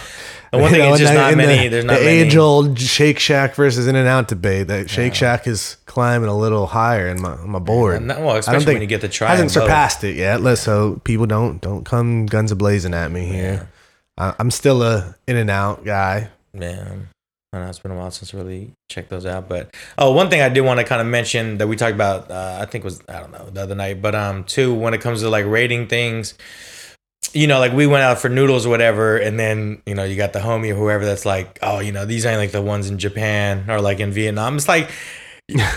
uh, 0.53 0.57
the 0.57 0.59
one 0.59 0.71
thing 0.73 0.81
know, 0.81 0.93
is 0.93 1.00
just 1.00 1.15
not 1.15 1.35
many. 1.35 1.62
The, 1.65 1.69
there's 1.69 1.85
not 1.87 1.99
the 2.00 2.05
many. 2.05 2.19
age 2.19 2.37
old 2.37 2.79
Shake 2.79 3.19
Shack 3.19 3.55
versus 3.55 3.87
In 3.87 3.97
and 3.97 4.07
Out 4.09 4.29
debate. 4.29 4.67
That 4.67 4.91
Shake 4.91 5.12
Yeah. 5.12 5.19
Shack 5.19 5.47
is 5.47 5.77
climbing 5.99 6.28
a 6.28 6.38
little 6.38 6.69
higher 6.69 7.09
in 7.09 7.21
my 7.21 7.33
on 7.33 7.50
my 7.50 7.59
board. 7.59 8.00
No, 8.00 8.21
well, 8.21 8.31
I 8.37 8.38
especially 8.38 8.59
don't 8.59 8.67
think 8.67 8.75
when 8.76 8.83
you 8.83 8.87
get 8.87 9.00
the 9.00 9.09
try. 9.09 9.31
hasn't 9.31 9.50
surpassed 9.50 10.05
it 10.05 10.14
yet. 10.14 10.40
Let's 10.40 10.61
so 10.61 11.00
people 11.02 11.26
don't 11.26 11.61
don't 11.61 11.85
come 11.85 12.26
guns 12.26 12.52
a 12.52 12.57
blazing 12.57 12.95
at 12.95 13.11
me 13.11 13.26
here. 13.26 13.69
I, 14.17 14.33
I'm 14.38 14.52
still 14.52 14.85
a 14.85 15.17
In 15.26 15.35
and 15.35 15.50
Out 15.50 15.85
guy. 15.85 16.28
Man, 16.55 17.09
I 17.52 17.59
know 17.59 17.69
it's 17.69 17.81
been 17.81 17.90
a 17.90 17.97
while 17.97 18.12
since 18.12 18.33
I 18.33 18.37
really 18.37 18.71
checked 18.88 19.11
those 19.11 19.26
out, 19.26 19.49
but 19.49 19.75
oh, 19.99 20.12
one 20.12 20.31
thing 20.31 20.40
I 20.40 20.49
did 20.49 20.61
want 20.61 20.78
to 20.78 20.87
kind 20.87 21.00
of 21.00 21.09
mention 21.09 21.59
that 21.59 21.67
we 21.67 21.75
talked 21.75 21.97
about, 21.97 22.31
uh, 22.31 22.59
I 22.61 22.67
think 22.67 22.85
was 22.85 23.02
I 23.09 23.19
don't 23.19 23.33
know 23.33 23.50
the 23.50 23.61
other 23.61 23.75
night, 23.75 24.00
but 24.00 24.14
um, 24.14 24.45
two 24.45 24.73
when 24.73 24.95
it 24.95 25.00
comes 25.00 25.23
to 25.23 25.28
like 25.28 25.47
rating 25.47 25.88
things, 25.88 26.35
you 27.33 27.49
know, 27.49 27.59
like 27.59 27.73
we 27.73 27.88
went 27.88 28.05
out 28.05 28.21
for 28.21 28.28
noodles 28.28 28.67
or 28.67 28.69
whatever, 28.69 29.17
and 29.17 29.37
then 29.37 29.83
you 29.85 29.97
know 29.97 30.05
you 30.05 30.14
got 30.14 30.33
the 30.33 30.38
homie 30.38 30.71
or 30.71 30.76
whoever 30.76 31.05
that's 31.05 31.26
like, 31.26 31.59
oh, 31.61 31.81
you 31.81 31.90
know, 31.90 32.07
these 32.07 32.25
ain't 32.25 32.38
like 32.38 32.52
the 32.52 32.62
ones 32.62 32.88
in 32.88 32.99
Japan 32.99 33.69
or 33.69 33.81
like 33.81 33.99
in 33.99 34.12
Vietnam. 34.12 34.55
It's 34.55 34.69
like 34.69 34.90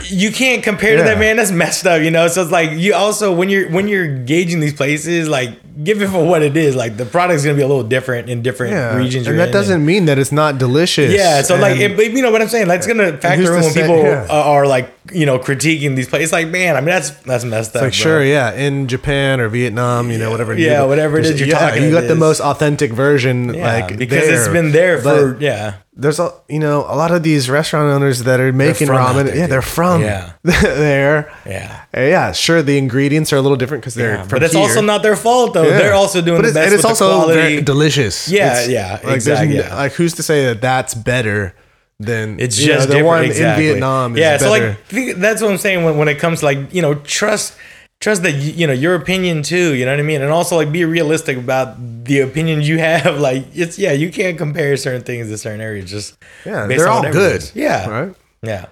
you 0.04 0.32
can't 0.34 0.64
compare 0.64 0.98
to 0.98 1.04
that, 1.04 1.18
man. 1.18 1.38
That's 1.38 1.52
messed 1.52 1.86
up, 1.88 2.02
you 2.02 2.12
know. 2.12 2.28
So 2.28 2.42
it's 2.42 2.52
like 2.52 2.72
you 2.72 2.94
also 2.94 3.34
when 3.34 3.50
you're 3.50 3.70
when 3.70 3.88
you're 3.88 4.18
gauging 4.24 4.60
these 4.60 4.74
places, 4.74 5.30
like 5.30 5.58
give 5.84 6.02
it 6.02 6.10
for 6.10 6.26
what 6.26 6.42
it 6.42 6.56
is. 6.58 6.76
Like 6.76 6.98
the 6.98 7.06
product's 7.06 7.44
gonna 7.44 7.56
be 7.58 7.62
a 7.64 7.68
little 7.68 7.84
different 7.84 8.30
in 8.30 8.42
different 8.42 8.74
Yeah, 8.74 8.96
regions. 8.96 9.28
and 9.28 9.40
that 9.40 9.52
doesn't 9.52 9.86
mean 9.86 10.06
that 10.06 10.18
it's 10.20 10.32
not 10.32 10.58
delicious. 10.58 11.14
yeah, 11.14 11.42
so 11.42 11.56
like, 11.56 11.80
And- 11.80 12.00
it, 12.00 12.12
you 12.12 12.22
know 12.22 12.32
what 12.32 12.42
I'm 12.42 12.48
saying? 12.50 12.68
Like, 12.68 12.80
it's 12.80 12.88
gonna 12.88 13.18
factor 13.18 13.44
to 13.44 13.56
in 13.56 13.62
when 13.62 13.72
say- 13.72 13.82
people 13.82 13.98
yeah. 14.04 14.26
are, 14.30 14.66
like, 14.68 14.90
you 15.12 15.26
know, 15.26 15.40
critiquing 15.40 15.96
these 15.96 16.08
places. 16.08 16.32
Like, 16.32 16.48
man, 16.50 16.76
I 16.76 16.80
mean, 16.82 16.88
that's 16.90 17.10
that's 17.26 17.44
messed 17.44 17.76
up. 17.76 17.82
like 17.84 17.92
bro. 17.92 18.04
sure, 18.04 18.24
yeah, 18.24 18.54
in 18.54 18.88
Japan 18.88 19.40
or 19.40 19.50
Vietnam, 19.50 20.12
you 20.12 20.18
know, 20.18 20.30
whatever. 20.30 20.54
Yeah, 20.58 20.84
you- 20.84 20.88
whatever 20.90 21.18
it 21.20 21.26
is 21.26 21.40
you're 21.40 21.50
talking 21.50 21.84
You 21.84 21.92
got 21.92 22.08
the 22.08 22.16
most 22.16 22.40
authentic 22.40 22.92
version, 22.94 23.54
like 23.60 23.98
because 23.98 24.28
it's 24.28 24.48
been 24.48 24.72
there 24.72 25.00
for 25.00 25.34
But 25.34 25.42
yeah, 25.42 25.74
There's 25.96 26.20
a 26.20 26.32
you 26.48 26.60
know 26.60 26.86
a 26.88 26.96
lot 26.96 27.12
of 27.12 27.22
these 27.24 27.50
restaurant 27.50 27.90
owners 27.92 28.24
that 28.24 28.40
are 28.40 28.54
making 28.54 28.88
ramen. 28.88 29.26
there, 29.26 29.36
yeah, 29.36 29.48
they're 29.48 29.62
from 29.62 30.02
Yeah. 30.02 30.32
there. 30.44 31.32
yeah. 31.46 31.82
Yeah, 31.94 32.32
sure. 32.32 32.62
The 32.62 32.78
ingredients 32.78 33.34
are 33.34 33.38
a 33.38 33.42
little 33.42 33.58
different 33.58 33.82
because 33.84 33.96
they're 33.96 34.12
Yeah, 34.16 34.22
from 34.24 34.30
but 34.30 34.44
it's 34.44 34.54
here. 34.54 34.62
also 34.64 34.82
not 34.82 35.04
their 35.04 35.16
fault 35.18 35.54
though. 35.54 35.61
Yeah. 35.64 35.78
They're 35.78 35.94
also 35.94 36.22
doing 36.22 36.38
But 36.38 36.42
the 36.44 36.48
it's, 36.50 36.54
best 36.56 36.66
and 36.66 36.74
it's 36.76 36.84
with 36.84 36.90
also 36.92 37.08
the 37.08 37.14
quality. 37.16 37.40
very 37.42 37.62
delicious. 37.62 38.28
Yeah, 38.30 38.52
It's- 38.52 38.70
yeah, 38.70 39.00
like, 39.04 39.16
exactly, 39.16 39.58
yeah. 39.58 39.76
Like 39.76 39.94
who's 39.94 40.14
to 40.16 40.24
say 40.24 40.46
that 40.46 40.62
that's 40.62 40.94
better 40.94 41.54
than 42.00 42.40
It's 42.40 42.60
you 42.60 42.68
know, 42.70 42.74
just 42.76 42.90
the 42.90 43.04
one 43.04 43.26
exactly. 43.26 43.66
in 43.68 43.72
Vietnam? 43.74 44.14
Is 44.16 44.20
yeah, 44.22 44.38
so 44.38 44.52
better. 44.52 44.78
like 44.92 45.16
that's 45.18 45.42
what 45.42 45.52
I'm 45.52 45.58
saying 45.58 45.84
when, 45.84 45.98
when 45.98 46.08
it 46.08 46.18
comes 46.20 46.40
to 46.40 46.46
like 46.46 46.74
you 46.74 46.82
know 46.82 46.96
trust 46.96 47.56
trust 48.00 48.24
that 48.24 48.32
you 48.32 48.66
know 48.66 48.74
your 48.74 48.96
opinion 48.96 49.44
too. 49.44 49.76
You 49.76 49.86
know 49.86 49.92
what 49.92 50.00
I 50.00 50.04
mean, 50.04 50.22
and 50.24 50.32
also 50.32 50.56
like 50.56 50.72
be 50.72 50.84
realistic 50.86 51.38
about 51.38 51.76
the 52.06 52.22
opinions 52.22 52.68
you 52.68 52.80
have. 52.90 53.20
Like 53.20 53.46
it's 53.54 53.78
yeah, 53.78 53.92
you 53.92 54.12
can't 54.12 54.38
compare 54.38 54.76
certain 54.78 55.04
things 55.04 55.28
to 55.30 55.38
certain 55.38 55.62
areas. 55.62 55.92
Just 55.92 56.18
yeah, 56.46 56.66
they're 56.66 56.88
all 56.88 57.04
good. 57.04 57.16
it 57.36 57.44
is. 57.44 57.56
Yeah, 57.56 57.88
right. 57.90 58.16
Yeah. 58.42 58.66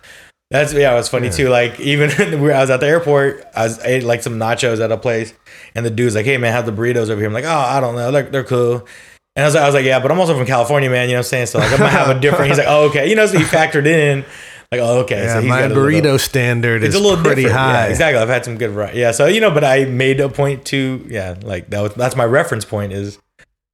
That's 0.51 0.74
yeah, 0.74 0.91
it 0.93 0.96
was 0.96 1.08
funny 1.08 1.29
too. 1.29 1.50
Like 1.50 1.79
even 1.79 2.10
when 2.41 2.51
I 2.55 2.62
was 2.62 2.72
at 2.72 2.79
the 2.79 2.88
airport, 2.88 3.46
I 3.55 3.65
was 3.65 3.77
I 3.81 3.88
ate 3.89 4.03
like 4.03 4.24
some 4.24 4.39
nachos 4.39 4.84
at 4.84 4.91
a 4.91 4.98
place, 4.98 5.36
and 5.76 5.86
the 5.86 5.90
dude's 5.90 6.16
like, 6.16 6.26
"Hey 6.26 6.38
man, 6.38 6.52
have 6.54 6.66
the 6.66 6.72
burritos 6.72 7.10
over 7.10 7.18
here." 7.18 7.28
I'm 7.28 7.34
like, 7.34 7.46
"Oh, 7.46 7.50
I 7.50 7.80
don't 7.80 7.96
know, 7.96 8.12
they're 8.12 8.24
they're 8.24 8.44
cool." 8.44 8.88
And 9.36 9.44
I 9.46 9.48
was, 9.48 9.54
like, 9.56 9.64
I 9.64 9.66
was 9.68 9.76
like, 9.76 9.86
"Yeah, 9.86 10.00
but 10.00 10.12
I'm 10.12 10.20
also 10.20 10.36
from 10.38 10.46
California, 10.48 10.90
man. 10.90 11.08
You 11.08 11.14
know 11.14 11.20
what 11.20 11.26
I'm 11.28 11.30
saying? 11.30 11.46
So 11.48 11.60
like, 11.60 11.72
I 11.72 11.78
might 11.78 11.90
have 11.90 12.16
a 12.16 12.20
different." 12.20 12.48
He's 12.50 12.58
like, 12.58 12.68
"Oh, 12.68 12.90
okay." 12.90 13.10
You 13.10 13.16
know, 13.16 13.26
so 13.28 13.38
he 13.38 13.44
factored 13.44 13.86
in, 13.86 14.26
like, 14.72 14.82
"Oh, 14.82 15.00
okay." 15.02 15.24
Yeah, 15.24 15.36
so 15.36 15.42
he's 15.42 15.50
my 15.50 15.62
burrito 15.62 16.02
little- 16.04 16.20
standard 16.20 16.84
it's 16.84 16.94
is 16.96 17.00
a 17.00 17.04
little 17.04 17.24
pretty 17.24 17.44
different. 17.44 17.60
high. 17.60 17.86
Yeah, 17.86 17.90
exactly. 17.92 18.22
I've 18.22 18.28
had 18.30 18.44
some 18.44 18.58
good 18.58 18.72
variety. 18.72 19.00
Yeah, 19.00 19.12
so 19.12 19.27
you 19.27 19.40
know, 19.40 19.51
but 19.51 19.64
I 19.64 19.86
made 19.86 20.20
a 20.20 20.27
point 20.29 20.66
to 20.66 21.05
yeah, 21.08 21.36
like 21.42 21.70
that 21.70 21.82
was 21.82 21.94
that's 21.94 22.16
my 22.16 22.25
reference 22.25 22.66
point 22.66 22.92
is 22.92 23.18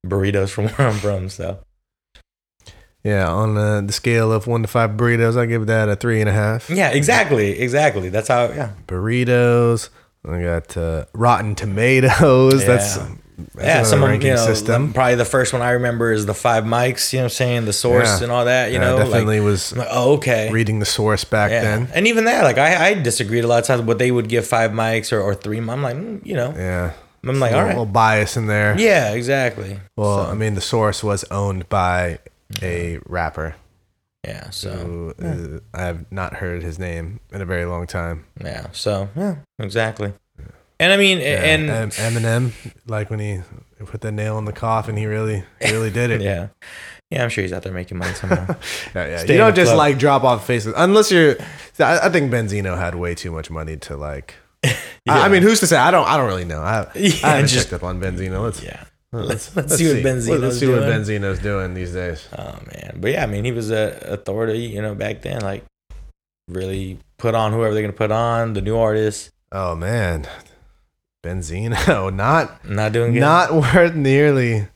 burritos 0.05 0.49
from 0.49 0.67
where 0.69 0.89
I'm 0.89 0.95
from. 0.99 1.29
So 1.29 1.59
Yeah, 3.03 3.31
on 3.31 3.57
uh, 3.57 3.81
the 3.81 3.93
scale 3.93 4.31
of 4.31 4.47
one 4.47 4.61
to 4.61 4.67
five 4.67 4.91
burritos, 4.91 5.37
I 5.37 5.45
give 5.45 5.65
that 5.67 5.89
a 5.89 5.95
three 5.95 6.19
and 6.19 6.29
a 6.29 6.33
half. 6.33 6.69
yeah, 6.69 6.89
exactly, 6.89 7.59
exactly. 7.59 8.09
That's 8.09 8.27
how 8.27 8.49
yeah. 8.49 8.71
Burritos. 8.87 9.89
I 10.27 10.41
got 10.41 10.75
uh, 10.77 11.05
Rotten 11.13 11.55
Tomatoes. 11.55 12.65
That's, 12.65 12.97
Yeah. 12.97 13.07
that's 13.37 13.65
yeah, 13.65 13.71
another 13.73 13.85
some 13.89 14.03
of 14.03 14.09
ranking 14.09 14.29
you 14.29 14.35
know, 14.35 14.45
system. 14.45 14.93
probably 14.93 15.15
the 15.15 15.25
first 15.25 15.53
one 15.53 15.61
I 15.61 15.71
remember 15.71 16.11
is 16.11 16.25
the 16.25 16.33
five 16.33 16.63
mics. 16.63 17.11
You 17.13 17.19
know, 17.19 17.23
what 17.23 17.25
I'm 17.25 17.29
saying 17.35 17.65
the 17.65 17.73
source 17.73 18.17
Yeah. 18.19 18.23
and 18.23 18.31
all 18.31 18.45
that. 18.45 18.67
You 18.71 18.79
Yeah, 18.79 18.85
know, 18.91 18.97
definitely 18.97 19.39
like, 19.39 19.45
was 19.45 19.75
like, 19.75 19.87
oh, 19.91 20.13
okay. 20.13 20.49
reading 20.51 20.79
the 20.79 20.85
source 20.85 21.23
back 21.25 21.51
yeah. 21.51 21.61
then. 21.61 21.89
and 21.93 22.07
even 22.07 22.25
that, 22.25 22.43
like 22.43 22.57
I, 22.57 22.87
I 22.89 22.93
disagreed 22.95 23.43
a 23.43 23.47
lot 23.47 23.59
of 23.59 23.65
times, 23.65 23.81
but 23.83 23.97
they 23.99 24.09
would 24.11 24.29
give 24.29 24.47
five 24.47 24.71
mics 24.71 25.11
or, 25.11 25.21
or 25.21 25.35
three. 25.35 25.57
I'm 25.57 25.67
like, 25.81 25.95
mm, 25.97 26.25
you 26.25 26.33
know, 26.35 26.53
Yeah, 26.55 26.93
I'm 27.23 27.39
like, 27.39 27.51
a 27.51 27.55
all 27.55 27.61
little, 27.61 27.81
little 27.81 27.93
bias 27.93 28.37
in 28.37 28.47
there. 28.47 28.75
yeah, 28.79 29.11
exactly. 29.11 29.79
Well, 29.95 30.25
So, 30.25 30.31
I 30.31 30.33
mean, 30.33 30.55
the 30.55 30.61
source 30.61 31.03
was 31.03 31.23
owned 31.25 31.67
by 31.69 32.19
a 32.63 32.99
rapper 33.05 33.55
yeah, 34.25 34.49
so 34.49 34.71
who 34.71 35.13
uh, 35.23 35.59
I 35.73 35.81
have 35.83 36.11
not 36.11 36.33
heard 36.35 36.63
his 36.63 36.77
name 36.79 37.19
in 37.31 37.41
a 37.41 37.45
very 37.45 37.65
long 37.65 37.87
time. 37.87 38.25
yeah, 38.43 38.67
so 38.71 39.09
yeah, 39.15 39.35
exactly. 39.59 40.13
And 40.79 40.91
I 40.91 40.97
mean, 40.97 41.19
Yeah, 41.19 41.43
and 41.43 41.91
Eminem, 41.93 42.51
like 42.85 43.09
when 43.09 43.19
he 43.19 43.41
put 43.85 44.01
the 44.01 44.11
nail 44.11 44.37
in 44.37 44.43
the 44.45 44.51
coffin, 44.51 44.97
he 44.97 45.05
really, 45.05 45.43
he 45.61 45.71
really 45.71 45.89
did 45.91 46.11
it. 46.11 46.19
yeah, 46.29 46.47
yeah, 47.11 47.23
I'm 47.23 47.29
sure 47.29 47.43
he's 47.43 47.53
out 47.53 47.63
there 47.63 47.71
making 47.71 47.97
money 47.97 48.13
somehow. 48.13 48.45
Yeah, 48.95 49.07
yeah. 49.07 49.17
Stay 49.19 49.33
You 49.33 49.37
don't 49.39 49.55
just 49.55 49.69
club. 49.69 49.77
like 49.77 49.97
drop 49.99 50.23
off 50.23 50.45
faces 50.45 50.73
unless 50.75 51.11
you're. 51.11 51.37
I, 51.79 51.99
I 52.07 52.09
think 52.09 52.31
Benzino 52.31 52.77
had 52.77 52.95
way 52.95 53.15
too 53.15 53.31
much 53.31 53.49
money 53.49 53.77
to 53.77 53.95
like. 53.95 54.35
I, 54.65 54.75
I 55.07 55.29
mean, 55.29 55.43
who's 55.43 55.59
to 55.61 55.67
say? 55.67 55.77
I 55.77 55.91
don't. 55.91 56.07
I 56.07 56.17
don't 56.17 56.27
really 56.27 56.45
know. 56.45 56.59
I, 56.61 56.87
Yeah, 56.95 57.11
I 57.23 57.29
haven't 57.29 57.47
just- 57.47 57.69
checked 57.69 57.73
up 57.73 57.83
on 57.87 58.01
Benzino. 58.01 58.41
Let's 58.43 58.61
yeah. 58.61 58.83
Let's, 59.21 59.55
let's 59.55 59.75
see 59.75 59.87
what 59.93 60.03
Benzino's 60.03 60.39
Let's 60.41 60.59
see 60.59 60.67
what 60.67 60.79
doing. 60.81 60.89
Benzino's 60.89 61.39
doing 61.39 61.73
these 61.73 61.93
days. 61.93 62.27
Oh 62.37 62.59
man, 62.73 62.97
but 62.99 63.11
yeah, 63.11 63.23
I 63.23 63.27
mean, 63.27 63.45
he 63.45 63.51
was 63.51 63.71
a 63.71 63.97
authority, 64.05 64.59
you 64.59 64.81
know, 64.81 64.95
back 64.95 65.21
then. 65.21 65.41
Like, 65.41 65.63
really 66.47 66.99
put 67.17 67.35
on 67.35 67.51
whoever 67.53 67.73
they're 67.73 67.83
gonna 67.83 67.93
put 67.93 68.11
on 68.11 68.53
the 68.53 68.61
new 68.61 68.77
artist. 68.77 69.31
Oh 69.51 69.75
man, 69.75 70.27
Benzino, 71.23 72.13
not 72.13 72.67
Not 72.67 72.91
doing 72.91 73.13
good. 73.13 73.19
not 73.19 73.53
worth 73.53 73.95
nearly 73.95 74.67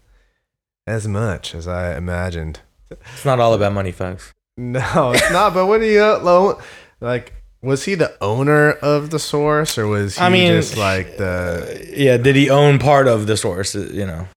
as 0.88 1.08
much 1.08 1.54
as 1.54 1.68
I 1.68 1.96
imagined. 1.96 2.62
it's 2.90 3.26
not 3.26 3.40
all 3.40 3.54
about 3.54 3.74
money, 3.74 3.92
folks. 3.92 4.34
No, 4.58 5.12
it's 5.14 5.32
not. 5.32 5.54
But 5.54 5.68
what 5.68 5.80
do 5.80 5.86
you 5.86 6.58
like? 7.00 7.32
Was 7.62 7.84
he 7.86 7.96
the 7.96 8.16
owner 8.22 8.72
of 8.72 9.10
the 9.10 9.20
source, 9.20 9.78
or 9.78 9.86
was 9.88 10.18
he 10.18 10.24
I 10.24 10.30
mean, 10.30 10.48
just 10.54 10.78
like 10.78 11.18
the? 11.18 11.88
Yeah, 11.96 12.18
did 12.18 12.36
he 12.36 12.50
own 12.50 12.80
part 12.80 13.08
of 13.08 13.28
the 13.28 13.36
source? 13.36 13.76
uh, 13.76 13.90
You 13.92 14.06
know. 14.06 14.28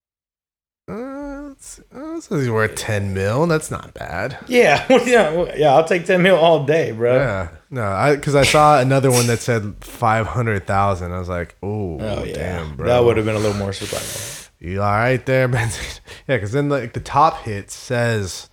Uh, 0.88 2.20
so 2.20 2.36
he's 2.36 2.50
worth 2.50 2.74
ten 2.74 3.14
mil. 3.14 3.46
That's 3.46 3.70
not 3.70 3.94
bad. 3.94 4.38
Yeah, 4.48 4.84
yeah, 5.06 5.54
yeah. 5.56 5.72
I'll 5.74 5.84
take 5.84 6.04
ten 6.06 6.22
mil 6.22 6.36
all 6.36 6.64
day, 6.64 6.90
bro. 6.92 7.14
Yeah, 7.16 7.48
no, 7.70 7.84
I 7.84 8.16
because 8.16 8.34
I 8.34 8.42
saw 8.42 8.80
another 8.80 9.10
one 9.10 9.26
that 9.28 9.38
said 9.40 9.76
five 9.80 10.26
hundred 10.26 10.66
thousand. 10.66 11.12
I 11.12 11.18
was 11.18 11.28
like, 11.28 11.54
oh, 11.62 11.98
Oh 12.00 12.24
yeah, 12.24 12.34
damn, 12.34 12.76
bro. 12.76 12.86
that 12.88 13.04
would 13.04 13.16
have 13.16 13.26
been 13.26 13.36
a 13.36 13.38
little 13.38 13.56
more 13.56 13.72
surprising. 13.72 14.50
You 14.58 14.82
all 14.82 14.90
right 14.92 15.24
there, 15.24 15.48
man? 15.48 15.70
Yeah, 16.28 16.36
because 16.36 16.52
then 16.52 16.68
like 16.68 16.92
the 16.92 17.00
top 17.00 17.42
hit 17.42 17.70
says, 17.70 18.48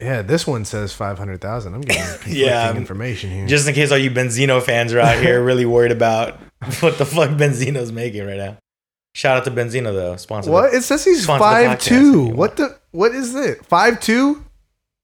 yeah, 0.00 0.22
this 0.22 0.46
one 0.46 0.64
says 0.64 0.92
five 0.92 1.18
hundred 1.18 1.40
thousand. 1.40 1.74
I'm 1.74 1.80
getting 1.82 2.02
conflicting 2.12 2.36
Yeah, 2.36 2.74
information 2.76 3.30
here. 3.30 3.46
Just 3.46 3.68
in 3.68 3.74
case 3.74 3.92
all 3.92 3.98
you 3.98 4.10
Benzino 4.10 4.62
fans 4.62 4.92
are 4.92 5.00
out 5.00 5.18
here 5.18 5.42
really 5.42 5.66
worried 5.66 5.92
about 5.92 6.34
what 6.80 6.98
the 6.98 7.04
fuck 7.04 7.30
Benzino's 7.30 7.92
making 7.92 8.26
right 8.26 8.36
now. 8.38 8.56
Shout 9.14 9.36
out 9.38 9.44
to 9.44 9.50
Benzino 9.50 9.94
though, 9.94 10.16
sponsor. 10.16 10.50
what 10.50 10.74
it 10.74 10.82
says 10.82 11.04
he's 11.04 11.24
five 11.26 11.78
two. 11.80 12.26
What 12.26 12.56
the? 12.56 12.78
What 12.90 13.14
is 13.14 13.34
it? 13.34 13.64
Five 13.66 14.00
two? 14.00 14.44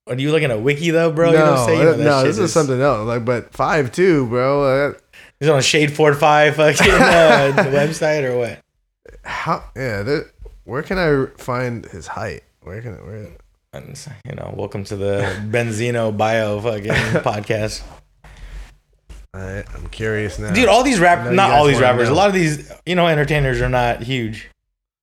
Are 0.09 0.15
you 0.17 0.33
looking 0.33 0.51
at 0.51 0.61
Wiki 0.61 0.91
though, 0.91 1.13
bro? 1.13 1.31
you 1.31 1.39
no, 1.39 1.45
know 1.45 1.51
what 1.53 1.61
I'm 1.61 1.67
saying? 1.67 1.79
You 1.81 1.85
know 1.85 1.97
no, 1.97 2.23
this 2.25 2.39
is 2.39 2.53
something 2.53 2.81
else. 2.81 3.07
Like, 3.07 3.25
but 3.25 3.53
five 3.53 3.93
two, 3.93 4.27
bro. 4.27 4.89
Uh, 4.91 4.93
He's 5.39 5.49
on 5.49 5.59
a 5.59 5.63
Shade 5.63 5.93
Ford 5.93 6.17
Five 6.19 6.57
fucking 6.57 6.91
uh, 6.91 7.53
website 7.73 8.23
or 8.25 8.37
what? 8.39 8.61
how? 9.25 9.65
Yeah, 9.75 10.03
that, 10.03 10.31
where 10.65 10.83
can 10.83 10.99
I 10.99 11.27
find 11.43 11.85
his 11.87 12.07
height? 12.07 12.43
Where 12.63 12.81
can 12.83 12.95
I? 12.95 12.99
Where? 12.99 13.29
And, 13.75 13.99
you 14.29 14.35
know, 14.35 14.53
welcome 14.55 14.85
to 14.85 14.97
the 14.97 15.23
Benzino 15.49 16.15
bio 16.15 16.61
fucking 16.61 16.91
podcast. 17.23 17.83
I, 19.33 19.65
I'm 19.75 19.89
curious 19.89 20.39
now, 20.39 20.53
Dude, 20.53 20.69
all 20.69 20.83
these 20.83 21.01
rap 21.01 21.33
not 21.33 21.53
all 21.53 21.65
these 21.65 21.81
rappers, 21.81 22.11
a 22.11 22.15
lot 22.15 22.29
of 22.29 22.35
these, 22.35 22.71
you 22.85 22.95
know, 22.95 23.07
entertainers 23.07 23.63
are 23.63 23.71
not 23.71 24.03
huge. 24.03 24.51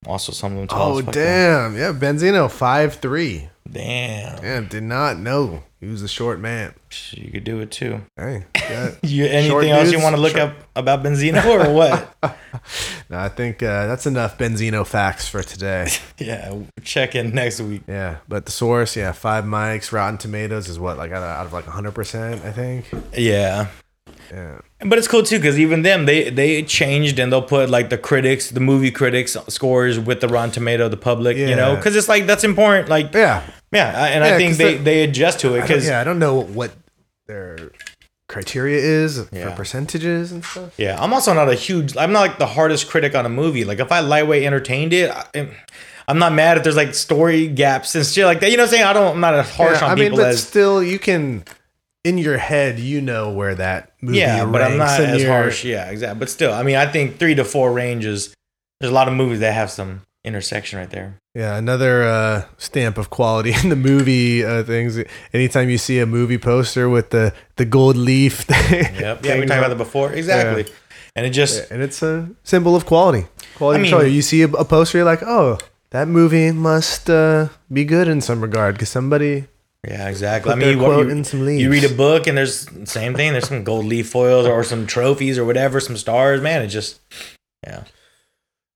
Also, 0.05 0.31
some 0.31 0.53
of 0.53 0.57
them 0.59 0.67
tall. 0.67 0.93
Oh 0.95 0.99
as 0.99 1.05
fuck, 1.05 1.13
though. 1.13 1.23
damn! 1.23 1.75
Yeah, 1.77 1.91
Benzino 1.93 2.49
five 2.49 2.95
three. 2.95 3.49
Damn. 3.69 4.43
Yeah, 4.43 4.61
did 4.61 4.83
not 4.83 5.19
know 5.19 5.63
he 5.79 5.87
was 5.87 6.01
a 6.01 6.07
short 6.07 6.39
man. 6.39 6.73
You 7.11 7.31
could 7.31 7.43
do 7.43 7.59
it 7.59 7.71
too. 7.71 8.01
Hey. 8.17 8.45
You 9.01 9.25
Short 9.25 9.63
anything 9.63 9.71
else 9.71 9.91
you 9.91 9.99
want 10.01 10.15
to 10.15 10.21
look 10.21 10.33
short- 10.37 10.51
up 10.51 10.55
about 10.75 11.03
Benzino 11.03 11.43
or 11.43 11.73
what? 11.73 12.15
no, 13.09 13.17
I 13.17 13.29
think 13.29 13.63
uh, 13.63 13.87
that's 13.87 14.05
enough 14.05 14.37
Benzino 14.37 14.85
facts 14.85 15.27
for 15.27 15.41
today. 15.41 15.87
yeah, 16.19 16.53
check 16.83 17.15
in 17.15 17.33
next 17.33 17.61
week. 17.61 17.81
Yeah, 17.87 18.17
but 18.27 18.45
the 18.45 18.51
source, 18.51 18.95
yeah, 18.95 19.11
five 19.11 19.43
mics. 19.43 19.91
Rotten 19.91 20.17
Tomatoes 20.19 20.69
is 20.69 20.79
what 20.79 20.97
like 20.97 21.11
out 21.11 21.23
of, 21.23 21.29
out 21.29 21.45
of 21.47 21.53
like 21.53 21.65
hundred 21.65 21.93
percent, 21.95 22.43
I 22.45 22.51
think. 22.51 22.85
Yeah. 23.17 23.67
Yeah, 24.31 24.59
But 24.85 24.97
it's 24.99 25.07
cool 25.07 25.23
too 25.23 25.37
because 25.39 25.57
even 25.59 25.81
them 25.81 26.05
they 26.05 26.29
they 26.29 26.61
changed 26.63 27.17
and 27.19 27.31
they'll 27.31 27.41
put 27.41 27.69
like 27.69 27.89
the 27.89 27.97
critics, 27.97 28.49
the 28.51 28.59
movie 28.59 28.91
critics 28.91 29.35
scores 29.47 29.97
with 29.99 30.21
the 30.21 30.27
Rotten 30.27 30.51
Tomato, 30.51 30.87
the 30.87 30.97
public, 30.97 31.35
you 31.37 31.55
know, 31.55 31.75
because 31.75 31.95
it's 31.95 32.07
like 32.09 32.27
that's 32.27 32.43
important. 32.43 32.89
Like 32.89 33.13
yeah, 33.13 33.41
yeah, 33.71 34.05
and 34.05 34.23
Yeah, 34.23 34.35
I 34.35 34.37
think 34.37 34.57
they 34.57 34.75
they 34.77 35.03
adjust 35.03 35.39
to 35.41 35.55
it 35.55 35.61
because 35.61 35.87
yeah. 35.87 35.99
I 35.99 36.03
don't 36.03 36.19
know 36.19 36.41
what 36.41 36.71
their 37.27 37.71
criteria 38.27 38.77
is 38.77 39.27
Yeah. 39.31 39.49
for 39.49 39.55
percentages 39.55 40.31
and 40.31 40.45
stuff. 40.45 40.73
Yeah, 40.77 41.01
I'm 41.01 41.13
also 41.13 41.33
not 41.33 41.49
a 41.49 41.55
huge. 41.55 41.97
I'm 41.97 42.11
not 42.11 42.21
like 42.21 42.37
the 42.37 42.45
hardest 42.47 42.87
critic 42.89 43.15
on 43.15 43.25
a 43.25 43.29
movie. 43.29 43.65
Like 43.65 43.79
if 43.79 43.91
I 43.91 43.99
lightweight 44.01 44.43
entertained 44.43 44.93
it, 44.93 45.09
I, 45.11 45.49
I'm 46.07 46.19
not 46.19 46.33
mad 46.33 46.57
if 46.57 46.63
there's 46.63 46.75
like 46.75 46.93
story 46.93 47.47
gaps 47.47 47.95
and 47.95 48.05
shit 48.05 48.25
like 48.25 48.39
that. 48.41 48.51
You 48.51 48.57
know 48.57 48.63
what 48.63 48.69
I'm 48.69 48.73
saying? 48.75 48.83
I 48.85 48.93
don't. 48.93 49.13
I'm 49.15 49.19
not 49.21 49.33
as 49.33 49.49
harsh 49.49 49.79
Yeah, 49.81 49.87
on 49.87 49.91
I 49.91 49.95
mean, 49.95 50.11
but 50.11 50.27
as. 50.27 50.43
still, 50.43 50.83
you 50.83 50.99
can 50.99 51.43
in 52.03 52.17
your 52.17 52.37
head, 52.37 52.79
you 52.79 53.01
know 53.01 53.31
where 53.31 53.55
that 53.55 53.91
movie 54.01 54.19
Yeah, 54.19 54.45
but 54.45 54.61
I'm 54.61 54.77
not 54.77 54.99
as 54.99 55.21
you're- 55.21 55.31
harsh. 55.31 55.63
Yeah, 55.65 55.89
exactly. 55.89 56.19
But 56.19 56.29
still, 56.29 56.53
I 56.53 56.63
mean, 56.63 56.75
I 56.75 56.85
think 56.91 57.17
three 57.19 57.35
to 57.35 57.43
four 57.43 57.71
ranges. 57.73 58.33
There's 58.79 58.91
a 58.91 58.95
lot 58.95 59.07
of 59.09 59.13
movies 59.13 59.41
that 59.41 59.53
have 59.53 59.69
some 59.69 60.01
intersection 60.23 60.79
right 60.79 60.89
there. 60.89 61.15
Yeah, 61.35 61.57
another 61.57 62.03
uh, 62.03 62.45
stamp 62.57 62.97
of 62.97 63.09
quality 63.09 63.53
in 63.63 63.69
the 63.69 63.75
movie 63.75 64.43
uh, 64.45 64.63
things. 64.63 64.97
Anytime 65.33 65.69
you 65.69 65.77
see 65.77 65.99
a 65.99 66.05
movie 66.05 66.37
poster 66.37 66.89
with 66.89 67.09
the 67.09 67.33
the 67.57 67.65
gold 67.65 67.97
leaf, 67.97 68.45
Yep. 68.71 69.25
Yeah, 69.25 69.39
we 69.39 69.45
talked 69.45 69.59
about 69.59 69.69
that 69.69 69.77
before. 69.77 70.13
Exactly. 70.13 70.65
And 71.15 71.25
it 71.25 71.31
just 71.31 71.69
and 71.71 71.81
it's 71.81 72.01
a 72.01 72.29
symbol 72.43 72.75
of 72.75 72.85
quality. 72.85 73.27
Quality 73.55 73.79
I 73.79 73.81
mean- 73.83 73.91
control. 73.91 74.09
You 74.11 74.21
see 74.21 74.41
a, 74.43 74.47
a 74.47 74.63
poster, 74.63 74.99
you're 74.99 75.05
like, 75.05 75.23
oh, 75.23 75.57
that 75.91 76.07
movie 76.07 76.51
must 76.51 77.09
uh, 77.09 77.49
be 77.71 77.83
good 77.83 78.07
in 78.07 78.21
some 78.21 78.39
regard 78.41 78.75
because 78.75 78.89
somebody. 78.89 79.47
Yeah, 79.87 80.09
exactly. 80.09 80.51
I 80.51 80.55
mean, 80.55 80.77
you, 80.77 81.09
in 81.09 81.23
some 81.23 81.47
you 81.47 81.71
read 81.71 81.85
a 81.85 81.93
book 81.93 82.27
and 82.27 82.37
there's 82.37 82.67
same 82.89 83.13
thing. 83.15 83.31
There's 83.31 83.47
some 83.47 83.63
gold 83.63 83.85
leaf 83.85 84.09
foils 84.09 84.45
or 84.45 84.63
some 84.63 84.85
trophies 84.85 85.37
or 85.37 85.45
whatever, 85.45 85.79
some 85.79 85.95
stars. 85.95 86.41
Man, 86.41 86.61
it 86.61 86.67
just 86.67 86.99
yeah. 87.65 87.83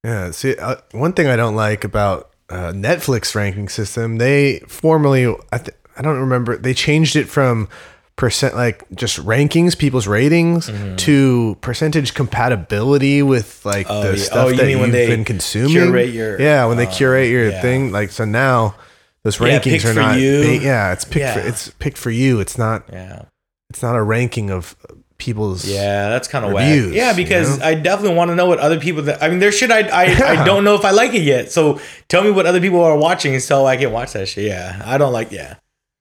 Yeah. 0.03 0.31
See, 0.31 0.55
uh, 0.55 0.77
one 0.91 1.11
thing 1.13 1.27
I 1.27 1.35
don't 1.35 1.55
like 1.55 1.83
about 1.83 2.29
uh, 2.49 2.71
Netflix 2.71 3.35
ranking 3.35 3.67
system, 3.69 4.17
they 4.17 4.59
formally, 4.67 5.27
I, 5.51 5.57
th- 5.57 5.77
I 5.97 6.01
don't 6.01 6.19
remember, 6.19 6.55
they 6.57 6.73
changed 6.73 7.15
it 7.17 7.25
from 7.27 7.67
percent 8.15 8.55
like 8.55 8.85
just 8.95 9.17
rankings, 9.25 9.77
people's 9.77 10.07
ratings, 10.07 10.69
to 11.03 11.57
percentage 11.61 12.13
compatibility 12.13 13.21
with 13.23 13.65
like 13.65 13.87
Mm-hmm. 13.87 13.95
Oh, 13.97 14.11
the 14.11 14.17
yeah. 14.17 14.23
stuff 14.23 14.45
Oh, 14.45 14.49
you 14.49 14.55
that 14.57 14.65
mean 14.67 14.77
you've 14.79 14.91
they 14.91 15.07
been 15.07 15.25
consuming. 15.25 15.71
curate 15.71 16.09
your- 16.11 16.39
yeah, 16.39 16.65
when 16.65 16.77
they 16.77 16.87
uh, 16.87 16.91
curate 16.91 17.29
your 17.29 17.49
yeah. 17.51 17.61
thing, 17.61 17.91
like 17.91 18.11
so 18.11 18.23
now. 18.23 18.75
Those 19.23 19.39
Yeah, 19.39 19.59
rankings 19.59 19.85
are 19.85 19.93
not. 19.93 20.19
you. 20.19 20.41
ba- 20.41 20.63
yeah, 20.63 20.91
it's 20.91 21.05
picked. 21.05 21.33
For, 21.33 21.39
it's 21.39 21.69
picked 21.79 21.97
for 21.97 22.11
you. 22.11 22.39
It's 22.39 22.57
not. 22.57 22.83
Yeah. 22.91 23.23
It's 23.69 23.81
not 23.81 23.95
a 23.95 24.03
ranking 24.03 24.51
of 24.51 24.75
people's. 25.17 25.65
Yeah, 25.65 26.09
that's 26.09 26.27
kind 26.27 26.45
of 26.45 26.51
whack. 26.51 26.67
Yeah, 26.91 27.11
you 27.11 27.15
because 27.15 27.59
know? 27.59 27.65
I 27.65 27.75
definitely 27.75 28.15
want 28.15 28.29
to 28.29 28.35
know 28.35 28.45
what 28.45 28.59
other 28.59 28.79
people. 28.79 29.03
That, 29.03 29.23
I 29.23 29.29
mean, 29.29 29.39
there 29.39 29.51
should 29.51 29.71
I 29.71 29.87
I, 29.87 30.03
I 30.41 30.45
don't 30.45 30.63
know 30.63 30.75
if 30.75 30.83
I 30.83 30.91
like 30.91 31.13
it 31.13 31.23
yet. 31.23 31.51
So 31.51 31.79
tell 32.09 32.23
me 32.23 32.31
what 32.31 32.45
other 32.45 32.59
people 32.59 32.83
are 32.83 32.97
watching 32.97 33.39
so 33.39 33.65
I 33.65 33.77
can 33.77 33.91
watch 33.91 34.13
that 34.13 34.27
shit. 34.27 34.45
Yeah, 34.45 34.81
I 34.85 34.97
don't 34.97 35.13
like. 35.13 35.31
Yeah, 35.31 35.55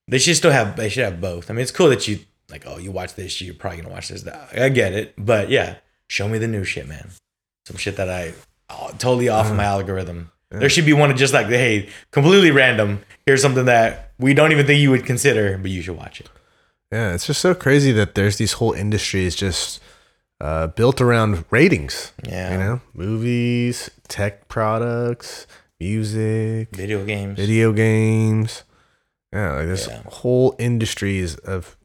they 0.09 0.19
should 0.19 0.37
still 0.37 0.51
have. 0.51 0.77
They 0.77 0.89
should 0.89 1.05
have 1.05 1.21
both. 1.21 1.51
I 1.51 1.55
mean, 1.55 1.63
it's 1.63 1.71
cool 1.71 1.89
that 1.91 2.09
you 2.09 2.19
like. 2.51 2.65
Oh, 2.67 2.79
you 2.79 2.91
watch 2.91 3.15
this. 3.15 3.41
You're 3.41 3.55
probably 3.55 3.83
gonna 3.83 3.95
watch 3.95 4.09
this. 4.09 4.27
I 4.27 4.69
get 4.69 4.93
it, 4.93 5.15
but 5.17 5.49
yeah, 5.49 5.77
show 6.09 6.29
me 6.29 6.39
the 6.39 6.49
new 6.49 6.65
shit, 6.65 6.89
man. 6.89 7.11
Some 7.67 7.77
shit 7.77 7.97
that 7.97 8.11
I 8.11 8.35
oh, 8.71 8.89
totally 8.99 9.29
off 9.29 9.47
of 9.47 9.53
uh-huh. 9.53 9.57
my 9.57 9.65
algorithm. 9.65 10.32
There 10.61 10.69
should 10.69 10.85
be 10.87 10.93
one 10.93 11.11
of 11.11 11.17
just 11.17 11.33
like, 11.33 11.47
hey, 11.47 11.89
completely 12.11 12.51
random. 12.51 13.01
Here's 13.27 13.41
something 13.43 13.65
that 13.67 14.13
we 14.19 14.35
don't 14.35 14.53
even 14.53 14.67
think 14.67 14.81
you 14.81 14.91
would 14.91 15.07
consider, 15.07 15.57
but 15.59 15.71
you 15.71 15.83
should 15.83 15.97
watch 15.97 16.21
it. 16.21 16.29
Yeah, 16.93 17.15
it's 17.15 17.27
just 17.27 17.41
so 17.41 17.55
crazy 17.55 17.91
that 17.93 18.15
there's 18.15 18.37
these 18.37 18.53
whole 18.55 18.73
industries 18.73 19.35
just 19.35 19.81
uh, 20.41 20.67
built 20.67 21.01
around 21.01 21.45
ratings. 21.51 22.13
Yeah. 22.29 22.53
You 22.53 22.59
know, 22.59 22.81
movies, 22.93 23.91
tech 24.09 24.49
products, 24.49 25.47
music, 25.81 26.69
Video 26.77 27.05
games. 27.05 27.39
video 27.39 27.73
games. 27.73 28.65
Yeah, 29.33 29.55
like 29.55 29.67
this 29.69 29.87
Yeah. 29.89 30.03
whole 30.07 30.55
industries 30.59 31.37
of 31.37 31.77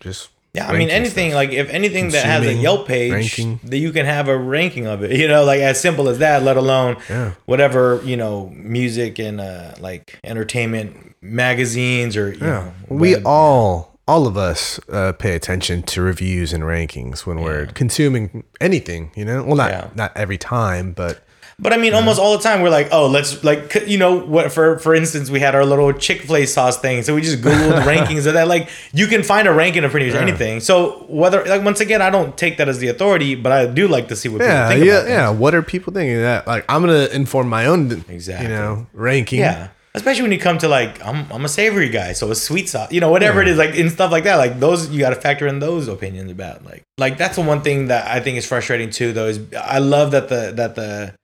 just. 0.00 0.28
Yeah, 0.56 0.68
I 0.68 0.76
mean 0.78 0.90
anything 0.90 1.30
stuff. 1.30 1.36
like 1.36 1.50
if 1.52 1.68
anything 1.70 2.08
that 2.10 2.24
has 2.24 2.46
a 2.46 2.54
Yelp 2.54 2.86
page, 2.88 3.12
ranking. 3.12 3.60
that 3.64 3.78
you 3.78 3.92
can 3.92 4.06
have 4.06 4.28
a 4.28 4.36
ranking 4.36 4.86
of 4.86 5.02
it. 5.02 5.10
You 5.20 5.28
know, 5.28 5.44
like 5.44 5.60
as 5.60 5.80
simple 5.80 6.08
as 6.08 6.18
that. 6.18 6.42
Let 6.42 6.56
alone 6.56 6.96
Yeah. 7.10 7.32
whatever 7.44 8.00
you 8.04 8.16
know, 8.16 8.50
music 8.54 9.18
and 9.18 9.40
uh, 9.40 9.74
like 9.80 10.18
entertainment 10.24 11.14
magazines 11.22 12.16
or 12.16 12.32
you 12.32 12.38
Yeah, 12.40 12.46
know, 12.46 12.72
we 12.88 13.14
web- 13.14 13.22
all, 13.26 13.98
all 14.08 14.26
of 14.26 14.36
us, 14.36 14.78
uh, 14.88 15.12
pay 15.12 15.34
attention 15.34 15.82
to 15.82 16.00
reviews 16.00 16.52
and 16.52 16.62
rankings 16.64 17.26
when 17.26 17.40
we're 17.40 17.66
consuming 17.66 18.44
anything. 18.60 19.10
You 19.16 19.24
know, 19.24 19.42
well, 19.44 19.56
not 19.56 19.70
Yeah. 19.70 19.88
not 19.94 20.12
every 20.16 20.38
time, 20.38 20.92
but 20.92 21.20
But 21.58 21.72
I 21.72 21.78
mean, 21.78 21.86
mm-hmm. 21.86 21.96
almost 21.96 22.20
all 22.20 22.36
the 22.36 22.42
time 22.42 22.60
we're 22.60 22.68
like, 22.68 22.88
oh, 22.92 23.06
let's 23.06 23.42
like 23.42 23.74
you 23.86 23.96
know 23.96 24.18
what? 24.20 24.52
For 24.52 24.78
for 24.78 24.94
instance, 24.94 25.30
we 25.30 25.40
had 25.40 25.54
our 25.54 25.64
little 25.64 25.90
Chick 25.94 26.22
Fil 26.22 26.36
A 26.36 26.46
sauce 26.46 26.78
thing, 26.78 27.02
so 27.02 27.14
we 27.14 27.22
just 27.22 27.40
googled 27.40 27.82
rankings 27.84 28.26
of 28.26 28.34
that. 28.34 28.46
Like 28.46 28.68
you 28.92 29.06
can 29.06 29.22
find 29.22 29.48
a 29.48 29.52
ranking 29.52 29.82
of 29.82 29.90
pretty 29.90 30.10
much 30.10 30.16
anything. 30.16 30.60
So 30.60 31.06
whether 31.08 31.42
like 31.46 31.64
once 31.64 31.80
again, 31.80 32.02
I 32.02 32.10
don't 32.10 32.36
take 32.36 32.58
that 32.58 32.68
as 32.68 32.78
the 32.78 32.88
authority, 32.88 33.36
but 33.36 33.52
I 33.52 33.66
do 33.66 33.88
like 33.88 34.08
to 34.08 34.16
see 34.16 34.28
what 34.28 34.42
yeah, 34.42 34.68
people 34.68 34.84
think 34.84 35.08
yeah, 35.08 35.08
yeah. 35.08 35.30
What 35.30 35.54
are 35.54 35.62
people 35.62 35.94
thinking? 35.94 36.18
That 36.18 36.46
like 36.46 36.66
I'm 36.68 36.82
gonna 36.82 37.06
inform 37.06 37.48
my 37.48 37.64
own, 37.64 38.04
Exactly. 38.08 38.48
you 38.48 38.52
know, 38.52 38.86
ranking. 38.92 39.38
Yeah. 39.38 39.68
Especially 39.94 40.20
when 40.20 40.32
you 40.32 40.38
come 40.38 40.58
to 40.58 40.68
like 40.68 41.02
I'm 41.02 41.24
I'm 41.32 41.46
a 41.46 41.48
savory 41.48 41.88
guy, 41.88 42.12
so 42.12 42.30
a 42.30 42.34
sweet 42.34 42.68
sauce, 42.68 42.92
you 42.92 43.00
know, 43.00 43.10
whatever 43.10 43.40
it 43.40 43.48
is, 43.48 43.56
like 43.56 43.74
in 43.74 43.88
stuff 43.88 44.12
like 44.12 44.24
that, 44.24 44.36
like 44.36 44.60
those 44.60 44.90
you 44.90 45.00
got 45.00 45.08
to 45.10 45.16
factor 45.16 45.46
in 45.46 45.58
those 45.58 45.88
opinions 45.88 46.30
about 46.30 46.66
like 46.66 46.82
like 46.98 47.16
that's 47.16 47.36
the 47.36 47.42
one 47.42 47.62
thing 47.62 47.86
that 47.86 48.06
I 48.06 48.20
think 48.20 48.36
is 48.36 48.44
frustrating 48.44 48.90
too. 48.90 49.14
Though 49.14 49.24
is 49.24 49.40
I 49.58 49.78
love 49.78 50.10
that 50.10 50.28
the 50.28 50.52
that 50.54 50.74
the 50.74 51.14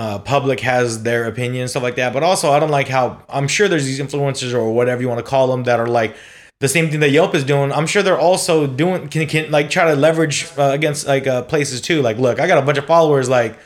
uh, 0.00 0.18
public 0.18 0.60
has 0.60 1.02
their 1.02 1.22
opinion 1.32 1.60
and 1.62 1.70
stuff 1.70 1.82
like 1.88 1.96
that, 1.96 2.10
but 2.14 2.22
also 2.22 2.46
I 2.50 2.58
don't 2.60 2.70
like 2.78 2.88
how 2.88 3.04
I'm 3.28 3.48
sure 3.48 3.68
there's 3.68 3.84
these 3.84 4.00
influencers 4.00 4.54
or 4.54 4.72
whatever 4.78 5.02
you 5.02 5.08
want 5.12 5.20
to 5.24 5.28
call 5.34 5.46
them 5.52 5.64
that 5.64 5.78
are 5.78 5.86
like 6.00 6.12
the 6.60 6.68
same 6.68 6.90
thing 6.90 7.00
that 7.00 7.10
Yelp 7.10 7.34
is 7.34 7.44
doing. 7.44 7.70
I'm 7.72 7.86
sure 7.86 8.02
they're 8.02 8.24
also 8.30 8.66
doing 8.66 9.08
can 9.08 9.26
can 9.26 9.50
like 9.50 9.68
try 9.68 9.84
to 9.92 9.96
leverage 10.06 10.46
uh, 10.56 10.70
against 10.78 11.06
like 11.06 11.26
uh, 11.26 11.42
places 11.42 11.80
too. 11.82 12.00
Like, 12.00 12.16
look, 12.18 12.40
I 12.40 12.46
got 12.46 12.58
a 12.62 12.62
bunch 12.66 12.78
of 12.78 12.86
followers 12.86 13.28
like 13.28 13.58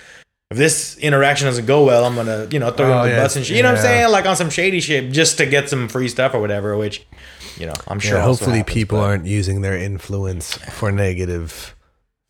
if 0.50 0.58
this 0.58 0.98
interaction 0.98 1.46
doesn't 1.46 1.66
go 1.66 1.84
well, 1.84 2.04
I'm 2.04 2.14
gonna, 2.16 2.48
you 2.50 2.58
know, 2.58 2.70
throw 2.70 2.86
you 2.88 2.92
Oh, 2.92 2.98
on 2.98 3.08
the 3.08 3.16
bus 3.16 3.36
and 3.36 3.44
shit. 3.46 3.56
You 3.56 3.62
know 3.62 3.70
what 3.70 3.78
I'm 3.78 3.84
saying? 3.84 4.10
Like 4.10 4.26
on 4.26 4.36
some 4.36 4.50
shady 4.50 4.80
shit 4.80 5.12
just 5.12 5.38
to 5.38 5.46
get 5.46 5.68
some 5.68 5.88
free 5.88 6.08
stuff 6.08 6.34
or 6.34 6.40
whatever, 6.40 6.76
which, 6.76 7.04
you 7.58 7.66
know, 7.66 7.74
I'm 7.88 7.98
sure. 8.00 8.18
Yeah, 8.18 8.24
hopefully 8.24 8.58
happens, 8.58 8.74
people 8.74 8.98
but- 8.98 9.04
aren't 9.04 9.26
using 9.26 9.62
their 9.62 9.76
influence 9.76 10.54
for 10.78 10.90
negative 10.92 11.74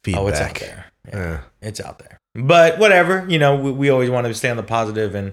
feedback. 0.05 0.23
Oh, 0.23 0.29
it's 0.29 0.41
out 0.41 0.55
there. 0.61 0.85
Yeah, 1.09 1.17
Yeah. 1.19 1.41
It's 1.63 1.81
out 1.81 1.99
there. 1.99 2.19
But 2.35 2.79
whatever, 2.79 3.25
you 3.29 3.39
know, 3.39 3.57
we, 3.57 3.71
we 3.71 3.91
always 3.91 4.11
want 4.11 4.27
to 4.27 4.35
stay 4.35 4.51
on 4.51 4.57
the 4.57 4.63
positive 4.63 5.15
and 5.15 5.33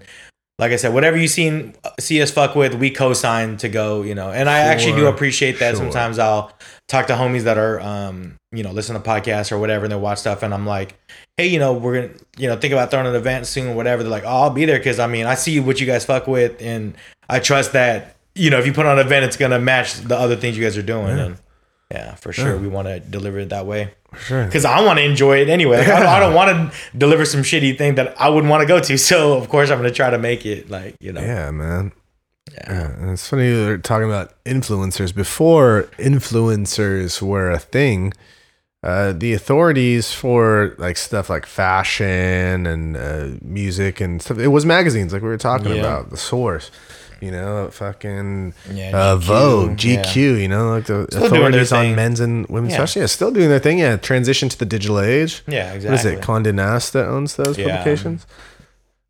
like 0.60 0.72
I 0.72 0.76
said, 0.76 0.94
whatever 0.94 1.18
you 1.18 1.28
seen 1.28 1.74
see 2.00 2.22
us 2.22 2.30
fuck 2.30 2.56
with, 2.56 2.76
we 2.76 2.92
co-sign 2.92 3.58
to 3.58 3.70
go, 3.70 4.04
you 4.04 4.14
know. 4.14 4.30
And 4.30 4.48
I 4.48 4.60
actually 4.60 4.96
do 4.96 5.08
appreciate 5.08 5.58
that. 5.58 5.76
Sure. 5.76 5.86
Sometimes 5.86 6.20
I'll 6.20 6.54
talk 6.88 7.08
to 7.08 7.14
homies 7.14 7.44
that 7.44 7.58
are 7.58 7.80
um, 7.80 8.36
you 8.52 8.62
know, 8.62 8.72
listen 8.72 8.94
to 8.94 9.02
podcasts 9.02 9.52
or 9.52 9.58
whatever 9.58 9.86
and 9.86 9.92
they 9.92 9.98
watch 9.98 10.20
stuff 10.20 10.44
and 10.44 10.54
I'm 10.54 10.68
like, 10.68 11.00
"Hey, 11.36 11.48
you 11.48 11.58
know, 11.58 11.74
we're 11.74 11.96
going 11.96 12.14
to, 12.14 12.26
you 12.38 12.48
know, 12.48 12.58
think 12.58 12.74
about 12.74 12.92
throwing 12.92 13.08
an 13.08 13.16
event 13.16 13.48
soon 13.48 13.70
or 13.70 13.76
whatever." 13.76 14.04
They're 14.04 14.12
like, 14.12 14.24
"Oh, 14.24 14.44
I'll 14.44 14.50
be 14.52 14.66
there 14.66 14.80
cuz 14.80 15.00
I 15.00 15.08
mean, 15.08 15.26
I 15.26 15.34
see 15.34 15.60
what 15.60 15.82
you 15.82 15.88
guys 15.88 16.06
fuck 16.06 16.28
with 16.28 16.62
and 16.62 16.94
I 17.28 17.40
trust 17.40 17.74
that, 17.74 18.18
you 18.36 18.52
know, 18.52 18.60
if 18.60 18.68
you 18.68 18.74
put 18.74 18.86
on 18.86 19.00
an 19.00 19.06
event 19.06 19.26
it's 19.26 19.38
going 19.38 19.52
to 19.52 19.60
match 19.60 19.96
the 19.96 20.16
other 20.16 20.36
things 20.36 20.56
you 20.60 20.64
guys 20.64 20.78
are 20.78 20.84
doing." 20.84 21.18
And 21.18 21.38
yeah, 21.90 22.14
for 22.16 22.32
sure, 22.32 22.56
we 22.58 22.68
want 22.68 22.88
to 22.88 23.00
deliver 23.00 23.40
it 23.40 23.50
that 23.50 23.66
way 23.66 23.94
Sure. 24.20 24.46
because 24.46 24.66
I 24.66 24.82
want 24.82 25.00
to 25.00 25.06
enjoy 25.06 25.38
it 25.42 25.48
anyway. 25.50 25.78
Like, 25.78 25.88
I, 25.88 26.20
don't, 26.20 26.32
don't 26.32 26.34
want 26.42 26.72
to 26.74 26.98
deliver 26.98 27.24
some 27.26 27.42
shitty 27.42 27.78
thing 27.78 27.96
that 27.96 28.14
I 28.20 28.28
wouldn't 28.30 28.50
want 28.52 28.62
to 28.62 28.68
go 28.68 28.80
to. 28.80 28.98
So 29.12 29.38
of 29.38 29.48
course 29.50 29.70
I'm 29.72 29.78
gonna 29.80 29.92
try 29.92 30.10
to 30.10 30.18
make 30.20 30.46
it 30.46 30.70
like 30.70 30.96
you 31.00 31.12
know. 31.14 31.22
Yeah, 31.22 31.52
man. 31.52 31.92
Yeah. 32.54 32.94
Yeah, 33.00 33.12
it's 33.14 33.28
funny 33.30 33.50
they're 33.52 33.78
talking 33.78 34.08
about 34.08 34.34
influencers. 34.44 35.16
Before 35.16 35.84
influencers 35.98 37.22
were 37.22 37.50
a 37.52 37.60
thing, 37.60 38.14
uh, 38.84 39.14
the 39.16 39.34
authorities 39.34 40.12
for 40.12 40.76
like 40.78 40.98
stuff 40.98 41.30
like 41.30 41.46
fashion 41.46 42.66
and 42.66 42.98
uh, 42.98 43.28
music 43.42 44.02
and 44.02 44.22
stuff, 44.22 44.40
it 44.40 44.48
was 44.50 44.66
magazines 44.66 45.14
like 45.14 45.22
we 45.22 45.28
were 45.30 45.38
talking 45.38 45.68
Yeah. 45.74 45.82
about. 45.82 46.10
The 46.10 46.18
Source, 46.18 46.72
you 47.22 47.32
know, 47.32 47.70
fucking 47.72 48.54
Yeah, 48.74 48.98
uh, 48.98 49.16
GQ, 49.18 49.22
Vogue, 49.24 49.84
yeah. 49.84 50.02
GQ, 50.04 50.16
you 50.42 50.48
know, 50.48 50.72
like 50.72 50.86
the 50.86 51.08
Still 51.10 51.26
authorities 51.26 51.72
on 51.72 51.96
men's 51.96 52.20
and 52.20 52.46
women's 52.48 52.74
Yeah. 52.74 52.80
fashion. 52.80 53.02
Yeah, 53.02 53.06
still 53.06 53.32
doing 53.32 53.50
their 53.50 53.60
thing. 53.60 53.80
Yeah, 53.80 53.98
transition 53.98 54.50
to 54.50 54.58
the 54.58 54.66
digital 54.66 55.00
age. 55.00 55.44
Yeah, 55.48 55.72
exactly. 55.74 55.90
What 55.90 56.00
is 56.00 56.06
it? 56.06 56.22
Condé 56.26 56.54
Nast 56.54 56.94
that 56.94 57.08
owns 57.08 57.36
those 57.36 57.58
Yeah. 57.58 57.68
publications. 57.78 58.26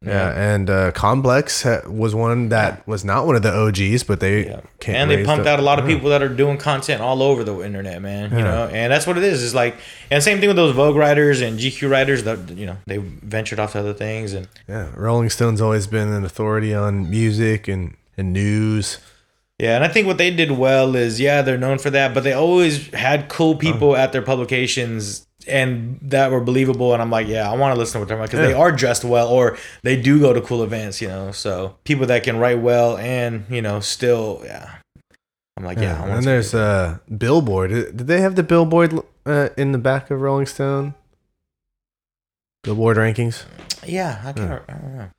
Yeah, 0.04 0.32
and 0.36 0.68
uh, 0.68 0.90
Complex 0.94 1.62
ha- 1.62 1.82
was 1.88 2.16
one 2.16 2.50
that 2.50 2.88
was 2.88 3.06
not 3.06 3.28
one 3.28 3.36
of 3.36 3.44
the 3.44 3.54
OGs, 3.56 4.02
but 4.02 4.20
they 4.20 4.48
Yeah. 4.48 4.62
and 4.88 5.12
they 5.12 5.24
pumped 5.24 5.46
up- 5.46 5.54
out 5.54 5.60
a 5.60 5.62
lot 5.62 5.78
of 5.78 5.88
yeah. 5.88 5.94
people 5.94 6.10
that 6.10 6.24
are 6.24 6.28
doing 6.28 6.58
content 6.58 7.02
all 7.04 7.22
over 7.22 7.44
the 7.44 7.60
internet, 7.62 8.02
man. 8.02 8.32
You 8.36 8.42
know, 8.44 8.68
and 8.74 8.92
that's 8.92 9.06
what 9.06 9.16
it 9.20 9.24
is. 9.24 9.44
It's 9.44 9.54
like, 9.54 9.76
and 10.10 10.24
same 10.24 10.40
thing 10.40 10.48
with 10.48 10.56
those 10.56 10.74
Vogue 10.74 10.96
writers 10.96 11.40
and 11.40 11.60
GQ 11.60 11.88
writers. 11.88 12.24
That 12.24 12.40
you 12.58 12.66
know, 12.66 12.78
they 12.88 12.98
ventured 12.98 13.60
off 13.60 13.74
to 13.74 13.80
other 13.80 13.94
things, 13.94 14.34
and 14.34 14.48
Yeah, 14.68 14.88
Rolling 14.96 15.30
Stone's 15.30 15.62
always 15.62 15.86
been 15.86 16.12
an 16.12 16.26
authority 16.26 16.74
on 16.74 17.08
music 17.08 17.68
and, 17.68 17.94
news. 18.24 18.98
yeah, 19.60 19.76
and 19.76 19.84
I 19.84 19.88
think 19.88 20.08
what 20.08 20.18
they 20.18 20.32
did 20.32 20.52
well 20.52 20.96
is, 20.96 21.20
yeah, 21.20 21.42
they're 21.42 21.58
known 21.58 21.78
for 21.78 21.90
that, 21.92 22.14
but 22.14 22.24
they 22.24 22.34
always 22.34 22.88
had 22.94 23.30
cool 23.30 23.56
people 23.56 23.92
Uh-huh. 23.92 24.02
at 24.04 24.12
their 24.12 24.22
publications. 24.24 25.28
And 25.48 25.98
that 26.04 26.30
were 26.30 26.40
believable, 26.40 26.94
and 26.94 27.02
I'm 27.02 27.10
like, 27.10 27.28
yeah, 27.28 27.50
I 27.52 27.56
want 27.56 27.74
to 27.74 27.80
listen 27.80 27.94
to 27.94 28.00
what 28.00 28.08
they're 28.08 28.18
talking 28.18 28.32
because 28.38 28.48
they 28.48 28.54
are 28.54 28.72
dressed 28.72 29.04
well, 29.04 29.28
or 29.28 29.58
they 29.82 30.00
do 30.00 30.20
go 30.20 30.34
to 30.34 30.42
cool 30.42 30.62
events, 30.64 31.02
you 31.02 31.08
know. 31.08 31.32
So 31.32 31.78
people 31.84 32.06
that 32.06 32.22
can 32.22 32.38
write 32.38 32.60
well 32.60 32.96
and 32.98 33.46
you 33.50 33.60
know 33.60 33.80
still, 33.80 34.42
yeah, 34.46 34.76
I'm 35.58 35.64
like, 35.66 35.80
yeah. 35.80 35.98
I 35.98 36.02
want 36.02 36.12
and 36.12 36.24
there's 36.28 36.54
uh, 36.54 37.00
Billboard. 37.18 37.72
Did 37.72 37.98
did 37.98 38.06
they 38.08 38.22
have 38.22 38.36
the 38.36 38.44
Billboard 38.44 38.94
uh, 39.26 39.50
in 39.58 39.72
the 39.72 39.80
back 39.80 40.12
of 40.12 40.22
Rolling 40.22 40.46
Stone? 40.46 40.94
Billboard 42.64 42.98
rankings. 42.98 43.44
Yeah, 43.88 44.22
I 44.24 44.34
can't, 44.34 44.62
I 44.70 44.74
don't 44.74 44.96
know. 44.98 45.10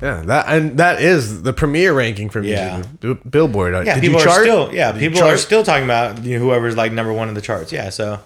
Yeah, 0.00 0.22
that 0.22 0.46
and 0.48 0.78
that 0.78 1.02
is 1.02 1.42
the 1.42 1.52
premier 1.52 1.92
ranking 1.92 2.30
for 2.30 2.40
music. 2.40 2.58
Yeah. 2.58 2.82
B- 3.00 3.18
Billboard. 3.28 3.74
Yeah, 3.86 3.94
Did 3.94 4.00
people 4.02 4.20
you 4.20 4.24
chart? 4.24 4.40
are 4.40 4.44
still 4.44 4.74
yeah, 4.74 4.92
Did 4.92 5.02
you 5.02 5.10
people 5.10 5.24
are 5.24 5.30
chart? 5.32 5.40
still 5.40 5.62
talking 5.64 5.84
about 5.84 6.24
you 6.24 6.38
know, 6.38 6.44
whoever's 6.44 6.76
like 6.76 6.92
number 6.92 7.12
one 7.12 7.28
in 7.28 7.34
the 7.34 7.40
charts. 7.40 7.72
Yeah, 7.72 7.90
so 7.90 8.20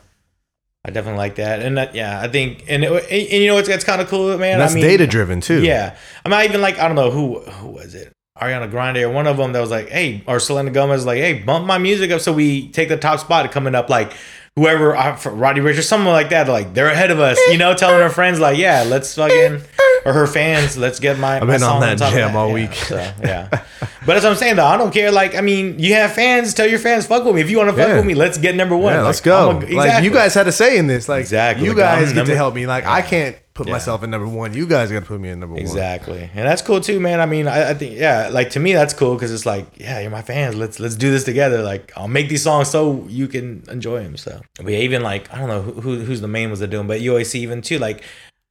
I 0.84 0.90
definitely 0.90 1.18
like 1.18 1.36
that, 1.36 1.60
and 1.60 1.76
that, 1.76 1.94
yeah, 1.94 2.20
I 2.20 2.28
think 2.28 2.64
and, 2.68 2.84
it, 2.84 3.10
and 3.10 3.42
you 3.42 3.48
know 3.48 3.58
it's 3.58 3.68
it's 3.68 3.84
kind 3.84 4.00
of 4.00 4.08
cool, 4.08 4.36
man. 4.38 4.52
And 4.52 4.60
that's 4.60 4.72
I 4.72 4.76
mean, 4.76 4.84
data 4.84 5.06
driven 5.06 5.40
too. 5.40 5.62
Yeah, 5.62 5.96
I 6.24 6.28
mean, 6.28 6.38
I 6.38 6.44
even 6.44 6.60
like 6.60 6.78
I 6.78 6.86
don't 6.86 6.96
know 6.96 7.10
who 7.10 7.40
who 7.40 7.68
was 7.68 7.94
it. 7.94 8.12
Ariana 8.40 8.70
Grande 8.70 8.98
or 8.98 9.10
one 9.10 9.26
of 9.26 9.36
them 9.36 9.52
that 9.52 9.60
was 9.60 9.70
like, 9.70 9.90
hey, 9.90 10.22
or 10.26 10.40
Selena 10.40 10.70
Gomez 10.70 11.04
like, 11.04 11.18
hey, 11.18 11.34
bump 11.42 11.66
my 11.66 11.76
music 11.76 12.10
up 12.10 12.20
so 12.22 12.32
we 12.32 12.68
take 12.70 12.88
the 12.88 12.96
top 12.96 13.20
spot 13.20 13.50
coming 13.52 13.74
up 13.74 13.90
like 13.90 14.12
whoever 14.56 14.96
uh, 14.96 15.18
Roddy 15.26 15.60
Ricch 15.60 15.78
or 15.78 15.82
someone 15.82 16.14
like 16.14 16.30
that. 16.30 16.48
Like 16.48 16.72
they're 16.72 16.88
ahead 16.88 17.10
of 17.10 17.20
us, 17.20 17.38
you 17.50 17.58
know, 17.58 17.74
telling 17.74 18.00
her 18.00 18.08
friends 18.08 18.40
like, 18.40 18.56
yeah, 18.56 18.84
let's 18.86 19.14
fucking 19.14 19.60
or 20.04 20.12
her 20.12 20.26
fans, 20.26 20.76
let's 20.76 20.98
get 21.00 21.18
my. 21.18 21.40
I've 21.40 21.46
been 21.46 21.62
on 21.62 21.80
that 21.80 21.98
top 21.98 22.08
of 22.08 22.14
jam 22.14 22.36
all 22.36 22.48
Yeah, 22.48 22.54
week. 22.54 22.74
So, 22.74 22.96
yeah, 23.22 23.48
but 24.06 24.16
as 24.16 24.24
I'm 24.24 24.34
saying 24.36 24.56
though, 24.56 24.66
I 24.66 24.76
don't 24.76 24.92
care. 24.92 25.10
Like, 25.10 25.34
I 25.34 25.40
mean, 25.40 25.78
you 25.78 25.94
have 25.94 26.12
fans. 26.12 26.54
Tell 26.54 26.66
your 26.68 26.78
fans, 26.78 27.06
fuck 27.06 27.24
with 27.24 27.34
me. 27.34 27.40
If 27.40 27.50
you 27.50 27.58
want 27.58 27.70
to 27.70 27.76
fuck 27.76 27.88
Yeah. 27.88 27.96
with 27.96 28.06
me, 28.06 28.14
let's 28.14 28.38
get 28.38 28.54
number 28.54 28.76
one. 28.76 28.92
Yeah, 28.92 28.98
Like, 29.00 29.06
let's 29.06 29.20
go. 29.20 29.50
A- 29.50 29.52
Like 29.52 29.62
exactly. 29.68 30.04
you 30.08 30.12
guys 30.14 30.34
had 30.34 30.48
a 30.48 30.52
say 30.52 30.78
in 30.78 30.86
this. 30.86 31.08
Like 31.08 31.20
Exactly. 31.20 31.64
you 31.64 31.70
Like, 31.72 31.78
guys 31.78 32.08
get 32.08 32.16
number- 32.16 32.32
to 32.32 32.36
help 32.36 32.54
me. 32.54 32.66
Like 32.66 32.86
I 32.86 33.02
can't 33.02 33.36
put 33.52 33.68
myself 33.68 34.02
in 34.02 34.08
number 34.10 34.26
one. 34.26 34.54
You 34.54 34.66
guys 34.66 34.90
got 34.90 35.00
to 35.00 35.06
put 35.06 35.20
me 35.20 35.28
in 35.28 35.40
number 35.40 35.52
one. 35.54 35.60
Exactly, 35.60 36.30
and 36.34 36.48
that's 36.48 36.62
cool 36.62 36.80
too, 36.80 36.98
man. 36.98 37.20
I 37.20 37.26
mean, 37.26 37.46
I, 37.46 37.70
I 37.70 37.74
think 37.74 37.96
yeah, 37.98 38.28
like 38.32 38.50
to 38.50 38.60
me 38.60 38.72
that's 38.72 38.94
cool 38.94 39.14
because 39.14 39.30
it's 39.32 39.44
like 39.44 39.66
yeah, 39.76 40.00
you're 40.00 40.10
my 40.10 40.22
fans. 40.22 40.54
Let's 40.56 40.80
let's 40.80 40.94
do 40.96 41.10
this 41.10 41.24
together. 41.24 41.62
Like 41.62 41.92
I'll 41.96 42.08
make 42.08 42.28
these 42.30 42.42
songs 42.42 42.70
so 42.70 43.04
you 43.08 43.28
can 43.28 43.62
enjoy 43.70 44.02
them. 44.02 44.16
So 44.16 44.40
but 44.56 44.70
even 44.70 45.02
like 45.02 45.32
I 45.34 45.38
don't 45.38 45.48
know 45.48 45.60
who, 45.62 45.72
who 45.80 45.98
who's 46.04 46.22
the 46.22 46.28
main 46.28 46.48
ones 46.48 46.60
that 46.60 46.68
do 46.68 46.78
them, 46.78 46.86
but 46.86 47.00
you 47.02 47.10
always 47.10 47.28
see 47.30 47.40
even 47.40 47.60
too 47.60 47.78
like 47.78 48.02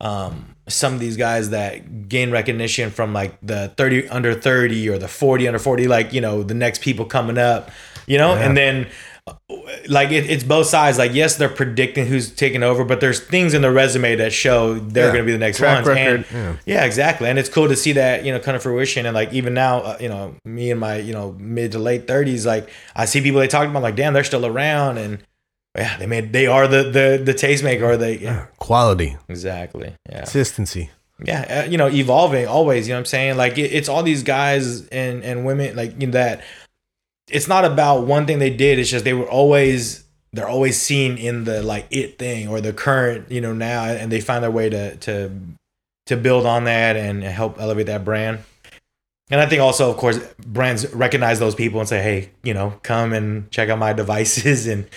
um 0.02 0.56
some 0.68 0.94
of 0.94 1.00
these 1.00 1.18
guys 1.18 1.50
that 1.50 2.08
gain 2.08 2.30
recognition 2.32 2.92
from 2.92 3.12
like 3.12 3.38
the 3.42 3.74
30 3.78 4.08
under 4.10 4.34
30 4.34 4.88
or 4.90 4.98
the 5.00 5.08
40 5.08 5.48
under 5.48 5.60
40 5.60 5.88
like 5.88 6.14
you 6.14 6.22
know 6.22 6.44
the 6.44 6.54
next 6.54 6.82
people 6.82 7.06
coming 7.06 7.38
up 7.38 7.72
you 8.06 8.18
know 8.18 8.36
and 8.36 8.56
then 8.56 8.88
uh, 9.28 9.34
like 9.88 10.12
it, 10.12 10.30
it's 10.30 10.44
both 10.44 10.68
sides 10.68 10.98
like 10.98 11.14
yes 11.14 11.36
they're 11.38 11.50
predicting 11.50 12.06
who's 12.06 12.32
taking 12.32 12.62
over 12.64 12.84
but 12.86 13.00
there's 13.02 13.20
things 13.20 13.54
in 13.54 13.62
the 13.62 13.72
resume 13.72 14.16
that 14.16 14.32
show 14.32 14.76
they're 14.76 15.08
Yeah. 15.08 15.12
going 15.14 15.24
to 15.24 15.26
be 15.26 15.32
the 15.32 15.38
next 15.40 15.58
Track 15.58 15.86
ones 15.86 15.88
record, 15.88 16.26
and 16.32 16.58
yeah. 16.66 16.76
yeah, 16.82 16.86
exactly. 16.86 17.28
And 17.30 17.38
it's 17.40 17.50
cool 17.50 17.68
to 17.68 17.76
see 17.76 17.92
that, 17.94 18.24
you 18.26 18.32
know, 18.32 18.40
come 18.40 18.54
to 18.54 18.60
fruition. 18.60 19.06
And 19.06 19.14
like, 19.14 19.34
even 19.34 19.54
now, 19.54 19.80
uh, 19.82 19.98
you 20.00 20.08
know, 20.10 20.36
me 20.46 20.72
and 20.72 20.80
my, 20.80 20.98
you 20.98 21.14
know, 21.14 21.36
mid 21.40 21.72
to 21.74 21.80
late 21.80 22.08
30s, 22.08 22.46
like, 22.46 22.70
I 22.96 23.06
see 23.06 23.22
people 23.22 23.40
they 23.40 23.48
talk 23.48 23.68
about, 23.68 23.84
like, 23.84 23.96
damn, 23.96 24.14
they're 24.14 24.24
still 24.24 24.46
around. 24.46 24.98
And 24.98 25.20
yeah, 25.76 25.98
they 25.98 26.06
made, 26.06 26.34
they 26.34 26.48
are 26.48 26.68
the, 26.68 26.84
the, 26.84 27.22
the 27.24 27.34
tastemaker 27.34 27.84
or 27.84 27.98
they, 27.98 28.18
yeah, 28.18 28.48
Quality, 28.58 29.18
exactly. 29.28 29.94
Yeah. 30.10 30.20
consistency. 30.20 30.90
Yeah. 31.24 31.64
Uh, 31.66 31.70
you 31.70 31.78
know, 31.78 31.90
evolving 31.90 32.48
always, 32.48 32.88
you 32.88 32.94
know 32.94 32.98
what 32.98 33.02
I'm 33.02 33.06
saying? 33.06 33.38
Like, 33.38 33.58
it, 33.58 33.74
it's 33.74 33.90
all 33.90 34.04
these 34.04 34.24
guys 34.24 34.88
and, 34.88 35.24
and 35.24 35.46
women, 35.46 35.76
like, 35.76 36.00
you 36.00 36.08
know, 36.08 36.14
that 36.14 36.44
it's 37.30 37.48
not 37.48 37.66
about 37.66 38.08
one 38.08 38.26
thing 38.26 38.40
they 38.40 38.50
did. 38.50 38.80
It's 38.80 38.90
just 38.90 39.06
they 39.06 39.14
were 39.14 39.30
always, 39.30 40.06
they're 40.32 40.48
always 40.48 40.80
seen 40.80 41.18
in 41.18 41.44
the 41.44 41.62
like 41.62 41.88
it 41.92 42.18
thing 42.18 42.48
or 42.48 42.62
the 42.62 42.74
current, 42.74 43.32
you 43.32 43.42
know, 43.42 43.54
now, 43.54 43.86
and 43.86 44.12
they 44.12 44.22
find 44.22 44.44
their 44.44 44.52
way 44.52 44.70
to, 44.70 44.96
to, 44.98 45.32
to 46.08 46.18
build 46.18 46.46
on 46.46 46.64
that 46.64 46.96
and 46.96 47.24
help 47.24 47.60
elevate 47.60 47.88
that 47.88 48.06
brand. 48.06 48.40
And 49.30 49.40
I 49.40 49.46
think 49.46 49.62
also, 49.62 49.90
of 49.92 49.98
course, 49.98 50.20
brands 50.40 50.92
recognize 50.94 51.40
those 51.40 51.54
people 51.54 51.80
and 51.80 51.88
say, 51.88 52.02
"Hey, 52.02 52.32
you 52.44 52.54
know, 52.54 52.80
come 52.82 53.14
and 53.14 53.50
check 53.52 53.70
out 53.70 53.78
my 53.78 53.94
devices 54.02 54.66
and 54.66 54.88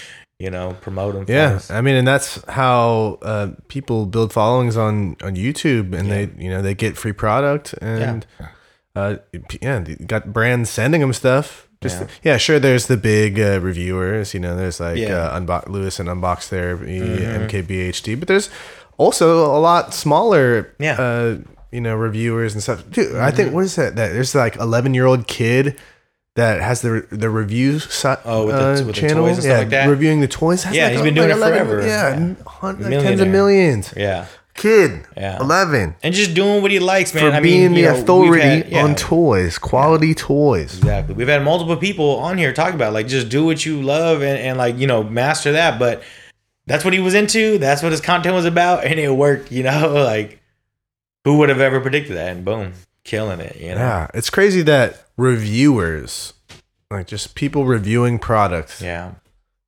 you 0.43 0.51
know 0.51 0.67
promote 0.81 1.15
them." 1.15 1.25
Yeah, 1.29 1.55
us." 1.57 1.71
I 1.71 1.81
mean, 1.81 1.97
and 1.97 2.07
that's 2.07 2.43
how 2.49 3.19
uh, 3.23 3.49
people 3.69 4.07
build 4.07 4.33
followings 4.33 4.77
on 4.77 5.17
on 5.23 5.37
YouTube, 5.37 5.95
and 5.99 6.11
they 6.11 6.29
you 6.43 6.51
know 6.51 6.61
they 6.63 6.75
get 6.75 6.97
free 6.97 7.13
product, 7.15 7.75
and 7.81 8.27
uh, 8.97 9.17
yeah, 9.61 9.81
got 10.07 10.33
brands 10.33 10.69
sending 10.71 11.01
them 11.01 11.13
stuff. 11.13 11.69
Just 11.83 12.01
Yeah. 12.01 12.07
yeah, 12.23 12.37
sure. 12.39 12.59
There's 12.61 12.87
the 12.87 12.97
big 12.97 13.41
uh, 13.41 13.59
reviewers, 13.61 14.35
you 14.35 14.41
know. 14.41 14.55
There's 14.57 14.79
like 14.79 14.99
Yeah. 14.99 15.17
uh, 15.19 15.41
Unbo- 15.41 15.67
Lewis 15.69 15.99
and 15.99 16.09
Unbox 16.09 16.47
Therapy, 16.49 17.01
Mhm. 17.01 17.49
MKBHD, 17.49 18.15
but 18.19 18.29
there's 18.29 18.51
also 18.99 19.45
a 19.47 19.59
lot 19.59 19.93
smaller, 19.95 20.71
Yeah. 20.79 20.95
uh, 21.01 21.37
you 21.73 21.81
know, 21.81 21.97
reviewers 21.97 22.55
and 22.55 22.63
stuff. 22.63 22.85
Dude, 22.91 23.17
I 23.17 23.33
think 23.33 23.53
what 23.53 23.65
is 23.65 23.75
that? 23.75 23.97
That 23.97 24.13
there's 24.13 24.35
like 24.35 24.55
11 24.61 24.95
year 24.95 25.07
old 25.07 25.27
kid. 25.27 25.75
That 26.35 26.63
has 26.63 26.81
the 26.81 27.07
the 27.11 27.29
review 27.29 27.79
si- 27.79 28.09
Oh, 28.25 28.47
with 28.47 28.55
the- 28.57 28.67
uh, 28.67 28.71
with 28.73 28.87
the 28.87 28.93
channel, 28.95 29.25
toys 29.27 29.35
and 29.37 29.43
stuff 29.43 29.53
yeah, 29.53 29.59
like 29.59 29.69
that? 29.71 29.89
reviewing 29.89 30.21
the 30.23 30.29
toys. 30.29 30.63
Has 30.63 30.75
Yeah, 30.75 30.85
like 30.85 30.93
he's 30.95 31.03
been 31.03 31.15
doing 31.15 31.29
like 31.29 31.37
it 31.37 31.41
11 31.41 31.67
forever. 31.67 31.87
Yeah, 31.87 32.33
Yeah. 32.89 33.01
tens 33.03 33.21
of 33.21 33.29
millions. 33.29 33.93
yeah, 33.95 34.25
Kid, 34.55 35.01
Yeah. 35.15 35.39
11 35.41 35.95
and 36.03 36.15
just 36.15 36.33
doing 36.33 36.63
what 36.63 36.71
he 36.71 36.79
likes, 36.79 37.13
man. 37.13 37.25
for 37.25 37.37
I 37.37 37.41
mean, 37.41 37.43
being 37.43 37.75
you 37.75 37.87
the 37.87 37.93
know, 37.93 37.99
authority 37.99 38.43
had- 38.43 38.69
yeah, 38.71 38.83
on 38.83 38.95
toys, 38.95 39.59
quality 39.59 40.15
toys. 40.15 40.79
Exactly. 40.79 41.15
We've 41.15 41.29
had 41.29 41.43
multiple 41.45 41.77
people 41.77 42.17
on 42.17 42.39
here 42.39 42.53
talk 42.55 42.73
about 42.73 42.95
like 42.95 43.09
just 43.09 43.29
do 43.29 43.45
what 43.45 43.67
you 43.67 43.83
love 43.83 44.23
and, 44.23 44.39
and 44.39 44.57
like 44.57 44.79
you 44.79 44.87
know 44.87 45.03
master 45.03 45.53
that. 45.53 45.79
But 45.79 46.03
that's 46.67 46.83
what 46.83 46.95
he 46.95 47.01
was 47.01 47.13
into. 47.13 47.59
That's 47.59 47.83
what 47.83 47.93
his 47.93 48.01
content 48.01 48.35
was 48.35 48.47
about, 48.47 48.85
and 48.87 48.99
it 48.99 49.11
worked. 49.11 49.53
You 49.53 49.65
know, 49.65 49.93
like 50.07 50.41
who 51.25 51.37
would 51.39 51.51
have 51.51 51.61
ever 51.61 51.79
predicted 51.81 52.17
that? 52.17 52.31
And 52.31 52.43
boom, 52.45 52.73
killing 53.05 53.41
it. 53.41 53.57
You 53.57 53.71
know. 53.71 53.77
Yeah, 53.77 54.07
it's 54.15 54.31
crazy 54.31 54.63
that 54.63 55.07
reviewers, 55.17 56.33
like 56.91 57.07
just 57.07 57.35
people 57.35 57.65
reviewing 57.65 58.19
products, 58.19 58.81
Yeah. 58.81 59.13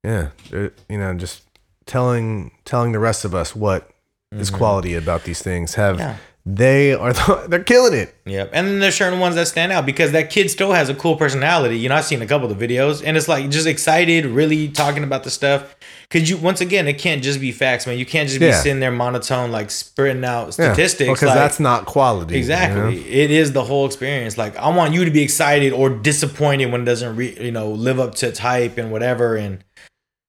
yeah, 0.02 0.28
you 0.50 0.70
know, 0.98 1.14
just 1.14 1.42
telling 1.86 2.52
telling 2.64 2.92
the 2.92 2.98
rest 2.98 3.24
of 3.24 3.34
us 3.34 3.54
what 3.54 3.90
is 4.32 4.50
quality 4.50 4.94
about 4.94 5.24
these 5.24 5.40
things. 5.42 5.74
Have 5.74 5.96
Mm-hmm. 5.96 6.08
Yeah. 6.08 6.16
They 6.46 6.92
are 6.92 7.12
the, 7.12 7.44
they're 7.48 7.64
killing 7.64 7.94
it? 7.94 8.14
Yep. 8.26 8.50
And 8.52 8.66
then 8.66 8.78
there's 8.80 8.94
certain 8.96 9.18
ones 9.18 9.34
that 9.36 9.48
stand 9.48 9.72
out 9.72 9.86
because 9.86 10.12
that 10.12 10.28
kid 10.30 10.50
still 10.50 10.72
has 10.72 10.88
a 10.90 10.94
cool 10.94 11.16
personality. 11.16 11.78
You 11.78 11.88
know, 11.88 11.94
I've 11.96 12.04
seen 12.04 12.20
a 12.22 12.26
couple 12.26 12.50
of 12.50 12.58
the 12.58 12.68
videos 12.68 13.02
and 13.04 13.16
it's 13.16 13.28
like 13.28 13.48
just 13.50 13.66
excited, 13.66 14.26
really 14.26 14.68
talking 14.68 15.04
about 15.04 15.24
the 15.24 15.30
stuff. 15.30 15.74
Cause 16.10 16.28
you, 16.28 16.36
once 16.36 16.60
again, 16.60 16.86
it 16.86 16.98
can't 16.98 17.22
just 17.22 17.40
be 17.40 17.50
facts, 17.50 17.86
man. 17.86 17.98
You 17.98 18.06
can't 18.06 18.28
just 18.28 18.38
be 18.40 18.46
Yeah. 18.46 18.60
sitting 18.60 18.78
there 18.78 18.92
monotone, 18.92 19.50
like 19.50 19.70
spitting 19.70 20.24
out 20.24 20.52
statistics. 20.52 21.08
because 21.08 21.28
like, 21.28 21.34
that's 21.34 21.58
not 21.58 21.86
quality. 21.86 22.34
you 22.34 22.38
Exactly. 22.40 22.80
know? 22.80 22.88
It 22.90 23.30
is 23.30 23.52
the 23.52 23.64
whole 23.64 23.86
experience. 23.86 24.36
Like 24.38 24.54
I 24.56 24.68
want 24.68 24.92
you 24.94 25.04
to 25.06 25.10
be 25.10 25.22
excited 25.22 25.72
or 25.72 25.88
disappointed 25.90 26.70
when 26.70 26.82
it 26.82 26.84
doesn't, 26.84 27.16
re- 27.16 27.36
you 27.40 27.52
know, 27.52 27.70
live 27.70 27.98
up 27.98 28.14
to 28.16 28.28
its 28.28 28.38
hype 28.38 28.76
and 28.78 28.92
whatever. 28.92 29.36
And 29.36 29.64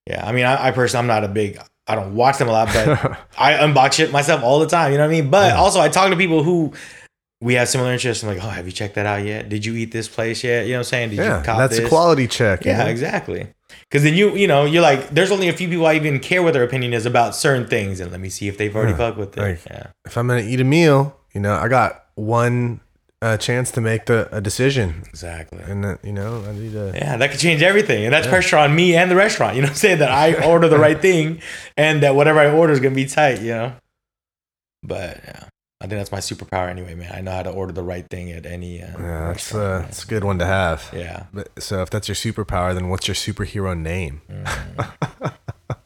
yeah, 0.07 0.25
I 0.25 0.31
mean, 0.31 0.45
I, 0.45 0.67
I 0.67 0.71
personally, 0.71 1.01
I'm 1.01 1.07
not 1.07 1.23
a 1.23 1.27
big. 1.33 1.59
I 1.87 1.95
don't 1.95 2.15
watch 2.15 2.37
them 2.39 2.47
a 2.47 2.51
lot, 2.51 2.67
but 2.73 3.17
I 3.37 3.53
unbox 3.53 3.93
shit 3.93 4.11
myself 4.11 4.43
all 4.43 4.59
the 4.59 4.67
time. 4.67 4.91
You 4.91 4.97
know 4.97 5.03
what 5.05 5.13
I 5.15 5.21
mean? 5.21 5.29
But 5.29 5.53
also, 5.53 5.79
I 5.79 5.89
talk 5.89 6.09
to 6.09 6.15
people 6.17 6.43
who 6.43 6.73
we 7.41 7.53
have 7.55 7.67
similar 7.69 7.91
interests. 7.93 8.23
I'm 8.23 8.29
like, 8.29 8.43
oh, 8.43 8.49
have 8.49 8.65
you 8.65 8.71
checked 8.71 8.95
that 8.95 9.05
out 9.05 9.23
yet? 9.23 9.49
Did 9.49 9.65
you 9.65 9.75
eat 9.75 9.91
this 9.91 10.07
place 10.07 10.43
yet? 10.43 10.65
You 10.65 10.71
know 10.73 10.77
what 10.79 10.87
I'm 10.87 10.89
saying? 10.89 11.09
Did 11.11 11.17
Yeah, 11.19 11.39
you 11.39 11.45
cop 11.45 11.57
that's 11.59 11.77
this? 11.77 11.85
a 11.85 11.89
quality 11.89 12.27
check. 12.27 12.65
you 12.65 12.71
Yeah, 12.71 12.83
know? 12.85 12.89
exactly. 12.89 13.47
Because 13.89 14.03
then 14.03 14.15
you, 14.15 14.35
you 14.35 14.47
know, 14.47 14.65
you're 14.65 14.81
like, 14.81 15.09
there's 15.09 15.31
only 15.31 15.47
a 15.49 15.53
few 15.53 15.67
people 15.67 15.85
I 15.85 15.93
even 15.95 16.19
care 16.19 16.41
what 16.41 16.53
their 16.53 16.63
opinion 16.63 16.93
is 16.93 17.05
about 17.05 17.35
certain 17.35 17.67
things, 17.67 17.99
and 17.99 18.11
let 18.11 18.19
me 18.19 18.29
see 18.29 18.47
if 18.47 18.57
they've 18.57 18.75
already 18.75 18.93
Yeah, 18.93 18.97
fucked 18.97 19.17
with 19.17 19.37
it. 19.37 19.41
like- 19.41 19.65
yeah. 19.69 19.87
If 20.05 20.17
I'm 20.17 20.27
gonna 20.27 20.41
eat 20.41 20.59
a 20.59 20.63
meal, 20.63 21.15
you 21.33 21.41
know, 21.41 21.53
I 21.53 21.67
got 21.67 22.05
one 22.15 22.79
uh, 23.21 23.37
chance 23.37 23.71
to 23.71 23.81
make 23.81 24.05
the 24.05 24.27
a 24.35 24.41
decision, 24.41 25.03
Exactly. 25.07 25.59
and 25.63 25.83
that, 25.83 26.03
you 26.03 26.11
know, 26.13 26.43
I 26.47 26.51
need 26.51 26.73
to. 26.73 26.91
Yeah, 26.93 27.17
that 27.17 27.31
could 27.31 27.39
change 27.39 27.61
everything. 27.63 28.03
And 28.05 28.13
that's 28.13 28.27
pressure 28.27 28.57
on 28.57 28.75
me 28.75 28.95
and 28.95 29.09
the 29.09 29.15
restaurant. 29.15 29.55
You 29.55 29.61
know 29.61 29.67
what 29.67 29.71
I'm 29.71 29.77
saying? 29.77 29.99
That 29.99 30.11
I 30.11 30.45
order 30.51 30.67
the 30.67 30.77
right 30.77 31.01
thing 31.01 31.41
and 31.77 32.03
that 32.03 32.15
whatever 32.15 32.39
I 32.39 32.51
order 32.51 32.73
is 32.73 32.79
going 32.79 32.93
to 32.93 32.95
be 32.95 33.05
tight, 33.07 33.41
you 33.41 33.51
know? 33.51 33.73
But 34.83 35.21
yeah, 35.25 35.43
I 35.81 35.87
think 35.87 35.97
that's 35.99 36.11
my 36.11 36.19
superpower 36.19 36.69
anyway, 36.69 36.93
man. 36.93 37.11
I 37.13 37.21
know 37.21 37.31
how 37.31 37.43
to 37.43 37.49
order 37.51 37.73
the 37.73 37.83
right 37.83 38.07
thing 38.07 38.31
at 38.31 38.45
any. 38.45 38.83
Uh, 38.83 38.87
Yeah, 38.99 39.27
that's 39.31 39.55
uh, 39.55 39.79
that's 39.79 40.03
a 40.03 40.07
good 40.07 40.23
one 40.23 40.37
to 40.39 40.45
have. 40.45 40.89
yeah. 40.93 41.25
But, 41.33 41.49
so 41.63 41.81
if 41.81 41.89
that's 41.89 42.07
your 42.07 42.15
superpower, 42.15 42.73
then 42.75 42.89
what's 42.89 43.07
your 43.07 43.15
superhero 43.15 43.75
name? 43.77 44.21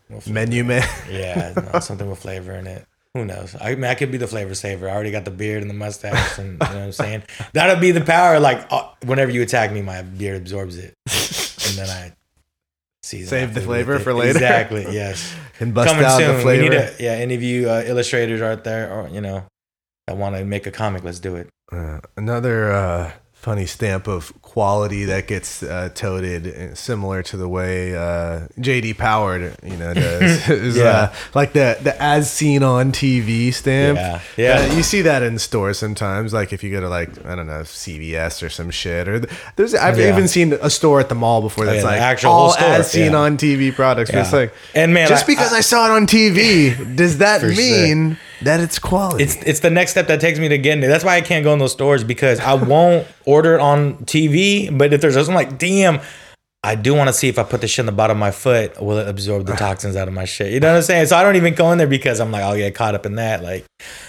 Well, 0.09 0.23
Menu 0.27 0.63
man. 0.63 0.87
Yeah, 1.07 1.53
no, 1.71 1.79
something 1.79 2.09
with 2.09 2.17
flavor 2.19 2.53
in 2.53 2.65
it. 2.65 2.85
Who 3.13 3.25
knows? 3.25 3.55
I 3.59 3.75
mean, 3.75 3.85
I 3.85 3.95
could 3.95 4.11
be 4.11 4.17
the 4.17 4.27
flavor 4.27 4.53
saver. 4.53 4.87
I 4.87 4.93
already 4.93 5.11
got 5.11 5.25
the 5.25 5.31
beard 5.31 5.61
and 5.61 5.69
the 5.69 5.75
mustache, 5.75 6.37
and 6.37 6.53
you 6.53 6.57
know 6.57 6.65
what 6.65 6.75
I'm 6.75 6.91
saying. 6.91 7.23
That'll 7.53 7.79
be 7.79 7.91
the 7.91 8.01
power. 8.01 8.39
Like 8.39 8.67
uh, 8.71 8.89
whenever 9.03 9.31
you 9.31 9.41
attack 9.41 9.71
me, 9.71 9.81
my 9.81 10.01
beard 10.03 10.37
absorbs 10.37 10.77
it, 10.77 10.93
and 11.07 11.77
then 11.77 11.89
I 11.89 12.13
season 13.03 13.27
Save 13.27 13.53
the 13.53 13.61
flavor 13.61 13.99
for 13.99 14.13
later. 14.13 14.37
Exactly. 14.37 14.83
Yes. 14.91 15.33
and 15.59 15.73
bust 15.73 15.89
Coming 15.89 16.05
out 16.05 16.17
soon. 16.19 16.35
the 16.35 16.41
flavor. 16.41 16.63
We 16.63 16.69
need 16.69 16.75
a, 16.75 16.95
yeah. 16.99 17.11
Any 17.13 17.35
of 17.35 17.41
you 17.41 17.69
uh, 17.69 17.83
illustrators 17.85 18.41
out 18.41 18.63
there, 18.63 18.91
or 18.91 19.09
you 19.09 19.21
know, 19.21 19.45
that 20.07 20.17
want 20.17 20.35
to 20.35 20.45
make 20.45 20.67
a 20.67 20.71
comic, 20.71 21.03
let's 21.03 21.19
do 21.19 21.35
it. 21.35 21.49
Uh, 21.71 21.99
another 22.15 22.71
uh, 22.71 23.11
funny 23.31 23.65
stamp 23.65 24.07
of 24.07 24.38
quality 24.49 25.05
that 25.05 25.27
gets 25.27 25.61
uh, 25.61 25.89
toted, 25.93 26.47
uh, 26.47 26.73
similar 26.75 27.21
to 27.21 27.37
the 27.37 27.47
way 27.47 27.95
uh, 27.95 28.47
JD 28.59 28.97
Powered, 28.97 29.55
you 29.63 29.77
know, 29.77 29.93
does, 29.93 30.49
is 30.49 30.75
Yeah. 30.75 30.83
uh, 30.89 31.13
like 31.35 31.53
the 31.53 31.77
the 31.83 31.95
as 32.01 32.31
seen 32.31 32.63
on 32.63 32.91
TV 32.91 33.53
stamp. 33.53 33.97
Yeah. 33.97 34.21
Yeah. 34.37 34.67
Uh, 34.71 34.75
you 34.75 34.81
see 34.83 35.03
that 35.03 35.21
in 35.21 35.37
stores 35.37 35.77
sometimes. 35.77 36.33
Like 36.33 36.51
if 36.51 36.63
you 36.63 36.71
go 36.71 36.81
to 36.81 36.89
like 36.89 37.09
I 37.25 37.35
don't 37.35 37.45
know 37.47 37.61
CVS 37.61 38.41
or 38.43 38.49
some 38.49 38.71
shit, 38.71 39.07
or 39.07 39.19
th- 39.19 39.33
there's 39.55 39.75
I've 39.75 39.99
Yeah. 39.99 40.09
even 40.09 40.27
seen 40.27 40.53
a 40.53 40.69
store 40.69 40.99
at 40.99 41.09
the 41.09 41.15
mall 41.15 41.41
before 41.41 41.65
that's 41.65 41.83
yeah, 41.83 41.89
like 41.91 42.01
actual 42.01 42.31
all 42.31 42.55
as 42.57 42.89
seen 42.91 43.11
yeah. 43.11 43.17
on 43.19 43.37
TV 43.37 43.73
products. 43.73 44.09
It's 44.09 44.31
Yeah. 44.31 44.39
like 44.39 44.53
And 44.73 44.93
man, 44.93 45.07
just 45.07 45.25
I- 45.25 45.27
because 45.27 45.53
I, 45.53 45.61
saw 45.61 45.85
it 45.87 45.91
on 45.91 46.07
TV, 46.07 46.95
does 46.95 47.19
that 47.19 47.43
mean? 47.43 48.15
sure. 48.15 48.17
That 48.41 48.59
it's 48.59 48.79
quality? 48.79 49.23
It's 49.23 49.35
it's 49.37 49.59
the 49.59 49.69
next 49.69 49.91
step 49.91 50.07
that 50.07 50.21
takes 50.21 50.39
me 50.39 50.47
to 50.49 50.57
getting 50.57 50.83
it. 50.83 50.87
That's 50.87 51.03
why 51.03 51.15
I 51.15 51.21
can't 51.21 51.43
go 51.43 51.53
in 51.53 51.59
those 51.59 51.71
stores 51.71 52.03
because 52.03 52.39
I 52.39 52.53
won't 52.53 53.07
order 53.25 53.55
it 53.55 53.61
on 53.61 53.97
TV. 54.05 54.75
But 54.75 54.93
if 54.93 55.01
there's 55.01 55.15
something 55.15 55.35
like, 55.35 55.57
damn, 55.57 56.01
I 56.61 56.75
do 56.75 56.93
want 56.93 57.07
to 57.07 57.13
see 57.13 57.29
if 57.29 57.39
I 57.39 57.43
put 57.43 57.61
this 57.61 57.71
shit 57.71 57.83
in 57.83 57.85
the 57.85 57.93
bottom 57.93 58.17
of 58.17 58.19
my 58.19 58.31
foot, 58.31 58.81
will 58.81 58.97
it 58.97 59.07
absorb 59.07 59.45
the 59.45 59.53
toxins 59.55 59.95
out 59.95 60.09
of 60.09 60.13
my 60.13 60.25
shit? 60.25 60.51
You 60.51 60.59
know 60.59 60.71
what 60.71 60.77
I'm 60.77 60.83
saying? 60.83 61.07
So 61.07 61.15
I 61.15 61.23
don't 61.23 61.37
even 61.37 61.55
go 61.55 61.71
in 61.71 61.77
there 61.77 61.87
because 61.87 62.19
I'm 62.19 62.31
like, 62.31 62.43
I'll 62.43 62.57
get 62.57 62.75
caught 62.75 62.95
up 62.95 63.05
in 63.05 63.15
that. 63.15 63.41
Like, 63.41 63.65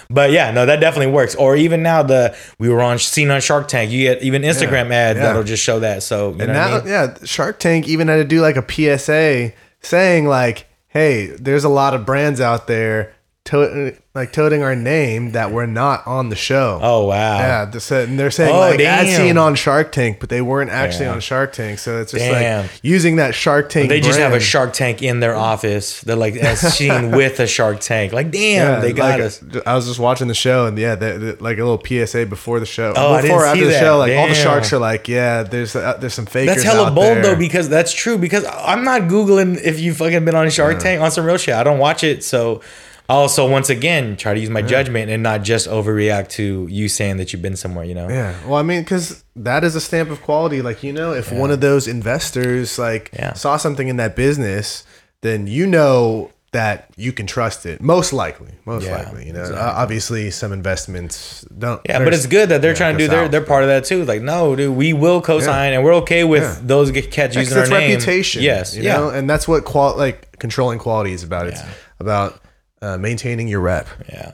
but 0.09 0.33
yeah, 0.33 0.51
no, 0.51 0.67
that 0.67 0.81
definitely 0.81 1.13
works. 1.13 1.37
Or 1.37 1.55
even 1.55 1.85
now, 1.85 2.03
the 2.03 2.37
we 2.59 2.69
were 2.69 2.83
on 2.83 2.99
seen 2.99 3.31
on 3.31 3.41
Shark 3.41 3.69
Tank. 3.69 3.93
You 3.93 4.01
get 4.01 4.23
even 4.23 4.43
Instagram 4.43 4.91
ads 4.91 5.19
yeah. 5.19 5.27
that'll 5.27 5.45
just 5.45 5.63
show 5.63 5.79
that. 5.81 6.03
So 6.03 6.31
you 6.31 6.39
know 6.39 6.45
and 6.45 6.53
what 6.53 6.55
now, 6.55 6.77
I 6.77 6.79
mean? 6.81 6.89
yeah, 6.89 7.25
Shark 7.25 7.61
Tank 7.61 7.87
even 7.87 8.09
had 8.09 8.17
to 8.17 8.25
do 8.25 8.41
like 8.41 8.57
a 8.57 8.67
PSA 8.99 9.53
saying 9.81 10.27
like, 10.27 10.67
"Hey, 10.89 11.27
there's 11.27 11.65
a 11.65 11.69
lot 11.69 11.95
of 11.95 12.05
brands 12.05 12.41
out 12.41 12.67
there 12.67 13.15
to- 13.47 13.95
like 14.13 14.33
toting 14.33 14.61
our 14.63 14.75
name 14.75 15.33
that 15.33 15.51
we're 15.53 15.67
not 15.67 16.05
on 16.07 16.29
the 16.31 16.37
show." 16.37 16.79
Oh 16.83 17.07
wow. 17.07 17.39
Yeah, 17.39 17.65
they 17.65 17.79
said- 17.79 18.09
and 18.09 18.19
they're 18.19 18.31
saying 18.31 18.55
Oh, 18.55 18.59
like 18.59 18.81
as 18.81 19.07
damn. 19.07 19.17
seen 19.17 19.39
on 19.39 19.55
Shark 19.55 19.93
Tank, 19.93 20.19
but 20.21 20.29
they 20.29 20.41
weren't 20.43 20.71
actually 20.71 21.07
Yeah. 21.07 21.13
on 21.13 21.21
Shark 21.21 21.53
Tank. 21.53 21.79
So 21.79 22.01
it's 22.01 22.11
just 22.13 22.25
Damn. 22.25 22.63
like 22.63 22.71
using 22.83 23.17
that 23.17 23.35
Shark 23.35 23.69
Tank. 23.71 23.89
They 23.89 24.01
just 24.01 24.19
have 24.19 24.33
a. 24.33 24.41
Shark 24.41 24.73
Tank 24.73 25.01
in 25.03 25.21
their 25.21 25.37
office. 25.37 26.01
They're 26.01 26.17
like 26.17 26.35
as 26.37 26.61
seen 26.77 27.13
with 27.13 27.39
a 27.41 27.47
Shark 27.47 27.79
Tank. 27.81 28.13
Like, 28.13 28.31
damn, 28.33 28.75
Yeah, 28.75 28.81
they 28.81 28.93
got 28.93 29.19
like, 29.19 29.21
us. 29.23 29.43
I 29.65 29.75
was 29.75 29.87
just 29.87 30.01
watching 30.01 30.27
the 30.29 30.35
show, 30.35 30.67
and 30.67 30.77
yeah, 30.77 30.95
they, 30.97 31.17
they- 31.17 31.33
like 31.35 31.59
a 31.59 31.65
little 31.65 31.81
PSA 31.85 32.27
before 32.27 32.59
the 32.61 32.67
show. 32.67 32.93
Oh, 32.97 33.15
I 33.15 33.23
before 33.23 33.39
didn't 33.39 33.49
after 33.49 33.59
see 33.61 33.65
the 33.67 33.71
that. 33.73 33.81
show, 33.81 33.99
like 33.99 34.13
all 34.17 34.29
the 34.29 34.35
sharks 34.35 34.73
are 34.73 34.79
like, 34.79 35.09
yeah, 35.09 35.45
there's 35.45 35.77
uh, 35.77 35.97
there's 36.01 36.15
some 36.15 36.27
fakers. 36.27 36.57
That's 36.57 36.65
hella 36.67 36.91
bold 36.91 37.17
there. 37.19 37.23
though, 37.23 37.37
because 37.37 37.69
that's 37.69 37.93
true. 37.93 38.19
Because 38.19 38.45
I'm 38.45 38.83
not 38.85 39.03
googling 39.03 39.61
if 39.63 39.79
you 39.79 39.95
fucking 39.95 40.25
been 40.25 40.35
on 40.35 40.51
Shark 40.51 40.81
Tank 40.81 41.01
on 41.01 41.11
some 41.13 41.25
real 41.25 41.37
shit. 41.39 41.55
I 41.55 41.63
don't 41.63 41.79
watch 41.79 42.03
it, 42.03 42.25
so 42.25 42.61
also 43.11 43.49
once 43.49 43.71
again 43.71 44.17
try 44.17 44.35
to 44.35 44.41
use 44.41 44.51
my 44.51 44.63
judgment 44.63 45.11
and 45.11 45.23
not 45.23 45.43
just 45.43 45.69
overreact 45.69 46.29
to 46.31 46.67
you 46.71 46.89
saying 46.89 47.17
that 47.19 47.33
you've 47.33 47.43
been 47.43 47.57
somewhere. 47.57 47.85
You 47.85 47.95
know? 47.95 48.09
Yeah. 48.09 48.35
Well, 48.47 48.57
I 48.59 48.63
mean, 48.63 48.83
because 48.83 49.25
that 49.37 49.65
is 49.65 49.75
a 49.75 49.81
stamp 49.81 50.11
of 50.11 50.23
quality. 50.23 50.63
Like, 50.63 50.83
you 50.83 50.93
know, 50.93 51.13
if 51.13 51.33
one 51.33 51.51
of 51.51 51.61
those 51.61 51.87
investors 51.89 52.79
like 52.79 53.11
Yeah. 53.13 53.33
saw 53.35 53.57
something 53.57 53.89
in 53.89 53.97
that 53.97 54.17
business, 54.17 54.85
then 55.23 55.47
you 55.47 55.67
know 55.67 56.31
that 56.53 56.89
you 56.97 57.13
can 57.13 57.27
trust 57.29 57.65
it. 57.65 57.81
Most 57.81 58.13
likely. 58.13 58.49
Most 58.65 58.85
Yeah, 58.85 58.97
likely. 58.97 59.27
You 59.27 59.33
know, 59.33 59.41
exactly. 59.43 59.61
Obviously, 59.83 60.31
some 60.33 60.53
investments 60.53 61.45
don't. 61.57 61.81
Yeah, 61.89 62.03
but 62.03 62.13
it's 62.13 62.27
good 62.27 62.49
that 62.49 62.61
they're 62.61 62.73
yeah, 62.73 62.77
trying 62.77 62.99
to 62.99 63.05
do 63.05 63.09
their 63.09 63.29
they're 63.29 63.41
part 63.41 63.63
of 63.63 63.69
that 63.69 63.85
too. 63.85 64.05
Like, 64.05 64.21
no, 64.23 64.57
dude, 64.57 64.75
we 64.77 64.93
will 64.93 65.21
co-sign 65.21 65.75
and 65.75 65.85
we're 65.85 65.95
okay 65.97 66.25
with 66.25 66.43
Yeah. 66.43 66.57
those 66.63 66.91
get 66.91 67.13
cats 67.13 67.37
Because 67.37 67.51
using 67.51 67.57
our 67.59 67.63
it's 67.65 67.71
name. 67.71 67.91
reputation. 67.93 68.43
Yes, 68.43 68.75
You 68.77 68.83
yeah, 68.83 68.97
know, 68.97 69.11
and 69.11 69.31
that's 69.31 69.47
what 69.47 69.65
qual 69.65 69.97
like 69.97 70.39
controlling 70.41 70.81
quality 70.81 71.13
is 71.13 71.23
about. 71.23 71.47
It's 71.47 71.61
Yeah. 71.61 71.69
about 72.01 72.41
uh, 72.83 72.99
maintaining 72.99 73.49
your 73.49 73.61
rep. 73.61 73.89
yeah. 74.09 74.33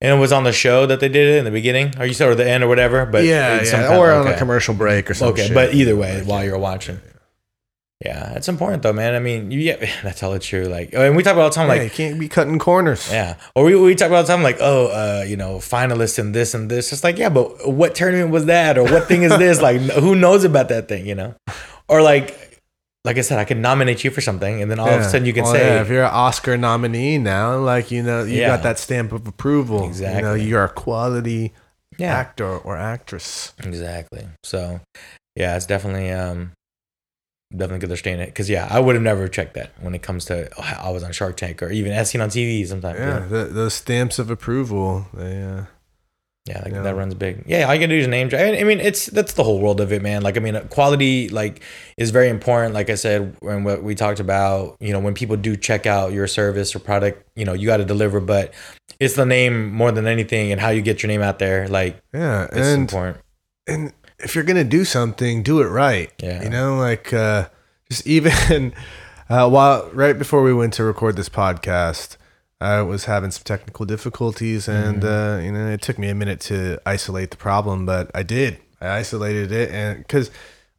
And 0.00 0.18
it 0.18 0.20
was 0.20 0.32
on 0.32 0.44
the 0.44 0.52
show 0.52 0.84
that 0.84 1.00
they 1.00 1.08
did 1.08 1.34
it 1.34 1.38
in 1.38 1.44
the 1.46 1.50
beginning, 1.50 1.94
or 1.98 2.04
you 2.04 2.12
said 2.12 2.28
or 2.28 2.34
the 2.34 2.46
end 2.46 2.62
or 2.62 2.68
whatever. 2.68 3.06
But 3.06 3.24
yeah, 3.24 3.62
yeah. 3.62 3.96
or 3.96 4.12
on 4.12 4.26
a 4.26 4.36
commercial 4.36 4.74
break 4.74 5.10
or 5.10 5.14
something. 5.14 5.44
Okay, 5.44 5.54
but 5.54 5.72
either 5.72 5.96
way, 5.96 6.22
while 6.22 6.44
you're 6.44 6.58
watching. 6.58 7.00
Yeah, 8.04 8.34
it's 8.34 8.48
important 8.48 8.82
though, 8.82 8.92
man. 8.92 9.14
I 9.14 9.18
mean, 9.18 9.50
you, 9.50 9.60
yeah, 9.60 9.76
that's 10.02 10.22
all 10.22 10.34
it's 10.34 10.46
true. 10.46 10.64
Like, 10.64 10.92
and 10.92 11.16
we 11.16 11.22
talk 11.22 11.32
about 11.32 11.42
all 11.42 11.48
the 11.48 11.54
time, 11.54 11.68
yeah, 11.68 11.74
like, 11.74 11.82
you 11.84 11.90
can't 11.90 12.20
be 12.20 12.28
cutting 12.28 12.58
corners. 12.58 13.10
Yeah. 13.10 13.36
Or 13.54 13.64
we, 13.64 13.76
we 13.76 13.94
talk 13.94 14.08
about 14.08 14.16
all 14.16 14.22
the 14.24 14.28
time 14.28 14.42
like, 14.42 14.58
oh, 14.60 14.88
uh, 14.88 15.24
you 15.26 15.36
know, 15.36 15.56
finalists 15.56 16.18
and 16.18 16.34
this 16.34 16.54
and 16.54 16.70
this. 16.70 16.92
It's 16.92 17.02
like, 17.02 17.16
yeah, 17.16 17.30
but 17.30 17.68
what 17.68 17.94
tournament 17.94 18.30
was 18.30 18.46
that? 18.46 18.76
Or 18.76 18.84
what 18.84 19.08
thing 19.08 19.22
is 19.22 19.36
this? 19.38 19.62
like, 19.62 19.80
who 19.80 20.14
knows 20.14 20.44
about 20.44 20.68
that 20.68 20.88
thing, 20.88 21.06
you 21.06 21.14
know? 21.14 21.34
Or 21.88 22.02
like, 22.02 22.43
like 23.04 23.18
I 23.18 23.20
said, 23.20 23.38
I 23.38 23.44
can 23.44 23.60
nominate 23.60 24.02
you 24.04 24.10
for 24.10 24.20
something 24.22 24.62
and 24.62 24.70
then 24.70 24.78
all 24.80 24.88
of 24.88 25.00
a 25.02 25.04
sudden 25.04 25.26
you 25.26 25.32
can 25.34 25.44
say, 25.46 25.74
yeah, 25.74 25.82
if 25.82 25.88
you're 25.88 26.04
an 26.04 26.10
Oscar 26.12 26.56
nominee 26.56 27.18
now, 27.18 27.58
like 27.58 27.90
you 27.90 28.02
know, 28.02 28.24
you 28.24 28.38
Yeah. 28.40 28.48
got 28.48 28.62
that 28.62 28.78
stamp 28.78 29.12
of 29.12 29.26
approval. 29.26 29.76
You 29.78 29.82
know, 29.82 29.88
Exactly. 29.88 30.44
you're 30.44 30.64
a 30.64 30.68
quality 30.70 31.52
yeah, 31.98 32.14
actor 32.14 32.46
or 32.58 32.76
actress. 32.76 33.52
exactly. 33.62 34.26
So, 34.42 34.80
yeah, 35.36 35.54
it's 35.56 35.66
definitely, 35.66 36.10
um, 36.10 36.52
definitely 37.52 37.78
good 37.80 37.90
they're 37.90 37.96
staying 37.98 38.20
it. 38.20 38.34
Cause 38.34 38.48
yeah, 38.50 38.66
I 38.70 38.80
would 38.80 38.94
have 38.96 39.02
never 39.04 39.28
checked 39.28 39.54
that 39.54 39.70
when 39.80 39.94
it 39.94 40.02
comes 40.02 40.24
to, 40.24 40.48
oh, 40.58 40.62
I 40.82 40.90
was 40.90 41.02
on 41.04 41.12
Shark 41.12 41.36
Tank 41.36 41.62
or 41.62 41.70
even 41.70 41.92
as 41.92 42.10
seen 42.10 42.20
on 42.20 42.30
TV 42.30 42.66
sometimes. 42.66 42.98
Yeah, 42.98 43.18
the, 43.20 43.44
those 43.44 43.74
stamps 43.74 44.18
of 44.18 44.30
approval. 44.30 45.06
They, 45.12 45.42
uh, 45.42 45.64
Yeah, 46.46 46.60
like 46.62 46.74
Yeah. 46.74 46.82
that 46.82 46.94
runs 46.94 47.14
big. 47.14 47.42
Yeah, 47.46 47.72
you 47.72 47.80
can 47.80 47.88
do 47.88 47.96
is 47.96 48.06
name 48.06 48.28
drop. 48.28 48.42
I 48.42 48.62
mean, 48.64 48.78
it's 48.78 49.06
that's 49.06 49.32
the 49.32 49.42
whole 49.42 49.60
world 49.60 49.80
of 49.80 49.92
it, 49.92 50.02
man. 50.02 50.20
Like, 50.22 50.36
I 50.36 50.40
mean, 50.40 50.60
quality 50.68 51.30
like 51.30 51.62
is 51.96 52.10
very 52.10 52.28
important. 52.28 52.74
Like 52.74 52.90
I 52.90 52.96
said, 52.96 53.34
when 53.40 53.64
what 53.64 53.82
we 53.82 53.94
talked 53.94 54.20
about, 54.20 54.76
you 54.78 54.92
know, 54.92 55.00
when 55.00 55.14
people 55.14 55.36
do 55.36 55.56
check 55.56 55.86
out 55.86 56.12
your 56.12 56.26
service 56.26 56.74
or 56.76 56.80
product, 56.80 57.26
you 57.34 57.46
know, 57.46 57.54
you 57.54 57.66
got 57.66 57.78
to 57.78 57.84
deliver. 57.86 58.20
But 58.20 58.52
it's 59.00 59.14
the 59.14 59.24
name 59.24 59.72
more 59.72 59.90
than 59.90 60.06
anything, 60.06 60.52
and 60.52 60.60
how 60.60 60.68
you 60.68 60.82
get 60.82 61.02
your 61.02 61.08
name 61.08 61.22
out 61.22 61.38
there. 61.38 61.66
Like, 61.66 62.02
yeah, 62.12 62.44
it's 62.44 62.56
and 62.56 62.80
important. 62.82 63.18
and 63.66 63.92
if 64.18 64.34
you're 64.34 64.44
gonna 64.44 64.64
do 64.64 64.84
something, 64.84 65.42
do 65.42 65.62
it 65.62 65.66
right. 65.68 66.12
Yeah. 66.22 66.42
you 66.42 66.50
know, 66.50 66.76
like 66.76 67.10
uh, 67.14 67.48
just 67.90 68.06
even 68.06 68.74
uh, 69.30 69.48
while 69.48 69.88
right 69.94 70.18
before 70.18 70.42
we 70.42 70.52
went 70.52 70.74
to 70.74 70.84
record 70.84 71.16
this 71.16 71.30
podcast, 71.30 72.18
I 72.60 72.82
was 72.82 73.04
having 73.06 73.30
some 73.30 73.42
technical 73.44 73.84
difficulties, 73.84 74.68
and 74.68 75.02
Mm-hmm. 75.02 75.40
uh, 75.40 75.44
you 75.44 75.52
know, 75.52 75.68
it 75.68 75.82
took 75.82 75.98
me 75.98 76.08
a 76.08 76.14
minute 76.14 76.40
to 76.42 76.78
isolate 76.86 77.30
the 77.30 77.36
problem, 77.36 77.84
but 77.86 78.10
I 78.14 78.22
did. 78.22 78.58
I 78.80 78.88
isolated 78.98 79.50
it, 79.52 79.70
and 79.70 79.98
because 79.98 80.30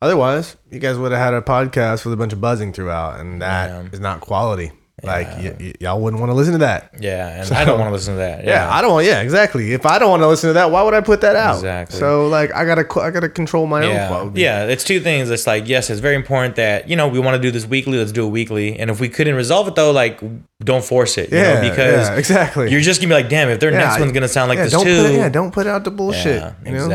otherwise, 0.01 0.57
you 0.71 0.79
guys 0.79 0.97
would 0.97 1.11
have 1.11 1.21
had 1.21 1.33
a 1.33 1.41
podcast 1.41 2.05
with 2.05 2.13
a 2.13 2.17
bunch 2.17 2.33
of 2.33 2.41
buzzing 2.41 2.71
throughout, 2.73 3.19
and 3.19 3.41
that 3.41 3.85
is 3.93 3.99
Yeah. 3.99 4.03
not 4.03 4.21
quality. 4.21 4.71
Like 5.03 5.27
Yeah. 5.27 5.49
y- 5.49 5.55
y- 5.59 5.73
y'all 5.81 5.99
wouldn't 5.99 6.21
want 6.21 6.29
to 6.31 6.33
listen 6.33 6.53
to 6.53 6.59
that. 6.59 6.91
Yeah, 6.99 7.27
and 7.39 7.47
So- 7.49 7.55
I 7.55 7.65
don't 7.65 7.77
want 7.79 7.89
to 7.89 7.93
listen 7.93 8.13
to 8.13 8.19
that. 8.19 8.45
Yeah, 8.45 8.69
I 8.71 8.81
don't 8.81 8.91
want. 8.93 9.05
Yeah, 9.05 9.21
exactly. 9.21 9.73
If 9.73 9.85
I 9.85 9.99
don't 9.99 10.09
want 10.09 10.21
to 10.23 10.27
listen 10.27 10.49
to 10.49 10.53
that, 10.53 10.71
why 10.71 10.81
would 10.83 10.93
I 10.93 11.01
put 11.01 11.21
that 11.21 11.35
out? 11.35 11.55
Exactly. 11.55 11.99
So 11.99 12.27
like, 12.29 12.53
I 12.55 12.63
gotta, 12.65 12.85
I 13.01 13.11
gotta 13.11 13.27
control 13.29 13.67
my 13.67 13.83
own 13.83 13.91
yeah. 13.91 14.07
quality. 14.07 14.41
Yeah, 14.41 14.65
it's 14.65 14.83
two 14.85 15.01
things. 15.01 15.29
It's 15.29 15.45
like, 15.45 15.67
yes, 15.67 15.89
it's 15.89 15.99
very 15.99 16.15
important 16.15 16.55
that, 16.55 16.87
you 16.89 16.95
know, 16.95 17.07
we 17.09 17.19
want 17.19 17.35
to 17.35 17.41
do 17.41 17.51
this 17.51 17.65
weekly, 17.67 17.97
let's 17.97 18.13
do 18.13 18.25
it 18.25 18.29
weekly. 18.29 18.79
And 18.79 18.89
if 18.89 18.99
we 19.01 19.09
couldn't 19.09 19.35
resolve 19.35 19.67
it 19.67 19.75
though, 19.75 19.91
like 19.91 20.19
don't 20.63 20.83
force 20.83 21.17
it. 21.17 21.29
You 21.31 21.37
yeah, 21.39 21.53
know, 21.55 21.69
because 21.69 22.07
yeah, 22.07 22.15
exactly. 22.15 22.71
you're 22.71 22.79
just 22.81 23.01
gonna 23.01 23.09
be 23.13 23.21
like, 23.21 23.29
damn, 23.29 23.49
if 23.49 23.59
their 23.59 23.71
Yeah, 23.71 23.79
next 23.79 23.99
one's 23.99 24.13
gonna 24.13 24.27
sound 24.29 24.47
like 24.49 24.57
yeah, 24.57 24.63
this 24.63 24.73
don't 24.73 24.85
too. 24.85 25.03
Put 25.03 25.11
yeah, 25.13 25.29
don't 25.29 25.51
put 25.51 25.67
out 25.67 25.83
the 25.83 25.91
bullshit. 25.91 26.41
Yeah, 26.41 26.53
you 26.65 26.71
know? 26.71 26.87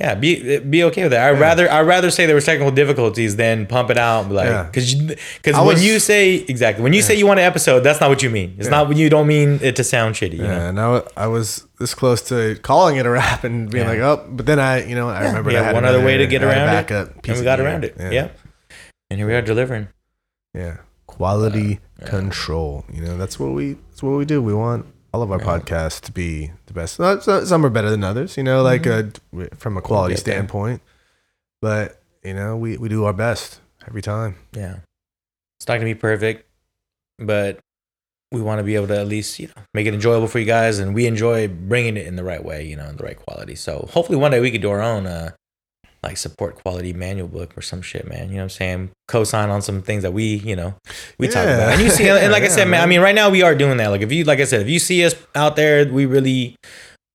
Yeah, 0.00 0.14
be 0.14 0.58
be 0.60 0.84
okay 0.84 1.02
with 1.02 1.10
that. 1.12 1.28
I'd 1.34 1.40
rather 1.40 1.68
I'd 1.68 1.80
rather 1.86 2.10
say 2.12 2.24
there 2.26 2.36
was 2.36 2.44
technical 2.44 2.70
difficulties 2.70 3.34
than 3.34 3.66
pump 3.66 3.90
it 3.90 3.98
out. 3.98 4.30
Like, 4.30 4.46
Yeah. 4.46 4.62
because 4.62 4.94
because 4.94 5.56
when 5.56 5.66
was- 5.66 5.84
you 5.84 5.98
say 5.98 6.34
exactly 6.36 6.84
when 6.84 6.92
you 6.92 7.02
say 7.02 7.16
you 7.16 7.26
want 7.26 7.40
an 7.40 7.46
episode, 7.46 7.80
that's 7.80 8.00
not 8.00 8.08
what 8.08 8.22
you 8.22 8.30
mean. 8.30 8.54
It's 8.58 8.68
not 8.68 8.86
when 8.88 8.96
you 8.96 9.10
don't 9.10 9.26
mean 9.26 9.58
it 9.60 9.74
to 9.76 9.82
sound 9.84 10.14
shitty. 10.14 10.34
You 10.34 10.44
know? 10.44 10.50
Yeah, 10.50 10.68
and 10.68 10.78
I, 10.80 11.02
I 11.16 11.26
was 11.26 11.66
this 11.80 11.94
close 11.94 12.22
to 12.28 12.56
calling 12.62 12.94
it 12.96 13.06
a 13.06 13.10
wrap 13.10 13.42
and 13.42 13.68
being 13.70 13.84
Yeah. 13.86 13.90
like, 13.90 13.98
oh, 14.00 14.24
but 14.30 14.46
then 14.46 14.60
I, 14.60 14.84
you 14.86 14.94
know, 14.94 15.08
I 15.08 15.26
remember 15.26 15.50
Yeah, 15.50 15.62
I 15.62 15.64
had 15.64 15.74
one 15.74 15.84
other 15.84 16.04
way 16.04 16.16
to 16.16 16.26
get 16.28 16.42
I 16.44 16.46
around 16.46 16.90
it, 16.90 16.90
and 17.26 17.36
we 17.38 17.42
got 17.42 17.58
around 17.58 17.84
it. 17.84 17.96
Yeah. 17.98 18.10
Yeah. 18.10 18.28
and 19.10 19.18
here 19.18 19.26
we 19.26 19.34
are 19.34 19.42
delivering. 19.42 19.88
yeah. 20.54 20.76
Quality 21.08 21.80
uh, 22.00 22.06
control. 22.06 22.84
You 22.92 23.02
know, 23.02 23.16
that's 23.16 23.40
what 23.40 23.50
we, 23.52 23.72
that's 23.90 24.02
what 24.02 24.16
we 24.16 24.24
do. 24.24 24.40
We 24.40 24.54
want 24.54 24.86
all 25.12 25.22
of 25.22 25.32
our 25.32 25.38
podcasts 25.38 26.00
to 26.02 26.12
be 26.12 26.50
the 26.66 26.72
best. 26.72 26.96
Some 27.46 27.64
are 27.64 27.70
better 27.70 27.90
than 27.90 28.04
others. 28.04 28.36
You 28.36 28.42
know, 28.42 28.62
like 28.62 28.86
uh, 28.86 29.04
from 29.56 29.76
a 29.76 29.82
quality 29.82 30.14
there. 30.14 30.20
standpoint. 30.20 30.82
But 31.60 32.00
you 32.22 32.34
know, 32.34 32.56
we 32.56 32.76
we 32.76 32.88
do 32.88 33.04
our 33.04 33.12
best 33.12 33.60
every 33.86 34.02
time. 34.02 34.36
Yeah, 34.52 34.76
it's 35.58 35.66
not 35.66 35.74
gonna 35.74 35.86
be 35.86 35.94
perfect, 35.94 36.46
but 37.18 37.58
we 38.30 38.42
want 38.42 38.58
to 38.58 38.62
be 38.62 38.74
able 38.74 38.86
to 38.88 38.98
at 38.98 39.08
least 39.08 39.38
you 39.38 39.48
know 39.48 39.62
make 39.74 39.86
it 39.86 39.94
enjoyable 39.94 40.28
for 40.28 40.38
you 40.38 40.44
guys, 40.44 40.78
and 40.78 40.94
we 40.94 41.06
enjoy 41.06 41.48
bringing 41.48 41.96
it 41.96 42.06
in 42.06 42.16
the 42.16 42.24
right 42.24 42.44
way, 42.44 42.66
you 42.66 42.76
know, 42.76 42.86
in 42.88 42.96
the 42.96 43.04
right 43.04 43.16
quality. 43.16 43.54
So 43.54 43.88
hopefully 43.92 44.18
one 44.18 44.30
day 44.30 44.40
we 44.40 44.50
could 44.50 44.62
do 44.62 44.70
our 44.70 44.82
own 44.82 45.06
uh, 45.06 45.30
like 46.02 46.16
support 46.16 46.56
quality 46.62 46.92
manual 46.92 47.28
book 47.28 47.56
or 47.56 47.62
some 47.62 47.82
shit, 47.82 48.08
man. 48.08 48.28
You 48.28 48.36
know 48.36 48.40
what 48.40 48.42
I'm 48.44 48.50
saying? 48.50 48.90
Co-sign 49.08 49.50
on 49.50 49.62
some 49.62 49.82
things 49.82 50.02
that 50.02 50.12
we, 50.12 50.36
you 50.36 50.54
know, 50.54 50.74
we 51.18 51.26
talk 51.28 51.44
about. 51.44 51.72
And 51.72 51.82
you 51.82 51.90
see, 51.90 52.08
and 52.08 52.30
like 52.32 52.44
I 52.44 52.48
said, 52.56 52.68
man, 52.68 52.82
I 52.82 52.86
mean, 52.86 53.00
right 53.00 53.14
now 53.14 53.30
we 53.30 53.42
are 53.42 53.54
doing 53.54 53.78
that. 53.78 53.88
Like 53.88 54.02
if 54.02 54.12
you, 54.12 54.24
like 54.24 54.38
I 54.38 54.44
said, 54.44 54.60
if 54.60 54.68
you 54.68 54.78
see 54.78 55.04
us 55.04 55.14
out 55.34 55.56
there, 55.56 55.90
we 55.90 56.06
really 56.06 56.56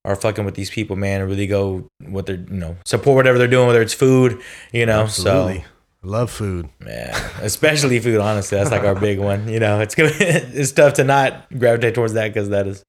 are 0.06 0.16
fucking 0.16 0.44
with 0.44 0.56
these 0.56 0.70
people, 0.70 0.96
man, 0.96 1.22
and 1.22 1.30
really 1.30 1.48
go 1.48 1.88
what 2.08 2.26
they're, 2.26 2.36
you 2.36 2.58
know, 2.58 2.76
support 2.86 3.16
whatever 3.16 3.38
they're 3.38 3.48
doing, 3.48 3.68
whether 3.68 3.82
it's 3.82 3.94
food, 3.94 4.42
you 4.74 4.86
know. 4.86 5.04
Absolutely. 5.04 5.60
So 5.60 5.66
love 6.04 6.30
food. 6.30 6.70
yeah, 6.86 7.18
especially 7.42 8.00
food. 8.00 8.20
Honestly, 8.20 8.58
that's 8.58 8.72
like 8.72 8.84
our 8.84 8.96
big 8.96 9.20
one. 9.20 9.48
You 9.48 9.62
know, 9.62 9.80
it's 9.80 9.96
gonna, 9.96 10.12
it's 10.20 10.74
tough 10.74 10.96
to 10.96 11.06
not 11.06 11.48
gravitate 11.58 11.96
towards 11.96 12.14
that 12.14 12.28
because 12.28 12.50
that 12.50 12.68
is 12.68 12.84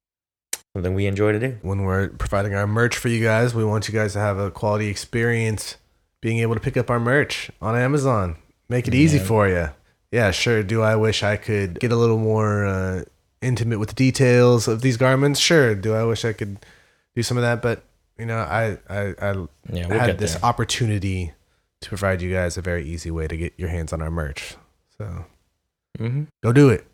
something 0.74 0.94
we 0.94 1.06
enjoy 1.06 1.32
to 1.32 1.38
do. 1.38 1.58
When 1.62 1.82
we're 1.82 2.08
providing 2.08 2.54
our 2.54 2.66
merch 2.66 2.96
for 2.96 3.08
you 3.08 3.22
guys, 3.22 3.54
we 3.54 3.64
want 3.64 3.86
you 3.86 3.94
guys 3.94 4.14
to 4.14 4.18
have 4.18 4.38
a 4.38 4.50
quality 4.50 4.88
experience 4.88 5.76
being 6.24 6.38
able 6.38 6.54
to 6.54 6.60
pick 6.60 6.78
up 6.78 6.88
our 6.88 6.98
merch 6.98 7.50
on 7.60 7.76
Amazon. 7.76 8.36
Make 8.70 8.88
it 8.88 8.94
easy 8.94 9.18
for 9.18 9.46
you. 9.46 9.68
Yeah, 10.10 10.30
sure. 10.30 10.62
Do 10.62 10.80
I 10.80 10.96
wish 10.96 11.22
I 11.22 11.36
could 11.36 11.78
get 11.78 11.92
a 11.92 11.96
little 11.96 12.16
more 12.16 12.64
uh, 12.64 13.04
intimate 13.42 13.78
with 13.78 13.90
the 13.90 13.94
details 13.94 14.66
of 14.66 14.80
these 14.80 14.96
garments? 14.96 15.38
Sure. 15.38 15.74
Do 15.74 15.92
I 15.92 16.02
wish 16.04 16.24
I 16.24 16.32
could 16.32 16.64
do 17.14 17.22
some 17.22 17.36
of 17.36 17.42
that? 17.42 17.60
But 17.60 17.82
you 18.16 18.24
know, 18.24 18.38
I 18.38 18.78
I, 18.88 19.14
I 19.20 19.32
Yeah, 19.70 19.86
we'll 19.86 19.98
had 19.98 20.16
this 20.16 20.32
there. 20.32 20.44
opportunity 20.46 21.34
to 21.82 21.88
provide 21.90 22.22
you 22.22 22.32
guys 22.32 22.56
a 22.56 22.62
very 22.62 22.86
easy 22.86 23.10
way 23.10 23.28
to 23.28 23.36
get 23.36 23.52
your 23.58 23.68
hands 23.68 23.92
on 23.92 24.00
our 24.00 24.10
merch. 24.10 24.56
So 24.96 25.26
mm-hmm. 25.98 26.24
go 26.42 26.54
do 26.54 26.70
it. 26.70 26.86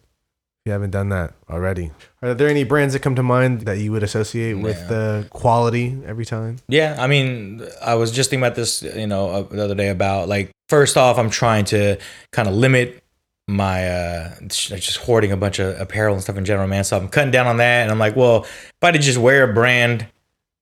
You 0.71 0.75
haven't 0.75 0.93
done 0.93 1.09
that 1.09 1.35
already. 1.51 1.91
Are 2.23 2.33
there 2.33 2.49
any 2.49 2.63
brands 2.63 2.95
that 2.95 3.01
come 3.01 3.17
to 3.17 3.25
mind 3.25 3.63
that 3.63 3.79
you 3.79 3.91
would 3.91 4.05
associate 4.05 4.55
with 4.55 4.79
Yeah. 4.79 4.87
the 4.87 5.27
quality 5.31 5.99
every 6.07 6.25
time? 6.25 6.59
Yeah, 6.69 6.95
I 6.97 7.09
mean, 7.09 7.67
I 7.83 7.97
was 7.97 8.13
just 8.13 8.31
thinking 8.31 8.45
about 8.45 8.55
this, 8.55 8.81
you 8.83 9.09
know, 9.09 9.31
uh, 9.31 9.43
the 9.43 9.65
other 9.65 9.75
day 9.75 9.89
about 9.89 10.29
like 10.29 10.53
first 10.69 10.97
off, 10.97 11.19
I'm 11.19 11.29
trying 11.29 11.65
to 11.75 11.97
kind 12.31 12.47
of 12.49 12.55
limit 12.55 13.03
my 13.49 13.89
uh 13.89 14.31
just 14.47 14.99
hoarding 14.99 15.33
a 15.33 15.37
bunch 15.37 15.59
of 15.59 15.77
apparel 15.81 16.15
and 16.15 16.23
stuff 16.23 16.37
in 16.37 16.45
general, 16.45 16.69
man. 16.69 16.85
So 16.85 16.97
I'm 16.97 17.09
cutting 17.09 17.33
down 17.33 17.49
on 17.49 17.57
that, 17.57 17.83
and 17.83 17.91
I'm 17.91 17.99
like, 17.99 18.15
well, 18.15 18.45
if 18.45 18.73
I 18.81 18.93
did 18.93 19.03
just 19.03 19.19
wear 19.19 19.51
a 19.51 19.53
brand, 19.53 20.07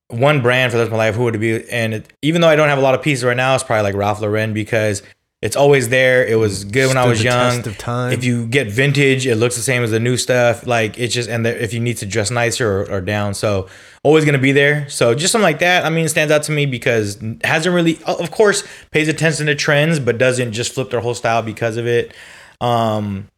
one 0.09 0.41
brand 0.41 0.73
for 0.73 0.79
the 0.79 0.85
rest 0.85 0.89
of 0.89 0.93
my 0.93 1.05
life, 1.05 1.17
who 1.17 1.25
would 1.25 1.35
it 1.35 1.39
be? 1.39 1.69
And 1.69 1.93
it, 1.93 2.11
even 2.23 2.41
though 2.41 2.49
I 2.49 2.57
don't 2.57 2.71
have 2.71 2.79
a 2.79 2.81
lot 2.81 2.95
of 2.95 3.03
pieces 3.03 3.25
right 3.27 3.37
now, 3.37 3.55
it's 3.55 3.63
probably 3.63 3.83
like 3.83 3.95
Ralph 3.95 4.23
Lauren 4.23 4.55
because 4.55 5.03
it's 5.41 5.55
always 5.55 5.89
there. 5.89 6.27
It 6.27 6.35
was 6.35 6.65
good 6.65 6.89
when 6.89 6.97
I 6.97 7.07
was 7.07 7.23
young. 7.23 7.53
test 7.53 7.67
of 7.69 7.79
time. 7.79 8.13
If 8.13 8.25
you 8.25 8.47
get 8.47 8.69
vintage, 8.71 9.25
it 9.25 9.37
looks 9.37 9.55
the 9.55 9.63
same 9.63 9.85
as 9.85 9.93
the 9.93 10.01
new 10.01 10.17
stuff. 10.17 10.67
Like 10.67 10.99
it's 10.99 11.15
just, 11.15 11.29
and 11.29 11.47
the, 11.47 11.63
if 11.63 11.73
you 11.73 11.79
need 11.79 11.99
to 11.99 12.07
dress 12.07 12.31
nicer 12.31 12.81
or, 12.81 12.91
or 12.91 13.01
down, 13.01 13.35
so 13.35 13.69
always 14.03 14.25
gonna 14.25 14.39
be 14.39 14.51
there. 14.51 14.89
So 14.89 15.15
just 15.15 15.31
something 15.31 15.45
like 15.45 15.61
that. 15.61 15.85
I 15.85 15.91
mean, 15.91 16.07
it 16.07 16.09
stands 16.09 16.33
out 16.33 16.43
to 16.45 16.53
me 16.53 16.67
because 16.67 17.23
hasn't 17.45 17.73
really, 17.73 18.01
of 18.05 18.33
course, 18.33 18.67
pays 18.91 19.07
attention 19.07 19.47
to 19.47 19.55
trends, 19.55 20.01
but 20.01 20.19
doesn't 20.19 20.53
just 20.53 20.75
flip 20.75 20.91
their 20.91 21.01
whole 21.01 21.15
style 21.15 21.43
because 21.43 21.77
of 21.77 21.87
it. 21.87 22.15
Um, 22.61 23.29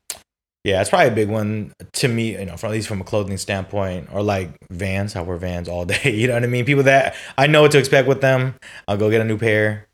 yeah, 0.64 0.80
it's 0.80 0.90
probably 0.90 1.09
a 1.09 1.14
big 1.14 1.28
one 1.28 1.72
to 1.92 2.09
me. 2.09 2.38
You 2.38 2.46
know, 2.46 2.57
from 2.57 2.68
at 2.68 2.72
least 2.72 2.88
from 2.88 3.03
a 3.03 3.05
clothing 3.05 3.36
standpoint, 3.36 4.09
or 4.12 4.22
like 4.22 4.51
Vans. 4.70 5.16
I 5.16 5.20
wear 5.20 5.36
Vans 5.36 5.68
all 5.68 5.84
day. 5.86 6.14
You 6.14 6.28
know 6.28 6.34
what 6.34 6.44
I 6.44 6.48
mean? 6.48 6.64
People 6.64 6.84
that 6.84 7.14
I 7.36 7.46
know 7.46 7.61
what 7.61 7.72
to 7.72 7.78
expect 7.78 8.09
with 8.09 8.22
them. 8.22 8.55
I'll 8.88 8.96
go 8.96 9.11
get 9.11 9.20
a 9.20 9.24
new 9.24 9.36
pair. 9.36 9.86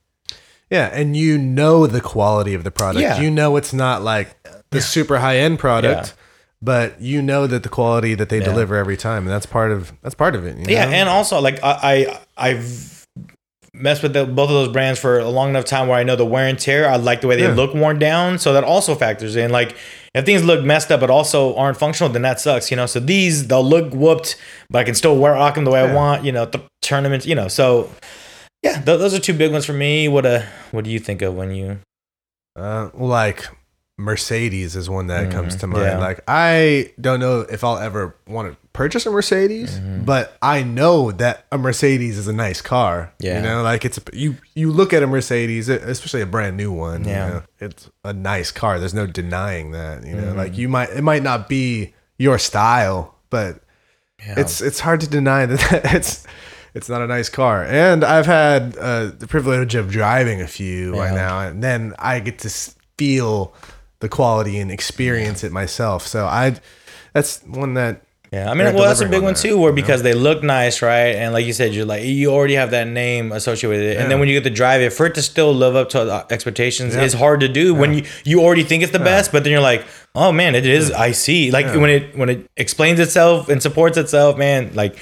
Yeah, 0.71 0.91
and 0.93 1.17
you 1.17 1.39
know 1.39 1.87
the 1.87 2.01
quality 2.01 2.55
of 2.55 2.65
the 2.65 2.71
product. 2.71 3.03
Yeah. 3.03 3.21
You 3.21 3.31
know 3.31 3.57
it's 3.57 3.73
not 3.73 4.03
like 4.03 4.37
the 4.71 4.81
super 4.81 5.19
high 5.19 5.39
end 5.39 5.59
product, 5.59 6.09
Yeah. 6.09 6.23
but 6.63 7.01
you 7.01 7.23
know 7.23 7.47
that 7.47 7.63
the 7.63 7.69
quality 7.69 8.15
that 8.15 8.29
they 8.29 8.39
Yeah. 8.39 8.45
deliver 8.45 8.77
every 8.77 8.97
time, 8.97 9.23
and 9.25 9.31
that's 9.31 9.47
part 9.47 9.71
of 9.73 9.93
that's 10.03 10.15
part 10.15 10.35
of 10.35 10.45
it. 10.45 10.57
you 10.57 10.65
Yeah, 10.69 10.87
know? 10.87 10.93
and 10.93 11.09
also 11.09 11.41
like 11.41 11.63
I, 11.63 12.17
I 12.37 12.51
I've 12.51 12.93
messed 13.73 14.03
with 14.03 14.15
the, 14.15 14.25
both 14.25 14.49
of 14.49 14.55
those 14.55 14.69
brands 14.69 14.99
for 14.99 15.19
a 15.19 15.29
long 15.29 15.51
enough 15.51 15.67
time 15.67 15.87
where 15.87 15.99
I 15.99 16.03
know 16.03 16.17
the 16.17 16.25
wear 16.25 16.47
and 16.49 16.59
tear. 16.59 16.89
I 16.89 16.97
like 16.97 17.21
the 17.21 17.27
way 17.27 17.37
they 17.37 17.43
Yeah. 17.43 17.53
look 17.55 17.75
worn 17.75 17.99
down, 17.99 18.39
so 18.39 18.55
that 18.55 18.65
also 18.65 18.95
factors 18.95 19.37
in. 19.37 19.51
Like 19.51 19.77
if 20.15 20.25
things 20.25 20.43
look 20.43 20.65
messed 20.65 20.91
up 20.91 21.01
but 21.01 21.11
also 21.11 21.55
aren't 21.57 21.77
functional, 21.77 22.11
then 22.11 22.23
that 22.23 22.41
sucks. 22.41 22.71
You 22.71 22.77
know, 22.79 22.87
so 22.87 23.01
these 23.01 23.49
they'll 23.49 23.63
look 23.65 23.93
whooped, 23.93 24.37
but 24.71 24.79
I 24.79 24.85
can 24.85 24.95
still 24.95 25.17
wear 25.19 25.35
them 25.53 25.65
the 25.65 25.71
way 25.71 25.81
I 25.81 25.93
want. 25.95 26.25
You 26.25 26.33
know, 26.33 26.47
th- 26.47 26.65
tournaments. 26.81 27.27
You 27.27 27.35
know, 27.35 27.49
so 27.49 27.91
yeah, 28.63 28.75
th- 28.75 28.99
those 28.99 29.15
are 29.15 29.21
two 29.21 29.35
big 29.35 29.53
ones 29.53 29.65
for 29.67 29.73
me. 29.73 30.09
What 30.09 30.27
uh, 30.27 30.43
what 30.71 30.85
do 30.85 30.91
you 30.91 30.99
think 30.99 31.23
of 31.23 31.35
when 31.35 31.53
you? 31.55 31.79
Uh, 32.57 32.89
like 32.95 33.45
Mercedes 33.99 34.77
is 34.77 34.91
one 34.91 35.07
that 35.07 35.31
comes 35.31 35.57
Mhm, 35.57 35.61
to 35.61 35.67
mind. 35.69 35.85
yeah. 35.85 35.99
Like 35.99 36.21
I 36.29 36.93
don't 37.01 37.21
know 37.21 37.41
if 37.41 37.65
I'll 37.65 37.79
ever 37.79 38.17
want 38.27 38.51
to 38.53 38.57
purchase 38.73 39.07
a 39.07 39.11
Mercedes, 39.11 39.79
Mm-hmm. 39.79 40.05
but 40.05 40.37
I 40.43 40.63
know 40.63 41.11
that 41.13 41.47
a 41.51 41.57
Mercedes 41.59 42.19
is 42.19 42.29
a 42.29 42.33
nice 42.33 42.61
car. 42.61 43.13
Yeah. 43.21 43.37
you 43.37 43.43
know, 43.43 43.63
like 43.63 43.85
it's 43.87 43.99
you 44.13 44.37
you 44.55 44.71
look 44.71 44.93
at 44.93 45.03
a 45.03 45.07
Mercedes, 45.07 45.69
especially 45.69 46.21
a 46.23 46.27
brand 46.27 46.57
new 46.57 46.73
one. 46.73 47.05
you 47.05 47.11
Yeah. 47.11 47.29
know, 47.29 47.43
it's 47.59 47.91
a 48.05 48.13
nice 48.13 48.51
car. 48.51 48.79
There's 48.79 48.95
no 48.95 49.07
denying 49.07 49.71
that. 49.73 50.05
You 50.07 50.15
know, 50.15 50.23
Mm-hmm. 50.29 50.39
like 50.39 50.59
you 50.59 50.69
might 50.69 50.91
it 50.91 51.03
might 51.03 51.23
not 51.23 51.49
be 51.49 51.95
your 52.19 52.39
style, 52.39 53.15
but 53.31 53.61
Yeah. 54.27 54.35
it's 54.41 54.61
it's 54.61 54.81
hard 54.81 55.01
to 55.01 55.09
deny 55.09 55.47
that 55.47 55.81
it's 55.95 56.27
it's 56.77 56.89
not 56.89 57.01
a 57.03 57.07
nice 57.07 57.29
car. 57.31 57.65
And 57.65 58.05
I've 58.05 58.27
had 58.27 58.77
uh, 58.79 59.07
the 59.23 59.27
privilege 59.27 59.75
of 59.75 59.91
driving 59.91 60.41
a 60.43 60.47
few 60.59 60.93
right 60.93 61.09
Yeah. 61.13 61.15
now, 61.27 61.41
and 61.41 61.63
then 61.65 61.95
I 61.99 62.21
get 62.21 62.39
to 62.41 62.51
feel 62.99 63.55
the 64.01 64.09
quality 64.09 64.59
and 64.59 64.71
experience 64.71 65.43
it 65.43 65.53
myself. 65.53 66.07
So 66.07 66.27
I, 66.27 66.57
that's 67.15 67.41
one 67.45 67.75
that 67.75 68.03
Yeah, 68.31 68.51
I 68.51 68.55
mean, 68.55 68.75
well, 68.75 68.85
that's 68.91 69.01
a 69.01 69.07
big 69.07 69.19
on 69.23 69.31
one 69.31 69.35
that, 69.35 69.41
too, 69.41 69.57
where 69.57 69.71
you 69.71 69.73
know? 69.73 69.83
because 69.83 70.03
they 70.03 70.13
look 70.13 70.43
nice, 70.43 70.83
right? 70.83 71.15
And 71.17 71.33
like 71.33 71.47
you 71.47 71.55
said, 71.55 71.73
you're 71.75 71.87
like 71.87 72.03
you 72.05 72.27
already 72.37 72.57
have 72.63 72.71
that 72.73 72.89
name 72.89 73.33
associated 73.33 73.71
with 73.71 73.81
it, 73.91 73.97
and 74.01 74.11
then 74.11 74.19
when 74.21 74.29
you 74.29 74.35
get 74.39 74.45
to 74.51 74.55
drive 74.63 74.81
it, 74.83 74.93
for 74.93 75.07
it 75.07 75.15
to 75.15 75.23
still 75.23 75.53
live 75.55 75.77
up 75.77 75.89
to 75.91 76.27
expectations 76.31 76.95
Yeah. 76.95 77.05
is 77.05 77.15
hard 77.15 77.41
to 77.41 77.49
do 77.49 77.75
when 77.75 77.95
you 77.95 78.03
you 78.25 78.37
already 78.45 78.65
think 78.65 78.83
it's 78.83 78.93
the 78.93 78.99
best, 79.13 79.33
but 79.33 79.45
then 79.45 79.53
you're 79.55 79.69
like, 79.73 79.83
oh 80.15 80.31
man, 80.33 80.55
it 80.55 80.67
is. 80.67 80.91
I 80.91 81.13
see. 81.13 81.51
Like 81.51 81.67
Yeah. 81.67 81.77
when 81.83 81.91
it 81.91 82.05
when 82.19 82.29
it 82.29 82.41
explains 82.57 82.99
itself 83.01 83.49
and 83.49 83.63
supports 83.63 83.97
itself, 83.97 84.37
man, 84.37 84.73
like. 84.75 84.95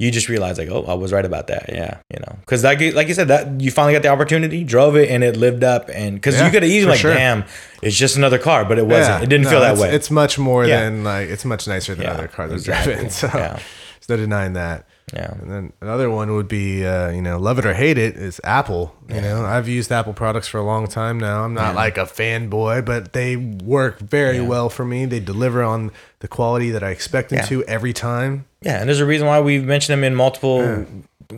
You 0.00 0.10
just 0.10 0.30
realize 0.30 0.56
like, 0.56 0.70
oh, 0.70 0.82
I 0.88 0.94
was 0.94 1.12
right 1.12 1.26
about 1.26 1.48
that. 1.48 1.66
Yeah, 1.68 1.98
you 2.10 2.18
know, 2.20 2.34
because 2.40 2.64
like 2.64 2.80
like 2.94 3.06
you 3.08 3.12
said, 3.12 3.28
that 3.28 3.60
you 3.60 3.70
finally 3.70 3.92
got 3.92 4.00
the 4.00 4.08
opportunity, 4.08 4.64
drove 4.64 4.96
it, 4.96 5.10
and 5.10 5.22
it 5.22 5.36
lived 5.36 5.62
up. 5.62 5.90
And 5.92 6.14
because 6.14 6.36
Yeah, 6.36 6.46
you 6.46 6.50
could 6.50 6.62
have 6.62 6.72
easily 6.72 6.92
like, 6.92 7.00
sure. 7.00 7.12
damn, 7.12 7.44
it's 7.82 7.96
just 7.96 8.16
another 8.16 8.38
car, 8.38 8.64
but 8.64 8.78
it 8.78 8.86
wasn't. 8.86 9.18
Yeah, 9.18 9.22
it 9.24 9.28
didn't 9.28 9.44
no, 9.44 9.50
feel 9.50 9.60
that 9.60 9.72
it's, 9.72 9.80
way. 9.82 9.94
It's 9.94 10.10
much 10.10 10.38
more 10.38 10.64
Yeah. 10.64 10.80
than 10.80 11.04
like 11.04 11.28
it's 11.28 11.44
much 11.44 11.68
nicer 11.68 11.94
than 11.94 12.06
other 12.06 12.28
cars 12.28 12.50
I've 12.50 12.56
exactly. 12.60 12.92
driven. 12.94 13.10
So 13.10 13.26
Yeah. 13.34 13.58
there's 14.00 14.08
no 14.08 14.16
denying 14.16 14.54
that. 14.54 14.86
Yeah, 15.12 15.32
And 15.40 15.50
then 15.50 15.72
another 15.80 16.08
one 16.10 16.32
would 16.34 16.48
be, 16.48 16.84
uh, 16.86 17.10
you 17.10 17.22
know, 17.22 17.38
love 17.38 17.58
it 17.58 17.66
or 17.66 17.74
hate 17.74 17.98
it 17.98 18.16
is 18.16 18.40
Apple. 18.44 18.94
You 19.08 19.20
know, 19.20 19.44
I've 19.44 19.68
used 19.68 19.90
Apple 19.90 20.12
products 20.12 20.46
for 20.48 20.58
a 20.58 20.62
long 20.64 20.86
time 20.86 21.18
now. 21.18 21.42
I'm 21.44 21.54
not 21.54 21.74
like 21.74 21.98
a 21.98 22.04
fanboy, 22.04 22.84
but 22.84 23.12
they 23.12 23.36
work 23.36 23.98
very 23.98 24.36
Yeah. 24.36 24.46
well 24.46 24.68
for 24.70 24.84
me. 24.84 25.06
They 25.06 25.20
deliver 25.20 25.62
on 25.62 25.90
the 26.20 26.28
quality 26.28 26.70
that 26.70 26.82
I 26.84 26.90
expect 26.90 27.30
them 27.30 27.38
Yeah. 27.40 27.46
to 27.46 27.64
every 27.64 27.92
time. 27.92 28.44
Yeah, 28.62 28.78
and 28.78 28.88
there's 28.88 29.00
a 29.00 29.06
reason 29.06 29.26
why 29.26 29.40
we've 29.40 29.64
mentioned 29.64 29.98
them 29.98 30.04
in 30.04 30.14
multiple, 30.14 30.86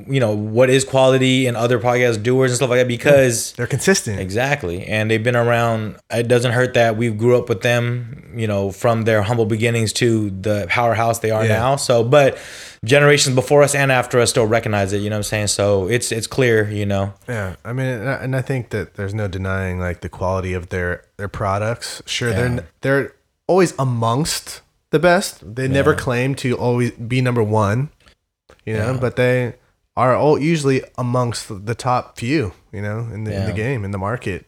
you 0.09 0.21
know, 0.21 0.35
what 0.35 0.71
is 0.71 0.85
quality 0.85 1.47
and 1.47 1.57
other 1.57 1.79
podcast 1.79 2.23
doers 2.23 2.51
and 2.51 2.57
stuff 2.57 2.71
like 2.71 2.79
that 2.81 2.89
because 2.89 3.53
They're 3.53 3.67
consistent. 3.67 4.21
exactly, 4.21 4.85
and 4.87 5.11
they've 5.11 5.23
been 5.23 5.37
around. 5.37 5.97
It 6.11 6.29
doesn't 6.29 6.53
hurt 6.53 6.75
that 6.75 6.97
we 6.97 7.11
grew 7.11 7.37
up 7.39 7.49
with 7.49 7.63
them, 7.63 8.33
you 8.37 8.47
know, 8.47 8.71
from 8.73 9.03
their 9.03 9.23
humble 9.23 9.47
beginnings 9.47 9.93
to 9.95 10.31
the 10.31 10.67
powerhouse 10.69 11.19
they 11.21 11.31
are 11.31 11.45
Yeah. 11.45 11.59
now. 11.59 11.77
So, 11.77 12.03
but 12.05 12.39
generations 12.85 13.35
before 13.35 13.63
us 13.63 13.75
and 13.75 13.93
after 13.93 14.19
us 14.19 14.31
still 14.31 14.47
recognize 14.47 14.93
it. 14.93 14.99
You 14.99 15.11
know 15.11 15.17
what 15.17 15.19
I'm 15.19 15.23
saying? 15.25 15.47
So 15.49 15.89
it's 15.89 16.11
it's 16.13 16.27
clear, 16.27 16.69
you 16.71 16.87
know. 16.87 17.15
Yeah, 17.29 17.57
I 17.65 17.73
mean, 17.73 17.87
and 17.87 18.35
I, 18.37 18.43
think 18.43 18.71
that 18.71 18.95
there's 18.95 19.15
no 19.15 19.29
denying 19.29 19.79
like 19.79 20.01
the 20.01 20.09
quality 20.09 20.53
of 20.55 20.71
their 20.71 21.05
their 21.17 21.29
products. 21.29 22.03
Sure, 22.07 22.31
Yeah. 22.31 22.49
they're 22.49 22.65
they're 22.81 23.15
always 23.47 23.75
amongst 23.79 24.63
the 24.91 24.99
best. 24.99 25.55
They 25.57 25.69
never 25.69 25.95
claim 25.95 26.35
to 26.37 26.57
always 26.57 26.91
be 26.93 27.21
number 27.21 27.43
one, 27.43 27.91
you 28.67 28.75
know, 28.75 28.93
Yeah. 28.93 28.99
but 29.01 29.17
they 29.17 29.55
are 29.97 30.15
all 30.17 30.39
usually 30.39 30.83
amongst 30.97 31.67
the 31.67 31.75
top 31.75 32.19
few, 32.19 32.53
you 32.73 32.81
know, 32.81 33.01
in 33.13 33.25
the 33.25 33.35
in 33.35 33.47
the 33.47 33.53
game 33.53 33.85
in 33.85 33.91
the 33.91 33.99
market. 33.99 34.47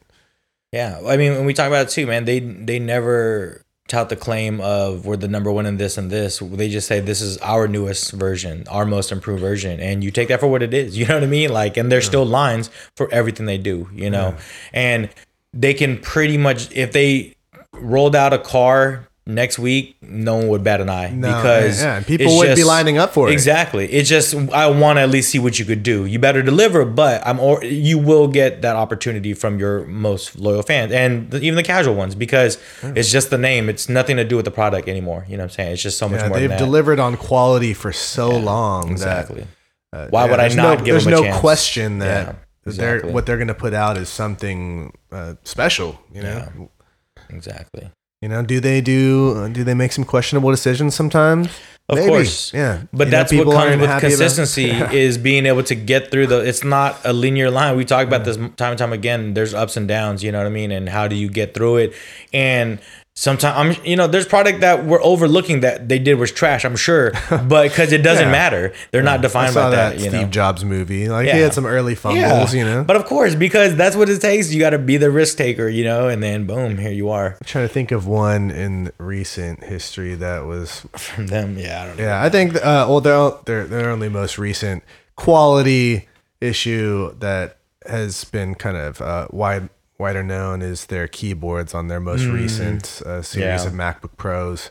Yeah, 0.72 1.00
I 1.06 1.16
mean, 1.16 1.32
when 1.34 1.44
we 1.44 1.54
talk 1.54 1.68
about 1.68 1.86
it 1.86 1.90
too, 1.90 2.06
man, 2.06 2.24
they 2.24 2.40
they 2.40 2.78
never 2.78 3.64
tout 3.86 4.08
the 4.08 4.16
claim 4.16 4.60
of 4.62 5.04
we're 5.04 5.16
the 5.16 5.28
number 5.28 5.52
one 5.52 5.66
in 5.66 5.76
this 5.76 5.98
and 5.98 6.10
this. 6.10 6.38
They 6.38 6.68
just 6.68 6.88
say 6.88 7.00
this 7.00 7.20
is 7.20 7.36
our 7.38 7.68
newest 7.68 8.12
version, 8.12 8.64
our 8.68 8.86
most 8.86 9.12
improved 9.12 9.40
version, 9.40 9.78
and 9.78 10.02
you 10.02 10.10
take 10.10 10.28
that 10.28 10.40
for 10.40 10.48
what 10.48 10.62
it 10.62 10.72
is. 10.74 10.96
You 11.04 11.06
know 11.06 11.14
what 11.14 11.22
I 11.24 11.26
mean? 11.26 11.52
Like, 11.52 11.76
and 11.76 11.92
there's 11.92 12.06
still 12.06 12.24
lines 12.24 12.70
for 12.96 13.12
everything 13.12 13.46
they 13.46 13.58
do. 13.58 13.88
You 13.92 14.10
know, 14.10 14.36
and 14.72 15.10
they 15.52 15.74
can 15.74 15.98
pretty 15.98 16.38
much 16.38 16.72
if 16.72 16.92
they 16.92 17.36
rolled 17.72 18.16
out 18.16 18.32
a 18.32 18.38
car 18.38 19.08
next 19.26 19.58
week, 19.58 19.96
no 20.02 20.36
one 20.36 20.48
would 20.48 20.62
bat 20.62 20.80
an 20.82 20.90
eye 20.90 21.08
No, 21.10 21.28
because 21.28 21.80
yeah, 21.82 21.96
and 21.96 22.06
people 22.06 22.36
would 22.36 22.54
be 22.56 22.62
lining 22.64 22.98
up 22.98 23.14
for 23.14 23.28
it. 23.28 23.32
Exactly. 23.32 23.90
It's 23.90 24.08
just 24.08 24.34
I 24.52 24.66
want 24.68 24.98
to 24.98 25.00
at 25.02 25.08
least 25.08 25.30
see 25.30 25.38
what 25.38 25.58
you 25.58 25.64
could 25.64 25.82
do. 25.82 26.04
You 26.04 26.18
better 26.18 26.42
deliver, 26.42 26.84
but 26.84 27.26
I'm 27.26 27.40
or 27.40 27.64
you 27.64 27.98
will 27.98 28.28
get 28.28 28.60
that 28.62 28.76
opportunity 28.76 29.32
from 29.32 29.58
your 29.58 29.86
most 29.86 30.38
loyal 30.38 30.62
fans 30.62 30.92
and 30.92 31.30
the, 31.30 31.38
even 31.40 31.54
the 31.56 31.62
casual 31.62 31.94
ones 31.94 32.14
because 32.14 32.58
it's 32.82 33.10
just 33.10 33.30
the 33.30 33.38
name. 33.38 33.68
It's 33.70 33.88
nothing 33.88 34.16
to 34.18 34.24
do 34.24 34.36
with 34.36 34.44
the 34.44 34.50
product 34.50 34.88
anymore. 34.88 35.24
You 35.28 35.36
know 35.38 35.44
what 35.44 35.52
I'm 35.52 35.54
saying? 35.56 35.72
It's 35.72 35.82
just 35.82 35.96
so 35.98 36.08
much 36.08 36.20
Yeah, 36.20 36.28
more. 36.28 36.38
they've 36.38 36.50
than 36.50 36.58
that. 36.58 36.64
delivered 36.64 37.00
on 37.00 37.16
quality 37.16 37.72
for 37.72 37.92
so 37.92 38.28
long 38.30 38.90
exactly. 38.90 39.46
that 39.92 39.98
uh, 39.98 40.08
Why 40.10 40.24
yeah, 40.26 40.30
would 40.32 40.40
I 40.40 40.48
not 40.48 40.78
no, 40.80 40.84
give 40.84 40.92
There's 40.94 41.04
them 41.04 41.14
a 41.14 41.16
no 41.16 41.22
chance? 41.22 41.40
question 41.40 41.98
that 42.00 42.26
Yeah. 42.66 42.72
they're 42.72 43.06
what 43.06 43.24
they're 43.24 43.38
gonna 43.38 43.54
put 43.54 43.72
out 43.72 43.96
is 43.96 44.08
something 44.10 44.92
uh, 45.10 45.34
special. 45.44 45.98
You 46.12 46.22
know, 46.24 46.48
Yeah. 46.58 47.24
exactly. 47.30 47.90
You 48.24 48.28
know. 48.30 48.42
Do 48.42 48.58
they 48.58 48.80
do? 48.80 49.50
Do 49.50 49.64
they 49.64 49.74
make 49.74 49.92
some 49.92 50.04
questionable 50.04 50.50
decisions 50.50 50.94
sometimes? 50.94 51.48
Of 51.90 51.98
Maybe. 51.98 52.08
course. 52.08 52.54
yeah. 52.54 52.84
But 52.94 53.08
You 53.08 53.10
know, 53.10 53.10
that's 53.10 53.32
what 53.32 53.38
people 53.38 53.52
comes 53.52 53.78
with 53.78 54.00
consistency 54.00 54.70
is 54.70 55.18
being 55.18 55.44
able 55.44 55.62
to 55.64 55.74
get 55.74 56.10
through 56.10 56.28
the. 56.28 56.38
It's 56.40 56.64
not 56.64 56.98
a 57.04 57.12
linear 57.12 57.50
line. 57.50 57.76
We 57.76 57.84
talk 57.84 58.06
about 58.06 58.22
mm. 58.22 58.24
this 58.24 58.36
time 58.56 58.70
and 58.70 58.78
time 58.78 58.94
again. 58.94 59.34
There's 59.34 59.52
ups 59.52 59.76
and 59.76 59.86
downs. 59.86 60.24
You 60.24 60.32
know 60.32 60.38
what 60.38 60.46
I 60.46 60.50
mean? 60.50 60.72
And 60.72 60.88
how 60.88 61.06
do 61.06 61.16
you 61.16 61.28
get 61.28 61.52
through 61.52 61.76
it? 61.76 61.92
And 62.32 62.78
sometimes 63.16 63.78
I'm, 63.78 63.84
you 63.84 63.96
know, 63.96 64.06
there's 64.06 64.26
product 64.26 64.60
that 64.60 64.84
we're 64.84 65.02
overlooking 65.02 65.60
that 65.60 65.88
they 65.88 65.98
did 65.98 66.14
was 66.16 66.32
trash. 66.32 66.64
I'm 66.64 66.76
sure, 66.76 67.12
but 67.30 67.68
because 67.70 67.92
it 67.92 68.02
doesn't 68.02 68.26
Yeah. 68.26 68.30
matter, 68.32 68.72
they're 68.90 69.02
not 69.02 69.20
defined 69.22 69.54
by 69.54 69.70
that, 69.70 69.92
that. 69.94 70.00
Steve 70.00 70.12
know. 70.12 70.24
Jobs 70.26 70.64
movie. 70.64 71.08
Like 71.08 71.26
he 71.28 71.38
had 71.38 71.54
some 71.54 71.66
early 71.66 71.94
fumbles. 71.94 72.54
You 72.54 72.64
know, 72.64 72.84
But 72.84 72.96
of 72.96 73.04
course, 73.06 73.34
because 73.34 73.76
that's 73.76 73.94
what 73.96 74.08
it 74.08 74.20
takes. 74.20 74.52
You 74.52 74.60
got 74.60 74.70
to 74.70 74.78
be 74.78 74.96
the 74.96 75.10
risk 75.10 75.36
taker, 75.38 75.68
you 75.68 75.84
know, 75.84 76.08
and 76.08 76.22
then 76.22 76.46
boom, 76.46 76.78
here 76.78 76.90
you 76.92 77.10
are 77.10 77.32
I'm 77.40 77.46
trying 77.46 77.68
to 77.68 77.72
think 77.72 77.92
of 77.92 78.06
one 78.06 78.50
in 78.50 78.90
recent 78.98 79.64
history 79.64 80.14
that 80.16 80.44
was 80.44 80.80
from 80.96 81.28
them. 81.28 81.56
Yeah, 81.58 81.82
I 81.82 81.86
don't 81.86 81.96
know. 81.98 82.04
Yeah, 82.04 82.22
I 82.22 82.28
think 82.30 82.56
uh, 82.56 82.86
well, 82.88 83.00
their 83.00 83.30
their 83.44 83.64
their 83.66 83.90
only 83.90 84.08
most 84.08 84.38
recent 84.38 84.82
quality 85.16 86.08
issue 86.40 87.14
that 87.20 87.56
has 87.86 88.24
been 88.24 88.54
kind 88.54 88.76
of 88.76 89.00
uh, 89.00 89.28
wide 89.30 89.68
wider 89.98 90.22
known 90.22 90.62
is 90.62 90.86
their 90.86 91.06
keyboards 91.08 91.74
on 91.74 91.88
their 91.88 92.00
most 92.00 92.24
recent 92.26 93.02
uh, 93.06 93.22
series 93.22 93.62
Yeah. 93.62 93.66
of 93.68 93.72
MacBook 93.72 94.16
Pros. 94.16 94.70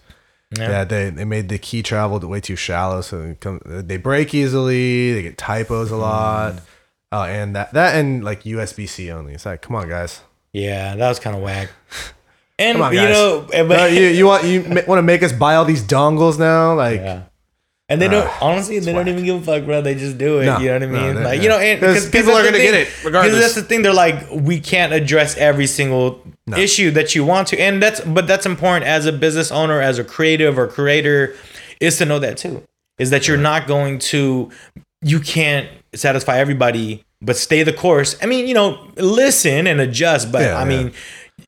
Yeah. 0.57 0.84
They 0.84 1.09
they 1.09 1.26
made 1.26 1.49
the 1.49 1.57
key 1.57 1.82
travel 1.82 2.19
way 2.19 2.39
too 2.39 2.55
shallow, 2.55 3.01
so 3.01 3.21
they, 3.21 3.36
come, 3.36 3.59
they 3.65 3.97
break 3.97 4.34
easily. 4.36 5.13
They 5.13 5.21
get 5.24 5.38
typos 5.38 5.89
a 5.91 5.95
lot. 5.97 6.61
Oh, 7.11 7.24
and 7.24 7.55
that 7.55 7.74
that 7.74 7.95
and 7.95 8.24
like 8.24 8.43
USB 8.43 8.88
C 8.88 9.09
only. 9.11 9.34
It's 9.34 9.45
like, 9.45 9.61
come 9.61 9.76
on, 9.76 9.89
guys. 9.89 10.21
Yeah, 10.51 10.95
that 10.95 11.09
was 11.09 11.19
kind 11.19 11.36
of 11.36 11.41
whack. 11.41 11.69
And 12.59 12.80
on, 12.82 12.93
you 12.93 13.01
know, 13.01 13.47
but 13.51 13.80
Uh, 13.80 13.86
you 13.86 14.01
you 14.07 14.26
want 14.28 14.43
you 14.45 14.61
want 14.88 14.99
to 14.99 15.01
make 15.01 15.24
us 15.24 15.32
buy 15.32 15.55
all 15.55 15.65
these 15.65 15.84
dongles 15.84 16.38
now? 16.38 16.76
Like, 16.76 16.99
Yeah. 17.01 17.24
And 17.89 18.01
they 18.01 18.07
don't 18.07 18.25
uh, 18.25 18.31
honestly 18.41 18.79
they 18.79 18.93
don't 18.93 19.07
even 19.09 19.25
give 19.25 19.41
a 19.41 19.45
fuck, 19.45 19.65
bro. 19.65 19.81
They 19.81 19.93
just 19.95 20.17
do 20.17 20.39
it. 20.39 20.45
No, 20.45 20.57
you 20.57 20.67
know 20.67 20.73
what 20.75 20.84
I 20.84 20.86
mean? 20.88 21.15
they- 21.15 21.23
like 21.23 21.41
you 21.41 21.49
know, 21.49 21.59
and 21.59 21.79
'Cause 21.81 22.09
people 22.09 22.31
are 22.31 22.41
gonna 22.43 22.53
thing. 22.57 22.71
get 22.71 22.73
it, 22.73 22.88
regardless. 23.03 23.39
that's 23.41 23.55
the 23.55 23.61
thing. 23.61 23.81
They're 23.81 23.93
like, 23.93 24.25
we 24.31 24.59
can't 24.59 24.93
address 24.93 25.36
every 25.38 25.67
single 25.67 26.21
issue 26.57 26.91
that 26.91 27.13
you 27.13 27.25
want 27.25 27.49
to, 27.49 27.59
and 27.59 27.84
that's 27.84 27.99
but 28.01 28.25
that's 28.25 28.45
important 28.45 28.86
as 28.86 29.05
a 29.05 29.11
business 29.11 29.51
owner, 29.51 29.81
as 29.81 29.99
a 29.99 30.03
creative 30.03 30.57
or 30.57 30.67
creator, 30.67 31.36
is 31.81 31.97
to 31.97 32.05
know 32.05 32.19
that 32.19 32.38
too. 32.38 32.63
Is 32.99 33.09
that 33.09 33.27
you're 33.27 33.38
not 33.38 33.67
going 33.67 33.99
to, 33.99 34.49
you 35.01 35.19
can't 35.19 35.67
satisfy 35.93 36.38
everybody, 36.38 37.03
but 37.21 37.36
stay 37.36 37.63
the 37.63 37.73
course. 37.73 38.15
I 38.21 38.27
mean, 38.27 38.47
you 38.47 38.53
know, 38.53 38.88
listen 38.95 39.67
and 39.67 39.81
adjust, 39.81 40.31
but 40.31 40.43
Yeah, 40.43 40.57
I 40.57 40.61
yeah. 40.61 40.65
mean 40.65 40.91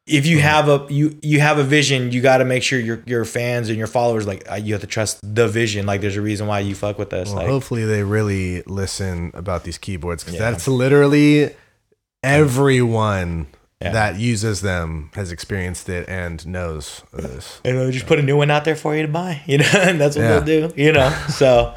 if 0.08 0.28
you 0.28 0.40
have 0.40 0.70
a 0.70 0.86
you 0.90 1.18
you 1.24 1.40
have 1.40 1.58
a 1.58 1.64
vision, 1.64 2.12
you 2.12 2.22
got 2.22 2.38
to 2.38 2.46
make 2.46 2.62
sure 2.64 2.80
your 2.80 3.02
your 3.08 3.26
fans 3.26 3.70
and 3.70 3.78
your 3.78 3.88
followers 3.88 4.28
like 4.28 4.50
uh, 4.52 4.56
you 4.56 4.74
have 4.74 4.82
to 4.82 4.88
trust 4.88 5.20
the 5.24 5.48
vision. 5.48 5.86
Like 5.88 6.02
there's 6.02 6.16
a 6.16 6.22
reason 6.22 6.46
why 6.48 6.60
you 6.60 6.76
fuck 6.76 7.00
with 7.00 7.12
us. 7.14 7.28
Well, 7.28 7.38
like 7.38 7.48
hopefully 7.48 7.86
they 7.86 8.04
really 8.04 8.62
listen 8.64 9.32
about 9.34 9.64
these 9.64 9.78
keyboards 9.80 10.24
because 10.24 10.40
Yeah. 10.40 10.52
that's 10.52 10.68
literally 10.68 11.56
everyone 12.24 13.48
Yeah. 13.82 13.92
that 13.92 14.20
uses 14.20 14.62
them 14.62 15.10
has 15.16 15.32
experienced 15.32 15.90
it 15.90 16.08
and 16.08 16.46
knows 16.48 17.04
this. 17.14 17.60
you 17.66 17.74
know, 17.74 17.92
just 17.92 18.06
put 18.08 18.20
a 18.20 18.22
new 18.22 18.38
one 18.38 18.50
out 18.52 18.64
there 18.66 18.76
for 18.76 18.96
you 18.96 19.02
to 19.04 19.08
buy. 19.12 19.42
You 19.46 19.60
know, 19.60 19.70
and 19.74 20.00
that's 20.00 20.16
what 20.16 20.22
Yeah. 20.24 20.40
they'll 20.40 20.70
do. 20.70 20.82
You 20.82 20.92
know, 20.92 21.10
so 21.30 21.74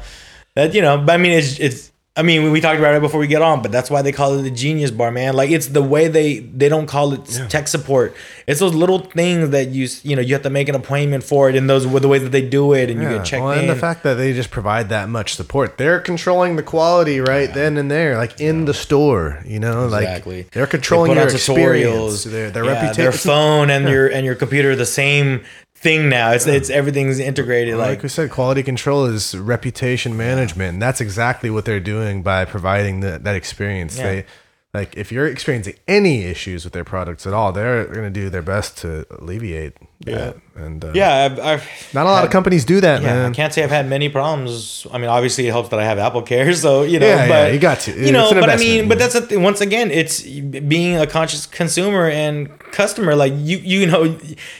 that 0.55 0.73
you 0.73 0.81
know, 0.81 0.97
but 0.97 1.13
I 1.13 1.17
mean, 1.17 1.31
it's 1.33 1.59
it's. 1.59 1.91
I 2.19 2.21
mean, 2.21 2.51
we- 2.51 2.59
talked 2.59 2.77
about 2.79 2.93
it 2.93 2.99
before 3.01 3.21
we 3.21 3.27
get 3.27 3.41
on, 3.41 3.61
but 3.61 3.71
that's 3.71 3.89
why 3.89 4.01
they 4.01 4.11
call 4.11 4.37
it 4.37 4.41
the 4.41 4.51
Genius 4.51 4.91
Bar, 4.91 5.11
man. 5.11 5.33
Like 5.33 5.49
it's 5.49 5.67
the 5.67 5.81
way 5.81 6.09
they 6.09 6.39
they 6.39 6.67
don't 6.67 6.87
call 6.87 7.13
it 7.13 7.25
tech 7.49 7.69
support. 7.69 8.13
It's 8.47 8.59
those 8.59 8.73
little 8.75 8.99
things 8.99 9.51
that 9.51 9.69
you 9.69 9.87
you 10.03 10.15
know 10.17 10.21
you 10.21 10.33
have 10.33 10.43
to 10.43 10.49
make 10.49 10.67
an 10.67 10.75
appointment 10.75 11.23
for 11.23 11.49
it, 11.49 11.55
and 11.55 11.69
those 11.69 11.87
were 11.87 12.01
the 12.01 12.09
ways 12.09 12.23
that 12.23 12.31
they 12.33 12.41
do 12.41 12.73
it, 12.73 12.89
and 12.89 13.01
you 13.01 13.07
get 13.07 13.23
checked 13.23 13.43
Well, 13.43 13.53
in. 13.53 13.59
and 13.59 13.69
the 13.69 13.75
fact 13.75 14.03
that 14.03 14.15
they 14.15 14.33
just 14.33 14.51
provide 14.51 14.89
that 14.89 15.07
much 15.07 15.35
support, 15.35 15.77
they're 15.77 16.01
controlling 16.01 16.57
the 16.57 16.63
quality 16.63 17.21
right 17.21 17.53
then 17.53 17.77
and 17.77 17.89
there, 17.89 18.17
like 18.17 18.41
in 18.41 18.65
the 18.65 18.73
store. 18.73 19.41
You 19.45 19.59
know, 19.59 19.85
Exactly. 19.85 20.37
like 20.43 20.51
they're 20.51 20.67
controlling 20.67 21.11
They 21.15 21.21
your 21.21 21.29
experience, 21.29 22.25
their, 22.25 22.51
their 22.51 22.65
yeah, 22.65 22.71
reputation. 22.73 23.03
Their 23.03 23.11
phone 23.13 23.69
and 23.69 23.87
your 23.87 24.07
and 24.07 24.25
your 24.25 24.35
computer 24.35 24.75
the 24.75 24.85
same 24.85 25.41
thing 25.79 26.09
now. 26.09 26.31
It's 26.31 26.45
it's 26.45 26.69
everything's 26.69 27.19
integrated. 27.19 27.75
like, 27.77 27.89
Like 27.89 28.03
we 28.03 28.09
said, 28.09 28.29
quality 28.29 28.63
control 28.63 29.05
is 29.05 29.35
reputation 29.35 30.17
management, 30.17 30.73
and 30.73 30.81
that's 30.81 31.01
exactly 31.01 31.49
what 31.49 31.65
they're 31.65 31.79
doing 31.79 32.21
by 32.21 32.45
providing 32.45 32.99
the, 32.99 33.19
that 33.19 33.35
experience. 33.35 33.97
Yeah. 33.97 34.03
They 34.03 34.25
like 34.73 34.95
if 34.95 35.11
you're 35.11 35.25
experiencing 35.27 35.75
any 35.87 36.23
issues 36.25 36.63
with 36.63 36.73
their 36.73 36.83
products 36.83 37.25
at 37.25 37.33
all, 37.33 37.51
they're 37.51 37.85
going 37.85 38.03
to 38.03 38.09
do 38.11 38.29
their 38.29 38.43
best 38.43 38.77
to 38.79 39.05
alleviate 39.19 39.73
that. 40.01 40.37
And 40.55 40.85
uh, 40.85 40.91
yeah, 40.93 41.25
I've, 41.25 41.39
I've 41.39 41.93
not 41.93 42.05
a 42.05 42.09
lot 42.09 42.23
of 42.23 42.29
companies 42.29 42.65
do 42.65 42.79
that, 42.81 43.01
Yeah, 43.01 43.27
I 43.27 43.31
can't 43.31 43.51
say 43.51 43.63
I've 43.63 43.71
had 43.71 43.87
many 43.89 44.09
problems. 44.09 44.85
I 44.91 44.99
mean, 44.99 45.09
obviously 45.09 45.47
it 45.47 45.51
helps 45.51 45.69
that 45.69 45.79
I 45.79 45.85
have 45.85 45.97
Apple 45.97 46.21
Care, 46.21 46.53
so 46.65 46.83
you 46.83 46.99
know. 46.99 47.07
Yeah, 47.07 47.27
but 47.27 47.33
yeah, 47.33 47.47
you 47.53 47.59
got 47.59 47.79
to. 47.81 47.93
You 47.93 48.11
know, 48.11 48.29
but 48.31 48.49
I 48.49 48.57
mean, 48.57 48.87
but 48.87 48.99
that's 48.99 49.13
the 49.13 49.21
thing. 49.21 49.41
Once 49.41 49.59
again, 49.59 49.89
it's 49.89 50.21
being 50.21 50.97
a 50.97 51.07
conscious 51.07 51.47
consumer 51.47 52.07
and 52.07 52.59
customer. 52.71 53.15
Like 53.15 53.33
you, 53.35 53.57
you 53.57 53.87
know, 53.87 54.03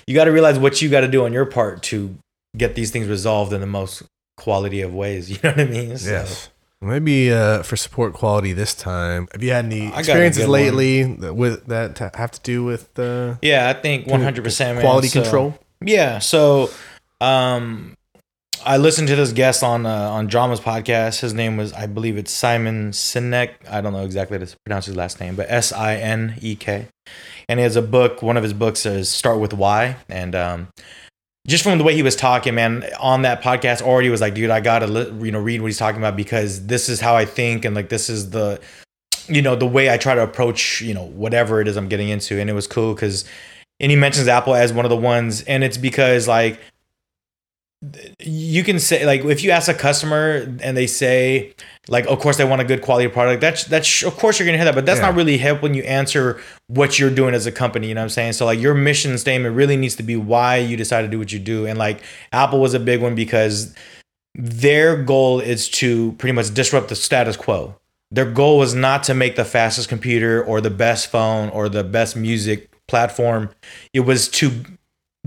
you 0.07 0.15
got 0.15 0.25
to 0.25 0.31
realize 0.31 0.57
what 0.57 0.81
you 0.81 0.89
got 0.89 1.01
to 1.01 1.07
do 1.07 1.23
on 1.25 1.33
your 1.33 1.45
part 1.45 1.83
to 1.83 2.15
get 2.57 2.73
these 2.73 2.89
things 2.89 3.07
resolved 3.07 3.53
in 3.53 3.61
the 3.61 3.67
most 3.67 4.01
quality 4.37 4.81
of 4.81 4.93
ways. 4.93 5.29
You 5.29 5.37
know 5.43 5.51
what 5.51 5.59
I 5.59 5.65
mean? 5.65 5.97
So, 5.97 6.09
Yes. 6.09 6.49
Maybe 6.81 7.31
uh, 7.31 7.61
for 7.63 7.75
support 7.75 8.13
quality 8.13 8.53
this 8.53 8.73
time. 8.73 9.27
Have 9.33 9.43
you 9.43 9.51
had 9.51 9.65
any 9.65 9.87
experiences 9.87 10.43
one. 10.43 10.51
lately 10.51 11.03
that 11.03 11.33
with 11.33 11.65
that 11.67 11.97
to 11.97 12.11
have 12.13 12.31
to 12.31 12.39
do 12.41 12.63
with 12.63 12.97
uh, 12.97 13.35
Yeah, 13.41 13.69
I 13.69 13.73
think 13.73 14.07
one 14.07 14.21
hundred 14.21 14.45
percent 14.45 14.79
quality 14.79 15.09
control? 15.09 15.59
Yeah. 15.83 16.19
So, 16.19 16.69
um, 17.19 17.95
I 18.65 18.77
listened 18.77 19.07
to 19.09 19.15
this 19.15 19.33
guest 19.33 19.61
on 19.61 19.85
uh, 19.85 20.09
on 20.09 20.27
Drama's 20.27 20.61
podcast. 20.61 21.19
His 21.19 21.33
name 21.33 21.57
was, 21.57 21.73
I 21.73 21.85
believe, 21.85 22.17
it's 22.17 22.31
Simon 22.31 22.91
Sinek. 22.91 23.55
I 23.69 23.81
don't 23.81 23.93
know 23.93 24.05
exactly 24.05 24.37
how 24.37 24.45
to 24.45 24.55
pronounce 24.65 24.85
his 24.85 24.95
last 24.95 25.19
name, 25.19 25.35
but 25.35 25.47
S 25.49 25.73
I 25.73 25.95
N 25.95 26.35
E 26.41 26.55
K. 26.55 26.87
And 27.49 27.59
he 27.59 27.63
has 27.63 27.75
a 27.75 27.81
book. 27.81 28.21
One 28.21 28.37
of 28.37 28.43
his 28.43 28.53
books 28.53 28.85
is 28.85 29.09
"Start 29.09 29.39
with 29.39 29.53
Why," 29.53 29.97
and 30.07 30.35
um, 30.35 30.67
just 31.49 31.63
from 31.63 31.77
the 31.79 31.83
way 31.83 31.95
he 31.95 32.03
was 32.03 32.15
talking, 32.15 32.53
man, 32.53 32.85
on 32.99 33.23
that 33.23 33.41
podcast 33.41 33.81
already 33.81 34.09
was 34.09 34.21
like, 34.21 34.35
dude, 34.35 34.51
I 34.51 34.61
gotta 34.61 34.87
you 35.19 35.31
know 35.31 35.39
read 35.39 35.61
what 35.61 35.67
he's 35.67 35.79
talking 35.79 35.99
about 35.99 36.15
because 36.15 36.67
this 36.67 36.87
is 36.87 37.01
how 37.01 37.15
I 37.15 37.25
think, 37.25 37.65
and 37.65 37.75
like 37.75 37.89
this 37.89 38.09
is 38.09 38.29
the 38.29 38.61
you 39.27 39.41
know 39.41 39.55
the 39.55 39.65
way 39.65 39.91
I 39.91 39.97
try 39.97 40.15
to 40.15 40.21
approach 40.21 40.81
you 40.81 40.93
know 40.93 41.05
whatever 41.05 41.59
it 41.59 41.67
is 41.67 41.75
I'm 41.75 41.89
getting 41.89 42.09
into, 42.09 42.39
and 42.39 42.49
it 42.49 42.53
was 42.53 42.67
cool 42.67 42.93
because 42.93 43.25
and 43.79 43.89
he 43.89 43.97
mentions 43.97 44.27
Apple 44.27 44.53
as 44.53 44.71
one 44.71 44.85
of 44.85 44.89
the 44.89 44.97
ones, 44.97 45.41
and 45.41 45.63
it's 45.63 45.77
because 45.77 46.27
like 46.27 46.59
you 48.19 48.61
can 48.63 48.77
say 48.77 49.05
like 49.05 49.23
if 49.23 49.41
you 49.41 49.51
ask 49.51 49.69
a 49.69 49.73
customer 49.73 50.53
and 50.61 50.75
they 50.75 50.85
say 50.85 51.53
like 51.87 52.05
of 52.07 52.19
course 52.19 52.35
they 52.35 52.43
want 52.43 52.61
a 52.61 52.65
good 52.65 52.81
quality 52.81 53.07
product 53.07 53.39
that's 53.39 53.63
that's 53.65 54.03
of 54.03 54.17
course 54.17 54.37
you're 54.37 54.45
gonna 54.45 54.57
hear 54.57 54.65
that 54.65 54.75
but 54.75 54.85
that's 54.85 54.99
Yeah. 54.99 55.05
not 55.07 55.15
really 55.15 55.37
help 55.37 55.61
when 55.61 55.73
you 55.73 55.83
answer 55.83 56.41
what 56.67 56.99
you're 56.99 57.09
doing 57.09 57.33
as 57.33 57.45
a 57.45 57.53
company 57.53 57.87
you 57.87 57.93
know 57.95 58.01
what 58.01 58.05
i'm 58.05 58.09
saying? 58.09 58.33
So 58.33 58.45
like 58.45 58.59
your 58.59 58.73
mission 58.73 59.17
statement 59.17 59.55
really 59.55 59.77
needs 59.77 59.95
to 59.95 60.03
be 60.03 60.17
why 60.17 60.57
you 60.57 60.75
decide 60.75 61.03
to 61.03 61.07
do 61.07 61.17
what 61.17 61.31
you 61.31 61.39
do 61.39 61.65
and 61.65 61.79
like 61.79 62.01
apple 62.33 62.59
was 62.59 62.73
a 62.73 62.81
big 62.81 63.01
one 63.01 63.15
because 63.15 63.73
their 64.35 65.01
goal 65.01 65.39
is 65.39 65.69
to 65.69 66.11
pretty 66.13 66.33
much 66.33 66.53
disrupt 66.53 66.89
the 66.89 66.95
status 66.95 67.35
quo. 67.35 67.75
Their 68.11 68.29
goal 68.29 68.57
was 68.57 68.73
not 68.73 69.03
to 69.03 69.13
make 69.13 69.35
the 69.35 69.45
fastest 69.45 69.89
computer 69.89 70.43
or 70.43 70.61
the 70.61 70.69
best 70.69 71.07
phone 71.11 71.49
or 71.49 71.69
the 71.69 71.83
best 71.83 72.15
music 72.15 72.69
platform. 72.87 73.49
It 73.93 74.01
was 74.01 74.27
to 74.29 74.51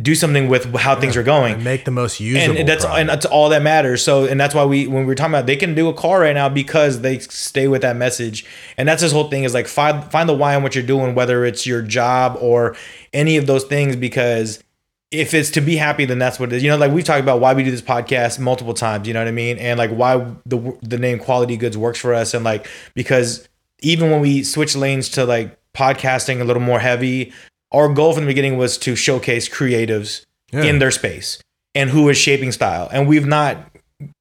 do 0.00 0.14
something 0.14 0.48
with 0.48 0.74
how 0.74 0.98
things 0.98 1.18
are 1.18 1.22
going 1.22 1.54
and 1.54 1.64
make 1.64 1.84
the 1.84 1.90
most 1.90 2.18
usable. 2.18 2.56
and 2.56 2.68
that's 2.68 2.84
product. 2.84 3.00
and 3.00 3.08
that's 3.10 3.26
all 3.26 3.50
that 3.50 3.60
matters. 3.60 4.02
So 4.02 4.24
and 4.24 4.40
that's 4.40 4.54
why 4.54 4.64
we 4.64 4.86
when 4.86 5.04
we 5.04 5.12
are 5.12 5.14
talking 5.14 5.34
about 5.34 5.46
they 5.46 5.56
can 5.56 5.74
do 5.74 5.88
a 5.88 5.94
car 5.94 6.20
right 6.20 6.34
now 6.34 6.48
because 6.48 7.02
they 7.02 7.18
stay 7.18 7.68
with 7.68 7.82
that 7.82 7.96
message. 7.96 8.46
And 8.78 8.88
that's 8.88 9.02
his 9.02 9.12
whole 9.12 9.28
thing 9.28 9.44
is 9.44 9.52
like 9.52 9.68
find 9.68 10.02
find 10.10 10.28
the 10.28 10.34
why 10.34 10.56
in 10.56 10.62
what 10.62 10.74
you're 10.74 10.84
doing, 10.84 11.14
whether 11.14 11.44
it's 11.44 11.66
your 11.66 11.82
job 11.82 12.38
or 12.40 12.74
any 13.12 13.36
of 13.36 13.46
those 13.46 13.64
things, 13.64 13.94
because 13.94 14.62
if 15.10 15.34
it's 15.34 15.50
to 15.50 15.60
be 15.60 15.76
happy, 15.76 16.06
then 16.06 16.18
that's 16.18 16.40
what 16.40 16.54
it 16.54 16.56
is. 16.56 16.62
You 16.62 16.70
know, 16.70 16.78
like 16.78 16.90
we've 16.90 17.04
talked 17.04 17.20
about 17.20 17.40
why 17.40 17.52
we 17.52 17.62
do 17.62 17.70
this 17.70 17.82
podcast 17.82 18.38
multiple 18.38 18.72
times. 18.72 19.06
You 19.06 19.12
know 19.12 19.20
what 19.20 19.28
I 19.28 19.32
mean? 19.32 19.58
And 19.58 19.78
like 19.78 19.90
why 19.90 20.26
the 20.46 20.76
the 20.80 20.96
name 20.96 21.18
Quality 21.18 21.58
Goods 21.58 21.76
works 21.76 21.98
for 21.98 22.14
us, 22.14 22.32
and 22.32 22.44
like 22.44 22.66
because 22.94 23.46
even 23.80 24.10
when 24.10 24.20
we 24.22 24.42
switch 24.42 24.74
lanes 24.74 25.10
to 25.10 25.26
like 25.26 25.58
podcasting 25.74 26.40
a 26.40 26.44
little 26.44 26.62
more 26.62 26.78
heavy, 26.78 27.32
our 27.72 27.88
goal 27.92 28.12
from 28.12 28.24
the 28.24 28.28
beginning 28.28 28.56
was 28.58 28.76
to 28.78 28.94
showcase 28.96 29.48
creatives 29.48 30.24
Yeah. 30.52 30.64
in 30.64 30.78
their 30.78 30.90
space 30.90 31.38
and 31.74 31.90
who 31.90 32.08
is 32.08 32.16
shaping 32.18 32.52
style. 32.52 32.88
And 32.92 33.08
we've 33.08 33.26
not 33.26 33.56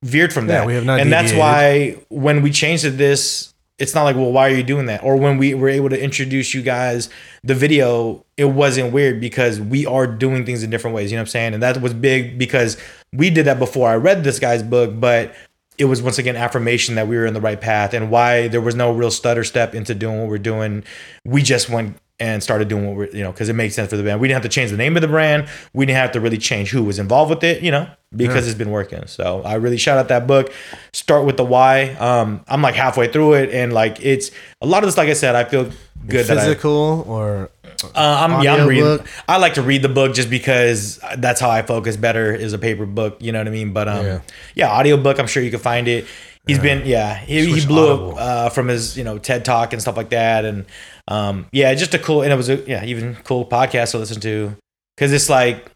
veered 0.04 0.32
from 0.34 0.48
Yeah, 0.48 0.60
that. 0.60 0.68
we 0.68 0.76
have 0.76 0.86
not 0.86 1.00
and 1.00 1.12
that's 1.12 1.34
why 1.34 1.98
when 2.10 2.42
we 2.42 2.52
changed 2.52 2.84
to 2.84 2.92
this, 2.92 3.54
it's 3.80 3.96
not 3.96 4.04
like, 4.04 4.16
well, 4.16 4.32
why 4.32 4.48
are 4.50 4.54
you 4.56 4.62
doing 4.64 4.86
that? 4.86 5.04
Or 5.04 5.16
when 5.16 5.38
we 5.40 5.56
were 5.56 5.68
able 5.70 5.90
to 5.90 6.00
introduce 6.02 6.54
you 6.54 6.62
guys 6.62 7.10
the 7.44 7.56
video, 7.56 8.24
it 8.38 8.46
wasn't 8.46 8.94
weird 8.94 9.20
because 9.20 9.60
we 9.60 9.88
are 9.88 10.06
doing 10.06 10.46
things 10.46 10.62
in 10.62 10.70
different 10.70 10.96
ways. 10.96 11.12
You 11.12 11.18
know 11.18 11.22
what 11.24 11.30
I'm 11.30 11.32
saying? 11.32 11.54
And 11.56 11.64
that 11.64 11.82
was 11.82 11.94
big 11.96 12.38
because 12.38 12.78
we 13.12 13.32
did 13.32 13.46
that 13.48 13.58
before 13.58 13.90
I 13.90 13.96
read 13.96 14.24
this 14.24 14.38
guy's 14.38 14.62
book, 14.62 15.00
but 15.00 15.34
it 15.80 15.86
was 15.86 16.00
once 16.02 16.20
again 16.20 16.36
affirmation 16.36 16.94
that 16.96 17.08
we 17.08 17.18
were 17.18 17.26
in 17.26 17.34
the 17.34 17.42
right 17.42 17.60
path 17.60 17.96
and 17.96 18.12
why 18.12 18.48
there 18.50 18.62
was 18.62 18.76
no 18.76 18.92
real 18.94 19.10
stutter 19.10 19.44
step 19.44 19.74
into 19.74 19.96
doing 19.96 20.20
what 20.20 20.30
we're 20.30 20.38
doing. 20.38 20.84
We 21.26 21.42
just 21.42 21.68
went 21.70 21.98
and 22.22 22.44
started 22.44 22.68
doing 22.68 22.86
what 22.86 22.96
we're, 22.96 23.10
you 23.10 23.24
know, 23.24 23.32
because 23.32 23.50
it 23.50 23.54
made 23.54 23.74
sense 23.74 23.90
for 23.90 23.98
the 23.98 24.04
band. 24.04 24.22
We 24.22 24.28
didn't 24.28 24.36
have 24.44 24.50
to 24.50 24.56
change 24.56 24.70
the 24.70 24.78
name 24.78 24.96
of 24.96 25.02
the 25.02 25.08
brand. 25.08 25.50
We 25.74 25.88
didn't 25.88 25.98
have 25.98 26.12
to 26.12 26.22
really 26.22 26.38
change 26.38 26.70
who 26.70 26.84
was 26.84 27.00
involved 27.00 27.32
with 27.32 27.44
it, 27.44 27.64
you 27.64 27.72
know, 27.72 27.90
because 28.16 28.48
it's 28.48 28.58
been 28.58 28.70
working. 28.70 29.08
So 29.08 29.42
I 29.42 29.56
really 29.56 29.78
shout 29.78 29.98
out 29.98 30.08
that 30.10 30.28
book. 30.28 30.54
Start 30.94 31.26
with 31.26 31.38
the 31.38 31.44
why. 31.44 31.94
Um, 31.94 32.46
I'm 32.48 32.62
like 32.62 32.76
halfway 32.76 33.12
through 33.12 33.34
it, 33.34 33.50
and 33.50 33.74
like 33.74 34.00
it's 34.06 34.30
a 34.62 34.68
lot 34.68 34.84
of 34.84 34.88
this. 34.88 34.98
Like 34.98 35.10
I 35.10 35.14
said, 35.14 35.36
I 35.36 35.46
feel 35.46 35.72
good 36.08 36.28
that 36.28 36.38
I 36.38 36.42
Physical 36.46 37.04
or 37.08 37.50
uh, 37.84 37.90
I'm, 37.96 38.44
yeah, 38.44 38.54
I'm 38.54 38.68
reading. 38.68 38.84
book? 38.84 39.08
I 39.28 39.38
like 39.38 39.56
to 39.56 39.64
read 39.64 39.82
the 39.82 39.90
book 39.90 40.14
just 40.14 40.30
because 40.30 41.00
that's 41.18 41.42
how 41.42 41.50
I 41.50 41.64
focus 41.64 41.98
better 41.98 42.32
is 42.36 42.54
a 42.54 42.60
paper 42.60 42.86
book. 42.86 43.18
You 43.20 43.32
know 43.32 43.40
what 43.40 43.48
I 43.48 43.52
mean? 43.52 43.74
But 43.74 43.88
um, 43.88 44.06
Yeah. 44.06 44.22
yeah, 44.54 44.70
audio 44.70 44.96
book. 44.96 45.20
I'm 45.20 45.28
sure 45.28 45.42
you 45.42 45.50
can 45.50 45.60
find 45.60 45.88
it. 45.88 46.06
He's 46.48 46.60
been 46.60 46.86
yeah. 46.86 47.16
He, 47.16 47.46
he 47.46 47.66
blew 47.66 47.90
Audible. 47.90 48.12
up 48.12 48.18
uh, 48.20 48.50
from 48.50 48.68
his 48.68 48.98
you 48.98 49.04
know 49.04 49.18
TED 49.20 49.46
talk 49.46 49.74
and 49.74 49.82
stuff 49.82 49.96
like 49.96 50.10
that, 50.10 50.44
and 50.44 50.66
um, 51.08 51.48
yeah, 51.52 51.74
just 51.74 51.94
a 51.94 52.00
cool 52.00 52.22
and 52.22 52.32
it 52.32 52.36
was 52.36 52.50
a 52.50 52.58
yeah 52.68 52.84
even 52.86 53.16
cool 53.24 53.46
podcast 53.46 53.92
to 53.92 53.98
listen 53.98 54.22
to 54.22 54.56
because 54.96 55.12
it's 55.14 55.30
like. 55.30 55.72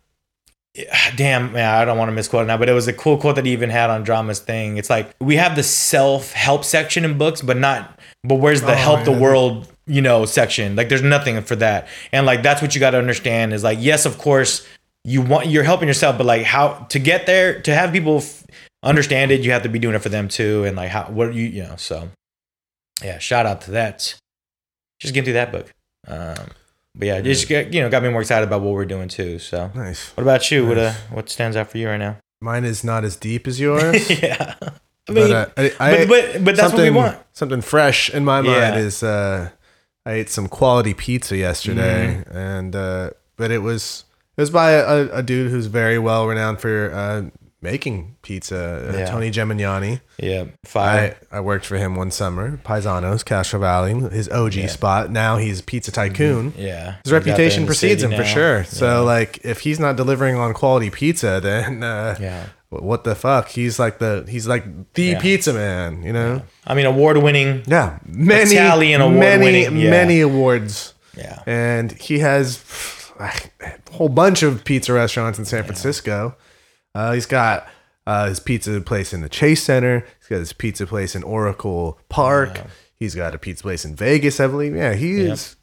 Damn, 1.15 1.53
man, 1.53 1.73
I 1.73 1.85
don't 1.85 1.97
want 1.97 2.09
to 2.09 2.13
misquote 2.13 2.43
it 2.43 2.47
now, 2.47 2.57
but 2.57 2.67
it 2.67 2.73
was 2.73 2.85
a 2.89 2.91
cool 2.93 3.17
quote 3.17 3.37
that 3.37 3.45
he 3.45 3.53
even 3.53 3.69
had 3.69 3.89
on 3.89 4.03
Drama's 4.03 4.39
thing. 4.39 4.75
It's 4.75 4.89
like 4.89 5.09
we 5.21 5.37
have 5.37 5.55
the 5.55 5.63
self 5.63 6.33
help 6.33 6.65
section 6.65 7.05
in 7.05 7.17
books, 7.17 7.41
but 7.41 7.55
not, 7.55 7.97
but 8.25 8.35
where's 8.35 8.61
the 8.61 8.73
Oh, 8.73 8.75
help 8.75 9.05
the 9.05 9.11
world, 9.13 9.71
you 9.87 10.01
know, 10.01 10.25
section? 10.25 10.75
Like 10.75 10.89
there's 10.89 11.01
nothing 11.01 11.41
for 11.43 11.55
that. 11.55 11.87
And 12.11 12.25
like 12.25 12.43
that's 12.43 12.61
what 12.61 12.75
you 12.75 12.81
got 12.81 12.91
to 12.91 12.97
understand 12.97 13.53
is 13.53 13.63
like, 13.63 13.77
yes, 13.81 14.05
of 14.05 14.17
course, 14.17 14.67
you 15.05 15.21
want, 15.21 15.47
you're 15.47 15.63
helping 15.63 15.87
yourself, 15.87 16.17
but 16.17 16.25
like 16.25 16.43
how 16.43 16.85
to 16.89 16.99
get 16.99 17.25
there, 17.25 17.61
to 17.61 17.73
have 17.73 17.93
people 17.93 18.17
f- 18.17 18.43
understand 18.83 19.31
it, 19.31 19.41
you 19.41 19.51
have 19.51 19.63
to 19.63 19.69
be 19.69 19.79
doing 19.79 19.95
it 19.95 19.99
for 19.99 20.09
them 20.09 20.27
too. 20.27 20.65
And 20.65 20.75
like, 20.75 20.89
how, 20.89 21.03
what 21.05 21.33
you, 21.33 21.45
you 21.45 21.63
know, 21.63 21.75
so 21.77 22.09
yeah, 23.01 23.17
shout 23.19 23.45
out 23.45 23.61
to 23.61 23.71
that. 23.71 24.15
Just 24.99 25.13
getting 25.13 25.25
through 25.25 25.33
that 25.33 25.51
book. 25.51 25.73
Um, 26.07 26.47
but 26.95 27.07
yeah, 27.07 27.21
just 27.21 27.47
get, 27.47 27.73
you 27.73 27.81
know, 27.81 27.89
got 27.89 28.03
me 28.03 28.09
more 28.09 28.21
excited 28.21 28.47
about 28.47 28.61
what 28.61 28.73
we're 28.73 28.85
doing 28.85 29.09
too. 29.09 29.39
So 29.39 29.69
nice. 29.75 30.09
what 30.15 30.21
about 30.23 30.49
you? 30.51 30.65
What 30.67 30.77
uh, 30.77 30.93
what 31.11 31.29
stands 31.29 31.57
out 31.57 31.69
for 31.69 31.77
you 31.77 31.89
right 31.89 31.97
now? 31.97 32.17
Mine 32.41 32.63
is 32.63 32.83
not 32.83 33.03
as 33.03 33.15
deep 33.17 33.47
as 33.47 33.59
yours. 33.59 34.09
yeah, 34.21 34.55
I 34.61 35.11
mean, 35.11 35.29
but, 35.29 35.31
uh, 35.31 35.47
I, 35.57 35.73
I, 35.79 36.05
but, 36.05 36.07
but 36.33 36.45
but 36.45 36.55
that's 36.55 36.73
what 36.73 36.81
we 36.83 36.89
want. 36.91 37.17
Something 37.33 37.61
fresh 37.61 38.09
in 38.09 38.23
my 38.23 38.41
mind 38.41 38.75
Yeah. 38.75 38.77
is 38.77 39.03
uh, 39.03 39.49
I 40.05 40.11
ate 40.11 40.29
some 40.29 40.47
quality 40.47 40.93
pizza 40.93 41.35
yesterday, 41.35 42.23
Mm-hmm. 42.27 42.37
and 42.37 42.75
uh, 42.75 43.09
but 43.35 43.51
it 43.51 43.59
was 43.59 44.05
it 44.37 44.41
was 44.41 44.49
by 44.49 44.71
a, 44.71 45.09
a 45.11 45.23
dude 45.23 45.51
who's 45.51 45.65
very 45.65 45.97
well 45.99 46.27
renowned 46.27 46.59
for 46.61 46.91
uh, 46.93 47.23
making 47.65 48.15
pizza, 48.21 48.89
uh, 48.93 48.97
Yeah. 48.97 49.05
Tony 49.07 49.29
Gemignani. 49.31 49.99
Yeah, 50.17 50.45
fire. 50.63 51.17
I, 51.31 51.37
I 51.37 51.39
worked 51.41 51.65
for 51.65 51.75
him 51.77 51.95
one 51.95 52.11
summer, 52.11 52.57
Paisanos, 52.63 53.25
Castro 53.25 53.59
Valley, 53.59 53.93
his 54.11 54.29
OG 54.29 54.53
Yeah. 54.53 54.63
Mm-hmm. 54.63 54.69
spot. 54.69 55.11
Now 55.11 55.35
he's 55.37 55.61
Pizza 55.61 55.91
Tycoon. 55.91 56.53
yeah, 56.57 56.95
His 57.03 57.11
reputation 57.11 57.65
precedes 57.65 58.01
him 58.03 58.11
for 58.11 58.23
sure. 58.23 58.63
So 58.63 59.03
like, 59.03 59.39
if 59.43 59.59
he's 59.61 59.79
not 59.79 59.97
delivering 59.97 60.35
on 60.37 60.53
quality 60.53 60.89
pizza, 60.89 61.39
then 61.43 61.83
uh, 61.83 62.15
yeah. 62.19 62.45
wh- 62.69 62.83
what 62.83 63.03
the 63.03 63.15
fuck? 63.15 63.49
He's 63.49 63.77
like 63.79 63.97
the 63.99 64.25
he's 64.29 64.47
like 64.47 64.63
the 64.93 65.03
Yeah. 65.03 65.19
pizza 65.19 65.51
man, 65.53 66.03
you 66.03 66.13
know? 66.13 66.41
I 66.65 66.73
mean, 66.75 66.85
award 66.85 67.17
winning. 67.17 67.63
Yeah, 67.67 67.99
many 68.05 68.51
Italian 68.55 69.01
award 69.01 69.19
many 69.19 69.43
winning, 69.45 69.77
yeah. 69.81 69.89
many 69.91 70.21
awards, 70.21 70.93
Yeah, 71.17 71.41
and 71.45 71.91
he 71.93 72.19
has 72.19 72.63
a 73.19 73.31
whole 73.91 74.09
bunch 74.09 74.43
of 74.43 74.63
pizza 74.65 74.91
restaurants 74.93 75.39
in 75.39 75.45
San 75.45 75.63
Francisco. 75.63 76.35
Uh, 76.95 77.11
he's 77.11 77.25
got 77.25 77.67
uh, 78.07 78.29
his 78.29 78.39
pizza 78.39 78.79
place 78.81 79.13
in 79.13 79.21
the 79.21 79.29
Chase 79.29 79.61
Center. 79.63 80.05
He's 80.19 80.27
got 80.29 80.37
his 80.39 80.53
pizza 80.53 80.87
place 80.87 81.15
in 81.15 81.23
Oracle 81.23 81.99
Park. 82.09 82.61
He's 82.95 83.13
got 83.13 83.35
a 83.35 83.37
pizza 83.37 83.61
place 83.61 83.83
in 83.83 83.95
Vegas, 83.95 84.39
I 84.39 84.47
believe. 84.47 84.75
Yeah, 84.75 84.93
he 84.93 85.19
is 85.19 85.57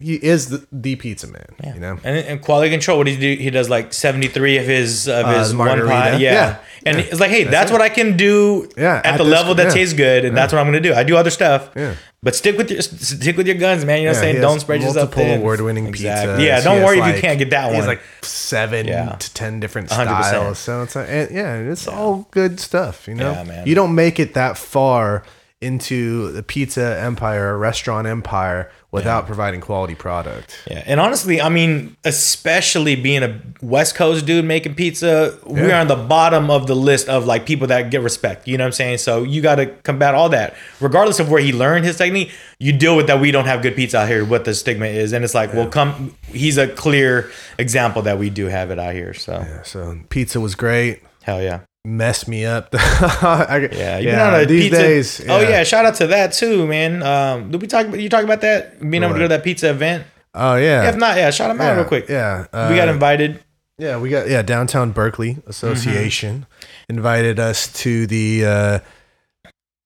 he 0.00 0.14
is 0.14 0.48
the, 0.50 0.64
the 0.70 0.94
pizza 0.96 1.26
man. 1.26 1.44
yeah. 1.62 1.74
You 1.74 1.80
know, 1.80 1.98
and, 2.04 2.16
and 2.18 2.40
quality 2.40 2.70
control. 2.70 2.98
What 2.98 3.06
does 3.08 3.16
he 3.16 3.20
do? 3.36 3.42
He 3.42 3.50
does 3.50 3.68
like 3.68 3.92
seventy 3.92 4.28
three 4.28 4.56
of 4.58 4.64
his 4.66 5.08
of 5.08 5.26
Uh, 5.26 5.38
his 5.40 5.50
the 5.52 5.58
one 5.58 5.86
pie. 5.86 6.10
Yeah, 6.16 6.18
Yeah. 6.18 6.56
and 6.86 6.98
Yeah. 6.98 7.04
it's 7.04 7.20
like, 7.20 7.30
hey, 7.30 7.44
that's, 7.44 7.72
what 7.72 7.80
I 7.80 7.88
can 7.88 8.16
do. 8.16 8.68
Yeah, 8.76 8.96
at, 8.98 9.06
at 9.06 9.18
the 9.18 9.24
this- 9.24 9.32
level 9.32 9.54
that 9.56 9.66
yeah. 9.68 9.70
tastes 9.74 9.94
good, 9.94 10.24
and 10.24 10.36
that's 10.36 10.52
what 10.52 10.60
I'm 10.60 10.66
gonna 10.66 10.80
do. 10.80 10.94
I 10.94 11.02
do 11.02 11.16
other 11.16 11.30
stuff. 11.30 11.70
Yeah. 11.74 11.94
But 12.22 12.34
stick 12.34 12.56
with 12.58 12.70
your 12.70 12.80
stick 12.82 13.36
with 13.36 13.46
your 13.46 13.56
guns, 13.56 13.84
man. 13.84 13.98
You 14.00 14.06
know 14.06 14.10
what 14.12 14.18
I'm 14.18 14.24
Yeah, 14.24 14.30
saying? 14.32 14.42
Don't 14.42 14.60
spread 14.60 14.80
yourself 14.82 14.96
multiple 15.10 15.24
thin. 15.24 15.40
award-winning 15.40 15.86
Exactly. 15.86 16.34
pizzas. 16.34 16.46
Yeah, 16.46 16.60
don't 16.60 16.76
has, 16.78 16.84
worry 16.84 16.98
if 16.98 17.14
you 17.16 17.20
can't 17.20 17.38
get 17.38 17.50
that 17.50 17.66
one. 17.66 17.74
has 17.76 17.82
one. 17.86 17.88
like 17.96 18.02
seven 18.22 18.86
Yeah. 18.88 19.16
to 19.16 19.34
ten 19.34 19.60
different 19.60 19.88
100%. 19.90 20.24
styles. 20.24 20.58
So 20.58 20.82
it's 20.82 20.96
like, 20.96 21.06
and, 21.08 21.30
yeah, 21.30 21.54
it's 21.56 21.86
all 21.86 22.26
good 22.32 22.58
stuff. 22.60 23.06
You 23.08 23.14
know, 23.14 23.32
Yeah, 23.32 23.44
man. 23.44 23.66
you 23.68 23.74
don't 23.76 23.94
make 23.94 24.18
it 24.18 24.34
that 24.34 24.56
far 24.58 25.22
into 25.60 26.30
the 26.32 26.42
pizza 26.42 26.98
empire, 27.00 27.56
restaurant 27.58 28.06
empire, 28.06 28.70
without 28.90 29.26
providing 29.26 29.60
quality 29.60 29.94
product. 29.94 30.62
Yeah, 30.70 30.82
and 30.86 30.98
honestly, 30.98 31.40
I 31.40 31.48
mean, 31.50 31.96
especially 32.04 32.96
being 32.96 33.22
a 33.22 33.40
West 33.60 33.94
Coast 33.94 34.24
dude 34.24 34.44
making 34.44 34.74
pizza, 34.76 35.38
we're 35.44 35.74
on 35.74 35.88
the 35.88 35.96
bottom 35.96 36.50
of 36.50 36.66
the 36.66 36.74
list 36.74 37.08
of 37.08 37.26
like 37.26 37.44
people 37.46 37.66
that 37.66 37.90
get 37.90 38.00
respect. 38.02 38.48
You 38.48 38.56
know 38.56 38.64
what 38.64 38.68
I'm 38.68 38.72
saying? 38.72 38.98
So 38.98 39.22
you 39.24 39.42
got 39.42 39.56
to 39.56 39.66
combat 39.66 40.14
all 40.14 40.28
that, 40.30 40.56
regardless 40.80 41.20
of 41.20 41.30
where 41.30 41.40
he 41.40 41.52
learned 41.52 41.84
his 41.84 41.96
technique. 41.98 42.30
You 42.58 42.72
deal 42.72 42.96
with 42.96 43.06
that. 43.08 43.20
We 43.20 43.30
don't 43.30 43.44
have 43.46 43.62
good 43.62 43.76
pizza 43.76 43.98
out 43.98 44.08
here. 44.08 44.24
What 44.24 44.44
the 44.44 44.54
stigma 44.54 44.86
is, 44.86 45.12
and 45.12 45.24
it's 45.24 45.34
like, 45.34 45.52
well, 45.52 45.68
come. 45.68 46.14
He's 46.28 46.58
a 46.58 46.68
clear 46.68 47.30
example 47.58 48.02
that 48.02 48.18
we 48.18 48.30
do 48.30 48.46
have 48.46 48.70
it 48.70 48.78
out 48.78 48.94
here. 48.94 49.14
So 49.14 49.32
Yeah, 49.32 49.62
so 49.62 49.98
pizza 50.08 50.40
was 50.40 50.54
great. 50.54 51.02
hell 51.22 51.42
yeah, 51.42 51.60
Messed 51.84 52.28
me 52.28 52.44
up. 52.44 52.68
I, 52.74 53.68
yeah. 53.72 53.98
You've 53.98 54.10
been 54.10 54.18
on 54.20 54.40
a 54.40 54.44
these 54.46 54.64
pizza. 54.64 54.82
days. 54.82 55.28
Oh 55.28 55.40
yeah, 55.40 55.64
shout 55.64 55.86
out 55.86 55.94
to 55.96 56.06
that 56.08 56.32
too, 56.32 56.66
man. 56.66 57.02
Um, 57.02 57.50
did 57.50 57.60
we 57.62 57.66
talk? 57.66 57.86
about 57.86 58.00
You 58.00 58.08
talk 58.08 58.24
about 58.24 58.40
that 58.42 58.78
being 58.80 59.02
able 59.02 59.14
to 59.14 59.18
go 59.20 59.24
to 59.24 59.28
that 59.28 59.44
pizza 59.44 59.70
event? 59.70 60.04
Oh 60.34 60.56
yeah. 60.56 60.88
If 60.88 60.96
not, 60.96 61.16
yeah, 61.16 61.30
shout 61.30 61.50
him 61.50 61.60
out 61.60 61.64
yeah, 61.64 61.74
real 61.76 61.84
quick. 61.84 62.08
Yeah, 62.08 62.40
we 62.68 62.76
got 62.76 62.88
uh, 62.88 62.92
invited. 62.92 63.42
Yeah, 63.78 63.98
we 63.98 64.10
got 64.10 64.28
yeah 64.28 64.42
downtown 64.42 64.90
Berkeley 64.92 65.38
Association 65.46 66.46
Mm-hmm. 66.50 66.96
invited 66.98 67.38
us 67.38 67.72
to 67.84 68.06
the 68.06 68.44
uh, 68.44 68.78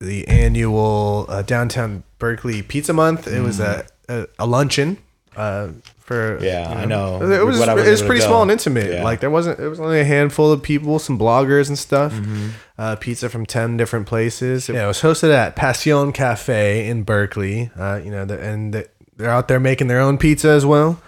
the 0.00 0.26
annual 0.26 1.26
uh, 1.28 1.42
downtown 1.42 2.02
Berkeley 2.18 2.62
Pizza 2.62 2.92
Month. 2.92 3.28
It 3.28 3.40
was 3.42 3.60
a, 3.60 3.86
a, 4.08 4.26
a 4.38 4.46
luncheon 4.46 4.96
uh, 5.36 5.68
for. 6.00 6.38
Yeah, 6.42 6.68
you 6.72 6.78
I 6.80 6.84
know. 6.84 7.16
It 7.22 7.44
was 7.44 7.58
was 7.58 7.68
it 7.68 7.90
was 7.90 8.02
pretty 8.02 8.20
go. 8.20 8.26
small 8.26 8.42
and 8.42 8.50
intimate. 8.50 8.92
Yeah. 8.92 9.04
Like 9.04 9.20
there 9.20 9.30
wasn't 9.30 9.60
it 9.60 9.68
was 9.68 9.80
only 9.80 10.00
a 10.00 10.04
handful 10.04 10.52
of 10.52 10.62
people, 10.62 10.98
some 10.98 11.18
bloggers 11.18 11.68
and 11.68 11.78
stuff. 11.78 12.12
Mm-hmm. 12.12 12.48
Uh, 12.78 12.96
pizza 12.96 13.28
from 13.28 13.46
ten 13.46 13.76
different 13.76 14.06
places. 14.06 14.68
Yeah, 14.68 14.84
it 14.84 14.88
was 14.88 15.00
hosted 15.00 15.32
at 15.32 15.56
Passion 15.56 16.12
Cafe 16.12 16.88
in 16.88 17.02
Berkeley. 17.02 17.70
Uh, 17.78 18.00
you 18.02 18.10
know, 18.10 18.24
the, 18.24 18.40
and 18.40 18.74
the, 18.74 18.88
they're 19.16 19.30
out 19.30 19.48
there 19.48 19.60
making 19.60 19.86
their 19.88 20.00
own 20.00 20.18
pizza 20.18 20.48
as 20.48 20.66
well 20.66 21.00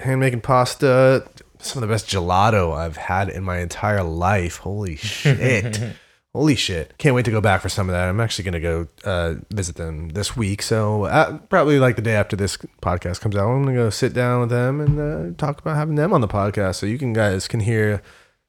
hand 0.00 0.20
making 0.20 0.40
pasta. 0.40 1.26
Some 1.58 1.82
of 1.82 1.88
the 1.88 1.92
best 1.92 2.08
gelato 2.08 2.76
I've 2.76 2.96
had 2.96 3.28
in 3.28 3.44
my 3.44 3.58
entire 3.58 4.02
life. 4.02 4.58
Holy 4.58 4.96
shit. 4.96 5.80
Holy 6.34 6.54
shit. 6.54 6.96
Can't 6.96 7.14
wait 7.14 7.26
to 7.26 7.30
go 7.30 7.42
back 7.42 7.60
for 7.60 7.68
some 7.68 7.90
of 7.90 7.92
that. 7.92 8.08
I'm 8.08 8.18
actually 8.18 8.44
going 8.44 8.54
to 8.54 8.60
go 8.60 8.88
uh, 9.04 9.34
visit 9.50 9.76
them 9.76 10.10
this 10.10 10.34
week. 10.34 10.62
So, 10.62 11.04
uh, 11.04 11.38
probably 11.50 11.78
like 11.78 11.96
the 11.96 12.02
day 12.02 12.14
after 12.14 12.36
this 12.36 12.56
podcast 12.80 13.20
comes 13.20 13.36
out, 13.36 13.50
I'm 13.50 13.62
going 13.64 13.74
to 13.76 13.82
go 13.82 13.90
sit 13.90 14.14
down 14.14 14.40
with 14.40 14.48
them 14.48 14.80
and 14.80 14.98
uh, 14.98 15.36
talk 15.36 15.60
about 15.60 15.76
having 15.76 15.96
them 15.96 16.12
on 16.14 16.22
the 16.22 16.28
podcast 16.28 16.76
so 16.76 16.86
you 16.86 16.96
can 16.98 17.12
guys 17.12 17.46
can 17.48 17.60
hear 17.60 18.00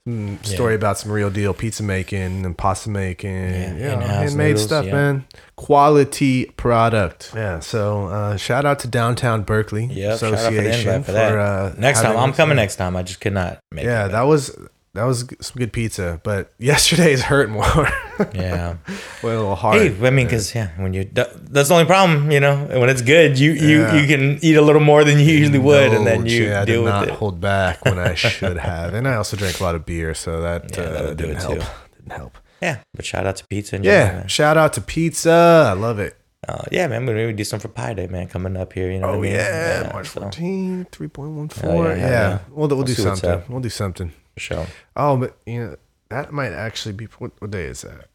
some 0.06 0.38
story 0.44 0.76
about 0.76 0.98
some 0.98 1.12
real 1.12 1.30
deal 1.30 1.54
pizza 1.54 1.84
making 1.84 2.46
and 2.46 2.58
pasta 2.58 2.90
making. 2.90 3.32
Yeah, 3.32 3.94
in-house 3.96 4.10
handmade 4.10 4.48
noodles, 4.48 4.64
stuff, 4.64 4.86
yeah. 4.86 4.92
man. 4.92 5.26
Quality 5.58 6.46
product. 6.58 7.32
Yeah. 7.36 7.60
So, 7.60 8.08
uh, 8.08 8.38
shout 8.38 8.64
out 8.66 8.80
to 8.80 8.88
Downtown 8.88 9.44
Berkeley 9.44 9.86
Yep, 9.88 10.14
out 10.14 10.20
for 10.20 10.26
Association 10.28 11.04
for 11.04 11.12
that. 11.12 11.38
uh, 11.38 11.74
next 11.78 12.02
time, 12.02 12.16
I'm 12.18 12.32
coming 12.34 12.56
there. 12.56 12.64
next 12.64 12.78
time. 12.78 12.96
I 12.96 13.04
just 13.04 13.20
could 13.20 13.34
not 13.34 13.60
make 13.72 13.84
it. 13.84 13.88
Yeah, 13.88 14.08
that 14.08 14.24
was 14.24 14.58
that 14.94 15.04
was 15.06 15.26
some 15.42 15.56
good 15.58 15.74
pizza, 15.74 16.20
but 16.24 16.54
yesterday's 16.60 17.24
hurt 17.24 17.50
more. 17.50 17.88
Yeah. 18.36 18.78
Went 19.24 19.36
a 19.36 19.40
little 19.40 19.56
hard. 19.56 19.82
Hey, 19.82 20.08
I 20.08 20.10
mean, 20.12 20.26
because 20.28 20.54
yeah, 20.54 20.70
when 20.82 20.94
you 20.94 21.04
that's 21.14 21.70
the 21.70 21.74
only 21.74 21.86
problem, 21.86 22.32
you 22.32 22.40
know. 22.40 22.56
When 22.80 22.90
it's 22.90 23.02
good, 23.02 23.38
you 23.40 23.52
you 23.54 23.82
Yeah. 23.82 23.96
you 24.02 24.08
can 24.08 24.40
eat 24.42 24.56
a 24.56 24.62
little 24.62 24.82
more 24.82 25.04
than 25.04 25.18
you 25.20 25.26
usually 25.26 25.60
would, 25.60 25.94
and 25.94 26.06
then 26.06 26.26
you 26.26 26.54
I 26.54 26.66
deal 26.66 26.66
did 26.66 26.84
with 26.84 26.94
not 26.94 27.08
it. 27.08 27.14
hold 27.16 27.40
back 27.42 27.84
when 27.86 27.98
I 28.00 28.14
should 28.24 28.58
have, 28.58 28.94
and 28.94 29.08
I 29.08 29.16
also 29.16 29.36
drank 29.38 29.60
a 29.60 29.64
lot 29.64 29.76
of 29.76 29.86
beer, 29.86 30.14
so 30.14 30.42
that, 30.42 30.78
Yeah, 30.78 30.84
uh, 30.84 31.14
didn't 31.14 31.38
it 31.38 31.42
help. 31.42 31.60
too. 31.60 31.66
Didn't 31.98 32.12
help. 32.14 32.38
Yeah, 32.62 32.78
but 32.96 33.04
shout 33.06 33.26
out 33.26 33.36
to 33.38 33.48
pizza. 33.48 33.78
General, 33.80 33.94
Yeah, 33.94 34.12
man. 34.20 34.28
shout 34.28 34.58
out 34.58 34.74
to 34.74 34.82
pizza. 34.82 35.68
I 35.70 35.74
love 35.74 36.00
it. 36.00 36.16
Uh, 36.48 36.64
yeah, 36.72 36.88
man. 36.88 37.06
Maybe 37.06 37.26
we 37.26 37.34
do 37.34 37.44
something 37.46 37.70
for 37.70 37.74
Pie 37.74 37.94
Day, 37.94 38.08
man. 38.08 38.28
Coming 38.28 38.56
up 38.58 38.74
here, 38.74 38.92
you 38.92 39.00
know. 39.00 39.08
what 39.08 39.14
I 39.16 39.18
Oh 39.18 39.22
mean? 39.22 39.32
yeah, 39.32 39.90
March 39.94 40.10
so, 40.10 40.22
3.14. 40.22 41.64
Oh, 41.64 41.84
yeah, 41.88 41.96
yeah, 41.96 41.96
yeah. 42.10 42.40
We'll, 42.50 42.68
we'll, 42.68 42.78
We'll 42.78 42.86
do 42.86 42.94
something. 42.94 43.44
We'll 43.50 43.62
do 43.62 43.70
something. 43.70 44.12
Sure. 44.38 44.68
Oh, 44.96 45.18
but 45.18 45.38
you 45.46 45.60
know 45.60 45.76
that 46.10 46.32
might 46.32 46.52
actually 46.54 46.94
be 46.94 47.06
what, 47.18 47.32
what 47.40 47.52
day 47.52 47.66
is 47.66 47.82
that? 47.82 48.06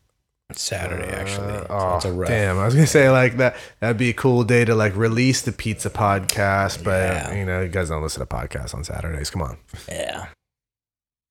Saturday, 0.52 1.08
actually. 1.14 1.46
Uh, 1.52 1.60
So 1.60 1.66
oh, 1.70 1.96
it's 1.96 2.04
a 2.06 2.12
rough. 2.12 2.28
damn! 2.28 2.58
I 2.58 2.64
was 2.64 2.74
gonna 2.74 2.86
say 2.86 3.10
like 3.10 3.36
that. 3.36 3.56
That'd 3.80 3.98
be 3.98 4.08
a 4.08 4.14
cool 4.14 4.44
day 4.44 4.64
to 4.64 4.74
like 4.74 4.96
release 4.96 5.42
the 5.42 5.52
pizza 5.52 5.90
podcast, 5.90 6.82
but 6.84 7.12
Yeah. 7.12 7.34
you 7.34 7.44
know, 7.44 7.60
you 7.60 7.68
guys 7.68 7.90
don't 7.90 8.02
listen 8.02 8.20
to 8.20 8.26
podcasts 8.26 8.74
on 8.74 8.82
Saturdays. 8.84 9.28
Come 9.30 9.42
on. 9.42 9.58
Yeah. 9.88 10.28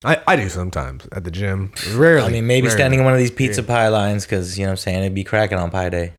I, 0.04 0.20
I 0.28 0.36
do 0.36 0.48
sometimes 0.48 1.08
at 1.10 1.24
the 1.24 1.32
gym. 1.32 1.72
Rarely. 1.94 2.28
I 2.28 2.30
mean, 2.30 2.46
maybe 2.46 2.68
rarely. 2.68 2.78
standing 2.78 3.00
in 3.00 3.04
one 3.04 3.14
of 3.14 3.18
these 3.18 3.32
pizza 3.32 3.64
pie 3.64 3.88
lines 3.88 4.24
because 4.24 4.56
you 4.56 4.64
know 4.64 4.68
what 4.68 4.72
I'm 4.74 4.76
saying 4.76 4.98
it'd 5.00 5.14
be 5.14 5.24
cracking 5.24 5.58
on 5.58 5.72
pie 5.72 5.88
day 5.88 6.12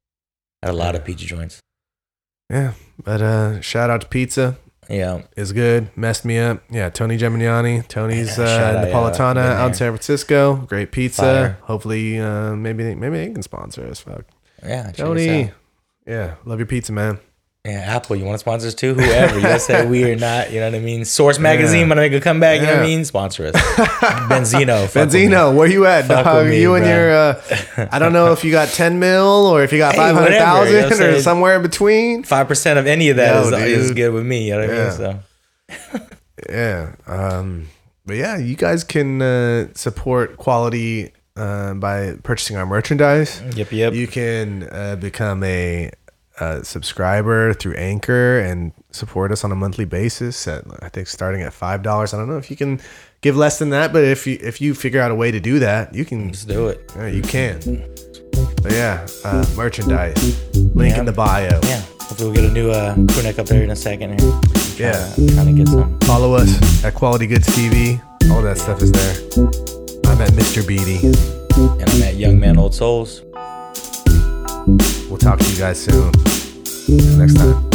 at 0.62 0.70
a 0.70 0.74
lot 0.74 0.96
of 0.96 1.06
pizza 1.06 1.26
joints. 1.26 1.62
Yeah, 2.50 2.74
but 3.02 3.22
uh, 3.22 3.62
shout 3.62 3.90
out 3.90 4.02
to 4.02 4.08
pizza. 4.08 4.58
Yeah, 4.90 5.22
is 5.38 5.54
good. 5.54 5.96
Messed 5.96 6.26
me 6.26 6.40
up. 6.40 6.64
Yeah, 6.70 6.90
Tony 6.90 7.18
Gemignani. 7.18 7.88
Tony's 7.88 8.40
uh, 8.40 8.44
out, 8.44 8.88
yeah. 8.88 8.94
Napoletana 8.94 9.38
out 9.38 9.68
in. 9.70 9.74
San 9.76 9.92
Francisco. 9.92 10.56
Great 10.56 10.92
pizza. 10.92 11.22
Fire. 11.22 11.58
Hopefully, 11.62 12.20
uh, 12.20 12.56
maybe 12.56 12.96
maybe 12.96 13.18
they 13.18 13.32
can 13.32 13.44
sponsor 13.44 13.86
us. 13.86 14.00
Fuck, 14.00 14.26
yeah. 14.64 14.92
Tony. 14.92 15.52
Yeah, 16.08 16.36
love 16.44 16.58
your 16.58 16.66
pizza, 16.66 16.92
man. 16.92 17.20
Yeah, 17.66 17.72
Apple, 17.96 18.16
you 18.16 18.24
want 18.24 18.36
to 18.36 18.40
sponsor 18.40 18.68
us 18.68 18.74
too? 18.74 18.94
Whoever. 18.94 19.36
You 19.36 19.42
gotta 19.42 19.60
say 19.60 19.86
we 19.86 20.10
or 20.10 20.16
not. 20.16 20.52
You 20.54 20.62
know 20.62 20.68
what 20.68 20.76
I 20.76 20.80
mean? 20.80 21.04
Source 21.04 21.40
Magazine, 21.40 21.82
Yeah. 21.82 21.88
want 21.88 21.98
to 21.98 22.02
make 22.10 22.14
a 22.14 22.22
comeback. 22.22 22.62
You 22.62 22.68
know 22.68 22.76
what 22.76 22.84
I 22.84 22.86
mean? 22.86 23.04
Sponsor 23.04 23.48
us. 23.48 23.54
Benzino. 23.54 24.88
fuck 24.88 24.96
with 25.08 25.14
me. 25.14 25.26
Benzino, 25.28 25.54
where 25.54 25.68
you 25.68 25.86
at, 25.86 26.06
Fuck 26.06 26.24
dog? 26.24 26.44
with 26.44 26.52
me, 26.52 26.62
you 26.62 26.74
and 26.76 26.86
bro. 26.86 26.94
your, 26.94 27.12
uh, 27.12 27.90
I 27.92 28.00
don't 28.00 28.14
know 28.14 28.32
if 28.32 28.46
you 28.46 28.52
got 28.52 28.70
10 28.70 28.98
mil 29.00 29.26
or 29.46 29.62
if 29.62 29.74
you 29.74 29.78
got 29.78 29.94
Hey, 29.96 30.00
whatever, 30.14 30.32
you 30.32 30.40
know 30.40 30.46
500,000 30.46 30.84
what 30.84 30.92
or 30.92 30.96
saying? 30.96 31.22
somewhere 31.22 31.56
in 31.58 31.62
between. 31.62 32.24
Five 32.24 32.48
percent 32.48 32.80
of 32.80 32.88
any 32.88 33.10
of 33.10 33.18
that 33.18 33.34
Yo, 33.52 33.58
is, 33.58 33.88
is 33.88 33.92
good 33.92 34.14
with 34.14 34.26
me. 34.26 34.48
You 34.48 34.54
know 34.56 34.60
what 34.62 34.70
Yeah. 34.70 34.82
I 34.82 35.90
mean? 35.90 36.00
So 36.00 36.00
Yeah. 36.50 36.96
Um, 37.08 37.68
but 38.06 38.16
yeah, 38.16 38.38
you 38.38 38.56
guys 38.56 38.86
can 38.86 39.22
uh, 39.22 39.68
support 39.76 40.38
quality 40.38 41.12
uh, 41.36 41.74
by 41.74 42.16
purchasing 42.24 42.56
our 42.56 42.66
merchandise. 42.66 43.42
yep, 43.54 43.70
yep. 43.74 43.94
You 43.94 44.08
can 44.08 44.64
uh, 44.72 44.96
become 44.96 45.44
a, 45.44 45.92
uh 46.40 46.64
subscriber 46.64 47.54
through 47.54 47.76
Anchor 47.76 48.40
and 48.40 48.72
support 48.92 49.32
us 49.32 49.44
on 49.44 49.52
a 49.52 49.56
monthly 49.56 49.86
basis. 49.86 50.48
At 50.48 50.66
I 50.82 50.90
think 50.90 51.08
starting 51.08 51.42
at 51.42 51.54
five 51.54 51.84
dollars. 51.84 52.14
I 52.14 52.18
don't 52.18 52.30
know 52.30 52.38
if 52.38 52.50
you 52.50 52.58
can 52.58 52.80
give 53.22 53.36
less 53.36 53.60
than 53.60 53.70
that, 53.72 53.94
but 53.94 54.04
if 54.04 54.26
you 54.26 54.38
if 54.42 54.62
you 54.62 54.74
figure 54.74 55.02
out 55.02 55.12
a 55.12 55.16
way 55.16 55.32
to 55.32 55.40
do 55.40 55.60
that, 55.60 55.94
you 55.94 56.06
can. 56.06 56.28
Let's 56.28 56.46
do 56.46 56.68
it. 56.68 56.92
Yeah, 56.96 57.08
you 57.08 57.22
can. 57.22 57.60
But 58.62 58.72
yeah, 58.72 59.08
uh, 59.24 59.46
merchandise. 59.56 60.40
Link 60.76 60.98
in 60.98 61.06
the 61.06 61.14
bio. 61.14 61.60
Yeah. 61.64 61.82
Hopefully 62.02 62.32
we'll 62.32 62.42
get 62.42 62.46
a 62.46 62.54
new 62.54 62.72
uh, 62.72 62.96
crew 62.96 63.24
neck 63.24 63.40
up 63.40 63.46
there 63.46 63.64
in 63.64 63.70
a 63.70 63.76
second 63.76 64.20
here. 64.20 64.40
Yeah. 64.78 65.14
Trying 65.36 65.56
to 65.56 65.64
get 65.64 65.68
some. 65.68 66.00
Follow 66.02 66.34
us 66.34 66.84
at 66.84 66.96
Quality 66.96 67.28
Goods 67.28 67.48
TV. 67.48 68.02
All 68.32 68.42
that 68.42 68.58
stuff 68.58 68.82
is 68.82 68.92
there. 68.92 69.14
I'm 70.12 70.22
at 70.22 70.32
Mr. 70.32 70.66
Beatty. 70.68 71.06
And 71.06 71.90
I'm 71.90 72.02
at 72.04 72.16
Young 72.16 72.40
Man 72.40 72.58
Old 72.58 72.74
Souls. 72.74 73.22
We'll 75.10 75.18
talk 75.18 75.40
to 75.40 75.50
you 75.50 75.58
guys 75.58 75.84
soon. 75.84 76.12
Next 76.90 77.36
time. 77.36 77.69